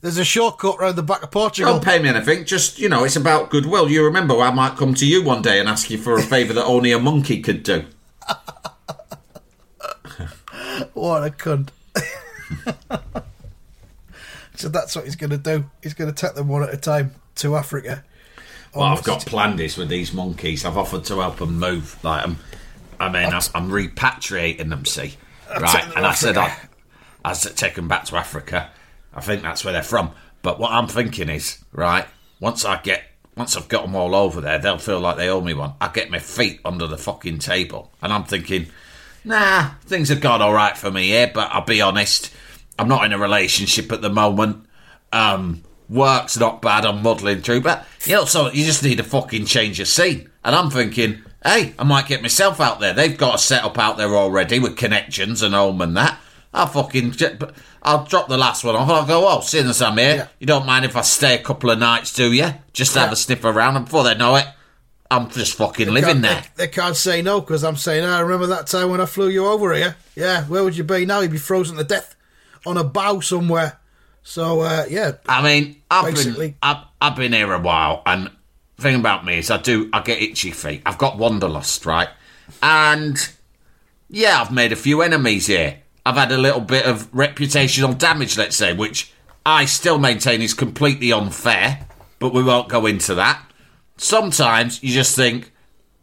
There's 0.00 0.16
a 0.16 0.24
shortcut 0.24 0.78
round 0.80 0.96
the 0.96 1.02
back 1.02 1.22
of 1.22 1.30
Portugal. 1.30 1.74
Don't 1.74 1.84
pay 1.84 1.98
me 1.98 2.08
anything. 2.08 2.46
Just, 2.46 2.78
you 2.78 2.88
know, 2.88 3.04
it's 3.04 3.16
about 3.16 3.50
goodwill. 3.50 3.90
You 3.90 4.04
remember 4.04 4.34
I 4.40 4.50
might 4.50 4.76
come 4.76 4.94
to 4.94 5.06
you 5.06 5.22
one 5.22 5.42
day 5.42 5.60
and 5.60 5.68
ask 5.68 5.90
you 5.90 5.98
for 5.98 6.14
a 6.16 6.22
favour 6.22 6.54
that 6.54 6.64
only 6.64 6.92
a 6.92 6.98
monkey 6.98 7.42
could 7.42 7.62
do. 7.62 7.84
What 10.94 11.26
a 11.26 11.30
cunt. 11.30 11.70
so 14.56 14.68
that's 14.68 14.96
what 14.96 15.04
he's 15.04 15.16
going 15.16 15.30
to 15.30 15.38
do. 15.38 15.64
He's 15.82 15.94
going 15.94 16.12
to 16.12 16.26
take 16.26 16.34
them 16.34 16.48
one 16.48 16.62
at 16.62 16.72
a 16.72 16.76
time 16.76 17.14
to 17.36 17.56
Africa. 17.56 18.04
Oh, 18.74 18.82
I've 18.82 19.02
got 19.02 19.26
planned 19.26 19.60
is 19.60 19.76
with 19.76 19.88
these 19.88 20.12
monkeys, 20.12 20.64
I've 20.64 20.76
offered 20.76 21.04
to 21.06 21.20
help 21.20 21.38
them 21.38 21.58
move. 21.58 22.02
Like, 22.04 22.24
I'm, 22.24 22.36
I 23.00 23.08
mean, 23.10 23.32
I'm, 23.32 23.42
I'm 23.54 23.70
repatriating 23.70 24.68
them, 24.68 24.84
see? 24.84 25.14
Right. 25.50 25.96
And 25.96 26.06
I 26.06 26.14
said 26.14 26.36
I, 26.36 26.56
I 27.24 27.32
take 27.34 27.74
them 27.74 27.88
back 27.88 28.04
to 28.06 28.16
Africa. 28.16 28.70
I 29.12 29.20
think 29.20 29.42
that's 29.42 29.64
where 29.64 29.72
they're 29.72 29.82
from. 29.82 30.12
But 30.42 30.58
what 30.58 30.72
I'm 30.72 30.86
thinking 30.86 31.28
is, 31.28 31.62
right, 31.72 32.06
once 32.38 32.64
I 32.64 32.80
get, 32.80 33.04
once 33.36 33.56
I've 33.56 33.68
got 33.68 33.82
them 33.82 33.94
all 33.94 34.14
over 34.14 34.40
there, 34.40 34.58
they'll 34.58 34.78
feel 34.78 35.00
like 35.00 35.16
they 35.16 35.28
owe 35.28 35.40
me 35.40 35.54
one. 35.54 35.74
I 35.80 35.88
get 35.88 36.10
my 36.10 36.18
feet 36.18 36.60
under 36.64 36.86
the 36.86 36.98
fucking 36.98 37.38
table. 37.38 37.92
And 38.02 38.12
I'm 38.12 38.24
thinking, 38.24 38.66
nah, 39.24 39.70
things 39.82 40.08
have 40.08 40.20
gone 40.20 40.42
all 40.42 40.54
right 40.54 40.76
for 40.76 40.90
me 40.90 41.08
here, 41.08 41.30
but 41.32 41.50
I'll 41.52 41.64
be 41.64 41.80
honest, 41.80 42.32
I'm 42.78 42.88
not 42.88 43.04
in 43.04 43.12
a 43.12 43.18
relationship 43.18 43.92
at 43.92 44.00
the 44.00 44.10
moment. 44.10 44.66
Um, 45.12 45.62
work's 45.88 46.38
not 46.38 46.62
bad. 46.62 46.86
I'm 46.86 47.02
muddling 47.02 47.42
through, 47.42 47.60
but 47.62 47.86
you 48.04 48.14
know, 48.14 48.24
so 48.24 48.50
you 48.50 48.64
just 48.64 48.82
need 48.82 49.00
a 49.00 49.04
fucking 49.04 49.46
change 49.46 49.80
of 49.80 49.88
scene. 49.88 50.30
And 50.44 50.54
I'm 50.54 50.70
thinking, 50.70 51.22
hey, 51.44 51.74
I 51.78 51.84
might 51.84 52.06
get 52.06 52.22
myself 52.22 52.60
out 52.60 52.80
there. 52.80 52.94
They've 52.94 53.16
got 53.16 53.34
a 53.34 53.38
setup 53.38 53.78
out 53.78 53.98
there 53.98 54.14
already 54.16 54.58
with 54.58 54.76
connections 54.76 55.42
and 55.42 55.54
home 55.54 55.82
and 55.82 55.96
that. 55.96 56.18
I'll 56.52 56.66
fucking, 56.66 57.14
I'll 57.82 58.04
drop 58.04 58.28
the 58.28 58.36
last 58.36 58.64
one 58.64 58.74
off. 58.74 58.82
and 58.88 58.92
I'll 58.92 59.06
go, 59.06 59.28
oh, 59.28 59.40
seeing 59.40 59.66
as 59.68 59.80
I'm 59.80 59.96
here, 59.96 60.14
Yeah. 60.16 60.28
you 60.40 60.46
don't 60.46 60.66
mind 60.66 60.84
if 60.84 60.96
I 60.96 61.02
stay 61.02 61.36
a 61.36 61.42
couple 61.42 61.70
of 61.70 61.78
nights, 61.78 62.12
do 62.12 62.32
you? 62.32 62.52
Just 62.72 62.94
have 62.96 63.12
a 63.12 63.16
sniff 63.16 63.44
around, 63.44 63.76
and 63.76 63.84
before 63.84 64.02
they 64.04 64.16
know 64.16 64.34
it, 64.36 64.46
I'm 65.12 65.28
just 65.30 65.54
fucking 65.54 65.88
living 65.88 66.20
there. 66.22 66.42
They, 66.56 66.66
they 66.66 66.68
can't 66.72 66.96
say 66.96 67.22
no 67.22 67.40
because 67.40 67.62
I'm 67.64 67.76
saying, 67.76 68.04
I 68.04 68.20
remember 68.20 68.46
that 68.48 68.66
time 68.66 68.90
when 68.90 69.00
I 69.00 69.06
flew 69.06 69.28
you 69.28 69.46
over 69.46 69.72
here. 69.74 69.96
Yeah, 70.16 70.44
where 70.44 70.62
would 70.64 70.76
you 70.76 70.84
be 70.84 71.04
now? 71.06 71.20
You'd 71.20 71.30
be 71.32 71.38
frozen 71.38 71.76
to 71.76 71.84
death 71.84 72.14
on 72.66 72.76
a 72.76 72.84
bow 72.84 73.20
somewhere. 73.20 73.78
So, 74.22 74.60
uh, 74.60 74.84
yeah. 74.88 75.12
I 75.28 75.42
mean, 75.42 75.80
I've 75.90 76.14
Basically. 76.14 76.48
been 76.48 76.56
I've, 76.62 76.84
I've 77.00 77.16
been 77.16 77.32
here 77.32 77.52
a 77.52 77.58
while, 77.58 78.02
and 78.06 78.30
the 78.76 78.82
thing 78.82 78.96
about 78.96 79.24
me 79.24 79.38
is 79.38 79.50
I 79.50 79.56
do 79.56 79.88
I 79.92 80.00
get 80.00 80.20
itchy 80.22 80.50
feet. 80.50 80.82
I've 80.86 80.98
got 80.98 81.16
wanderlust, 81.18 81.86
right? 81.86 82.08
And 82.62 83.16
yeah, 84.08 84.40
I've 84.40 84.52
made 84.52 84.72
a 84.72 84.76
few 84.76 85.02
enemies 85.02 85.46
here. 85.48 85.79
I've 86.04 86.16
had 86.16 86.32
a 86.32 86.38
little 86.38 86.60
bit 86.60 86.86
of 86.86 87.10
reputational 87.12 87.96
damage, 87.96 88.38
let's 88.38 88.56
say, 88.56 88.72
which 88.72 89.12
I 89.44 89.64
still 89.64 89.98
maintain 89.98 90.42
is 90.42 90.54
completely 90.54 91.12
unfair, 91.12 91.86
but 92.18 92.32
we 92.32 92.42
won't 92.42 92.68
go 92.68 92.86
into 92.86 93.14
that. 93.14 93.44
Sometimes 93.96 94.82
you 94.82 94.92
just 94.92 95.14
think, 95.14 95.52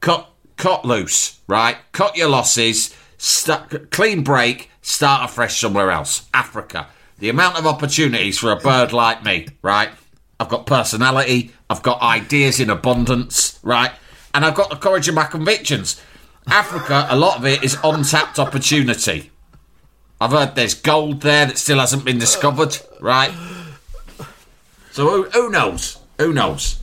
cut 0.01 0.29
cut 0.55 0.85
loose, 0.85 1.39
right? 1.47 1.77
Cut 1.91 2.17
your 2.17 2.29
losses, 2.29 2.95
start, 3.17 3.91
clean 3.91 4.23
break, 4.23 4.69
start 4.81 5.29
afresh 5.29 5.59
somewhere 5.59 5.91
else. 5.91 6.27
Africa. 6.33 6.87
The 7.19 7.29
amount 7.29 7.57
of 7.57 7.65
opportunities 7.65 8.37
for 8.37 8.51
a 8.51 8.57
bird 8.57 8.93
like 8.93 9.23
me, 9.23 9.47
right? 9.61 9.89
I've 10.39 10.49
got 10.49 10.67
personality, 10.67 11.51
I've 11.69 11.81
got 11.81 12.01
ideas 12.01 12.59
in 12.59 12.69
abundance, 12.69 13.59
right? 13.63 13.91
And 14.33 14.45
I've 14.45 14.53
got 14.53 14.69
the 14.69 14.75
courage 14.75 15.07
of 15.07 15.15
my 15.15 15.25
convictions. 15.25 15.99
Africa, 16.45 17.07
a 17.09 17.17
lot 17.17 17.37
of 17.37 17.45
it 17.45 17.63
is 17.63 17.77
untapped 17.83 18.37
opportunity. 18.37 19.31
I've 20.19 20.31
heard 20.31 20.55
there's 20.55 20.73
gold 20.73 21.21
there 21.21 21.45
that 21.45 21.57
still 21.57 21.79
hasn't 21.79 22.03
been 22.05 22.17
discovered, 22.17 22.77
right? 22.99 23.31
So 24.91 25.07
who, 25.09 25.23
who 25.29 25.49
knows? 25.51 25.99
Who 26.19 26.33
knows? 26.33 26.79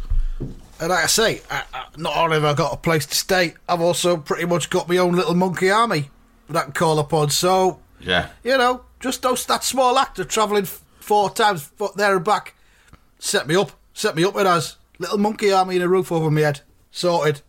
And 0.80 0.88
like 0.90 1.04
I 1.04 1.06
say, 1.06 1.42
I, 1.50 1.64
I, 1.72 1.84
not 1.96 2.16
only 2.16 2.34
have 2.36 2.44
I 2.44 2.54
got 2.54 2.72
a 2.72 2.76
place 2.76 3.06
to 3.06 3.14
stay, 3.14 3.54
I've 3.68 3.80
also 3.80 4.16
pretty 4.16 4.44
much 4.44 4.70
got 4.70 4.88
my 4.88 4.98
own 4.98 5.14
little 5.14 5.34
monkey 5.34 5.70
army 5.70 6.10
that 6.48 6.56
I 6.58 6.62
can 6.64 6.72
call 6.72 6.98
upon. 6.98 7.30
So, 7.30 7.80
Yeah. 8.00 8.28
you 8.44 8.56
know, 8.56 8.82
just 9.00 9.22
those, 9.22 9.44
that 9.46 9.64
small 9.64 9.98
act 9.98 10.18
of 10.18 10.28
travelling 10.28 10.64
four 11.00 11.30
times 11.30 11.70
there 11.96 12.16
and 12.16 12.24
back 12.24 12.54
set 13.18 13.46
me 13.48 13.56
up. 13.56 13.72
Set 13.94 14.14
me 14.16 14.24
up 14.24 14.34
with 14.34 14.46
us. 14.46 14.76
Little 14.98 15.18
monkey 15.18 15.52
army 15.52 15.76
and 15.76 15.84
a 15.84 15.88
roof 15.88 16.12
over 16.12 16.30
my 16.30 16.42
head. 16.42 16.60
Sorted. 16.92 17.40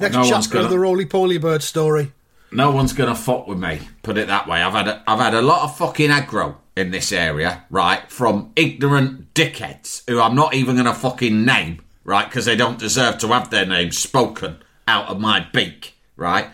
Next 0.00 0.14
no 0.14 0.24
chapter 0.24 0.48
gonna- 0.54 0.64
of 0.64 0.70
the 0.70 0.78
roly 0.78 1.06
poly 1.06 1.38
bird 1.38 1.62
story. 1.62 2.12
No 2.52 2.72
one's 2.72 2.92
gonna 2.92 3.14
fuck 3.14 3.46
with 3.46 3.58
me. 3.58 3.80
Put 4.02 4.18
it 4.18 4.26
that 4.26 4.48
way. 4.48 4.62
I've 4.62 4.72
had 4.72 4.88
a, 4.88 5.02
I've 5.06 5.20
had 5.20 5.34
a 5.34 5.42
lot 5.42 5.62
of 5.62 5.76
fucking 5.76 6.10
aggro 6.10 6.56
in 6.76 6.90
this 6.90 7.12
area, 7.12 7.64
right? 7.70 8.10
From 8.10 8.52
ignorant 8.56 9.34
dickheads 9.34 10.02
who 10.08 10.20
I'm 10.20 10.34
not 10.34 10.54
even 10.54 10.76
gonna 10.76 10.94
fucking 10.94 11.44
name, 11.44 11.80
right? 12.04 12.26
Because 12.28 12.46
they 12.46 12.56
don't 12.56 12.78
deserve 12.78 13.18
to 13.18 13.28
have 13.28 13.50
their 13.50 13.66
names 13.66 13.98
spoken 13.98 14.62
out 14.88 15.08
of 15.08 15.20
my 15.20 15.46
beak, 15.52 15.94
right? 16.16 16.48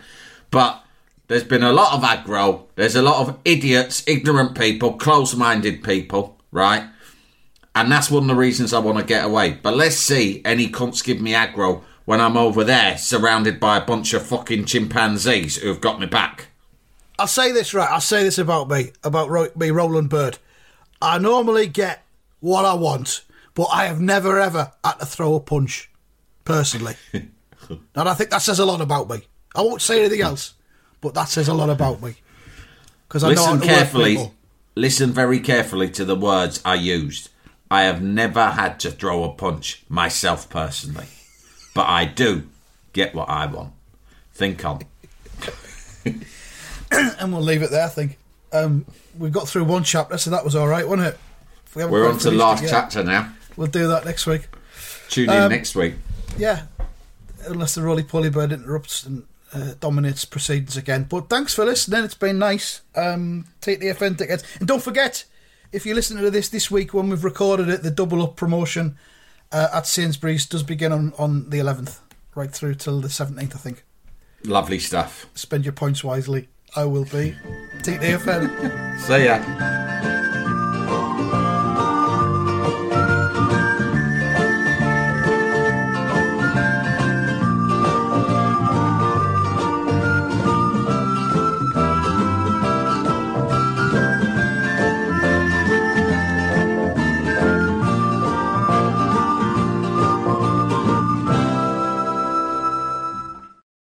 But 0.51 0.83
there's 1.27 1.43
been 1.43 1.63
a 1.63 1.73
lot 1.73 1.93
of 1.93 2.03
aggro. 2.03 2.65
There's 2.75 2.95
a 2.95 3.01
lot 3.01 3.27
of 3.27 3.39
idiots, 3.43 4.03
ignorant 4.07 4.57
people, 4.57 4.93
close-minded 4.93 5.83
people, 5.83 6.37
right? 6.51 6.83
And 7.75 7.91
that's 7.91 8.09
one 8.09 8.23
of 8.23 8.27
the 8.27 8.35
reasons 8.35 8.73
I 8.73 8.79
want 8.79 8.97
to 8.97 9.03
get 9.03 9.25
away. 9.25 9.51
But 9.61 9.75
let's 9.75 9.97
see 9.97 10.41
any 10.45 10.67
cunts 10.67 11.03
give 11.03 11.21
me 11.21 11.33
aggro 11.33 11.83
when 12.07 12.21
I'm 12.21 12.37
over 12.37 12.63
there, 12.63 12.97
surrounded 12.97 13.59
by 13.59 13.75
a 13.75 13.85
bunch 13.85 14.13
of 14.13 14.25
fucking 14.25 14.63
chimpanzees 14.63 15.57
who 15.57 15.67
have 15.67 15.81
got 15.81 15.99
me 15.99 16.05
back. 16.05 16.47
I'll 17.19 17.27
say 17.27 17.51
this 17.51 17.73
right. 17.73 17.91
I'll 17.91 17.99
say 17.99 18.23
this 18.23 18.37
about 18.37 18.69
me, 18.69 18.91
about 19.03 19.29
Ro- 19.29 19.51
me, 19.57 19.71
Roland 19.71 20.09
Bird. 20.09 20.37
I 21.01 21.17
normally 21.17 21.67
get 21.67 22.05
what 22.39 22.63
I 22.63 22.75
want, 22.75 23.25
but 23.53 23.65
I 23.73 23.87
have 23.87 23.99
never 23.99 24.39
ever 24.39 24.71
had 24.85 24.99
to 24.99 25.05
throw 25.05 25.35
a 25.35 25.41
punch, 25.41 25.91
personally. 26.45 26.95
and 27.11 27.29
I 27.95 28.13
think 28.13 28.29
that 28.29 28.41
says 28.41 28.59
a 28.59 28.65
lot 28.65 28.79
about 28.79 29.09
me. 29.09 29.23
I 29.53 29.61
won't 29.61 29.81
say 29.81 29.99
anything 29.99 30.21
else, 30.21 30.53
but 31.01 31.13
that 31.15 31.27
says 31.27 31.49
a 31.49 31.53
lot 31.53 31.69
about 31.69 32.01
me. 32.01 32.15
Because 33.09 33.25
I 33.25 33.33
know 33.33 33.41
Listen 33.41 33.59
to 33.59 33.67
work 33.67 33.77
carefully. 33.77 34.31
Listen 34.75 35.11
very 35.11 35.41
carefully 35.41 35.89
to 35.89 36.05
the 36.05 36.15
words 36.15 36.61
I 36.63 36.75
used. 36.75 37.31
I 37.69 37.83
have 37.83 38.01
never 38.01 38.51
had 38.51 38.79
to 38.79 38.91
throw 38.91 39.25
a 39.25 39.33
punch 39.33 39.83
myself 39.89 40.49
personally, 40.49 41.07
but 41.77 41.87
I 41.87 42.05
do 42.05 42.47
get 42.91 43.13
what 43.13 43.29
I 43.29 43.45
want. 43.45 43.71
Think 44.33 44.65
on. 44.65 44.81
and 46.91 47.31
we'll 47.31 47.43
leave 47.43 47.61
it 47.61 47.69
there. 47.69 47.85
I 47.85 47.89
think 47.89 48.17
um, 48.51 48.87
we 49.15 49.29
got 49.29 49.47
through 49.47 49.65
one 49.65 49.83
chapter, 49.83 50.17
so 50.17 50.31
that 50.31 50.43
was 50.43 50.55
all 50.55 50.67
right, 50.67 50.87
wasn't 50.87 51.09
it? 51.09 51.19
We 51.75 51.85
We're 51.85 52.09
on 52.09 52.17
to 52.17 52.31
the 52.31 52.35
last 52.35 52.67
chapter 52.67 53.03
now. 53.03 53.31
We'll 53.55 53.67
do 53.67 53.87
that 53.89 54.05
next 54.05 54.25
week. 54.25 54.47
Tune 55.09 55.29
in 55.29 55.35
Um, 55.43 55.51
next 55.51 55.75
week. 55.75 55.93
Yeah, 56.35 56.63
unless 57.45 57.75
the 57.75 57.83
roly 57.83 58.01
poly 58.01 58.31
bird 58.31 58.51
interrupts 58.51 59.05
and 59.05 59.27
uh, 59.53 59.75
dominates 59.79 60.25
proceedings 60.25 60.77
again. 60.77 61.03
But 61.03 61.29
thanks 61.29 61.53
for 61.53 61.63
listening. 61.63 62.03
It's 62.05 62.15
been 62.15 62.39
nice. 62.39 62.81
Um, 62.95 63.45
take 63.61 63.81
the 63.81 63.87
FN 63.89 64.17
tickets, 64.17 64.43
and 64.57 64.67
don't 64.67 64.81
forget 64.81 65.25
if 65.71 65.85
you're 65.85 65.93
listening 65.93 66.23
to 66.23 66.31
this 66.31 66.49
this 66.49 66.71
week 66.71 66.95
when 66.95 67.09
we've 67.09 67.23
recorded 67.23 67.69
it, 67.69 67.83
the 67.83 67.91
double 67.91 68.23
up 68.23 68.35
promotion 68.35 68.97
uh, 69.51 69.69
at 69.73 69.87
Sainsbury's 69.87 70.45
does 70.45 70.63
begin 70.63 70.91
on 70.91 71.13
on 71.17 71.49
the 71.49 71.57
11th, 71.57 71.99
right 72.35 72.51
through 72.51 72.75
till 72.75 73.01
the 73.01 73.07
17th, 73.07 73.55
I 73.55 73.59
think. 73.59 73.83
Lovely 74.43 74.79
stuff. 74.79 75.25
Spend 75.33 75.65
your 75.65 75.73
points 75.73 76.03
wisely. 76.03 76.47
I 76.75 76.85
will 76.85 77.05
be. 77.05 77.35
Take 77.81 78.01
the 78.01 78.17
FN. 78.17 78.99
See 78.99 79.25
ya. 79.25 80.16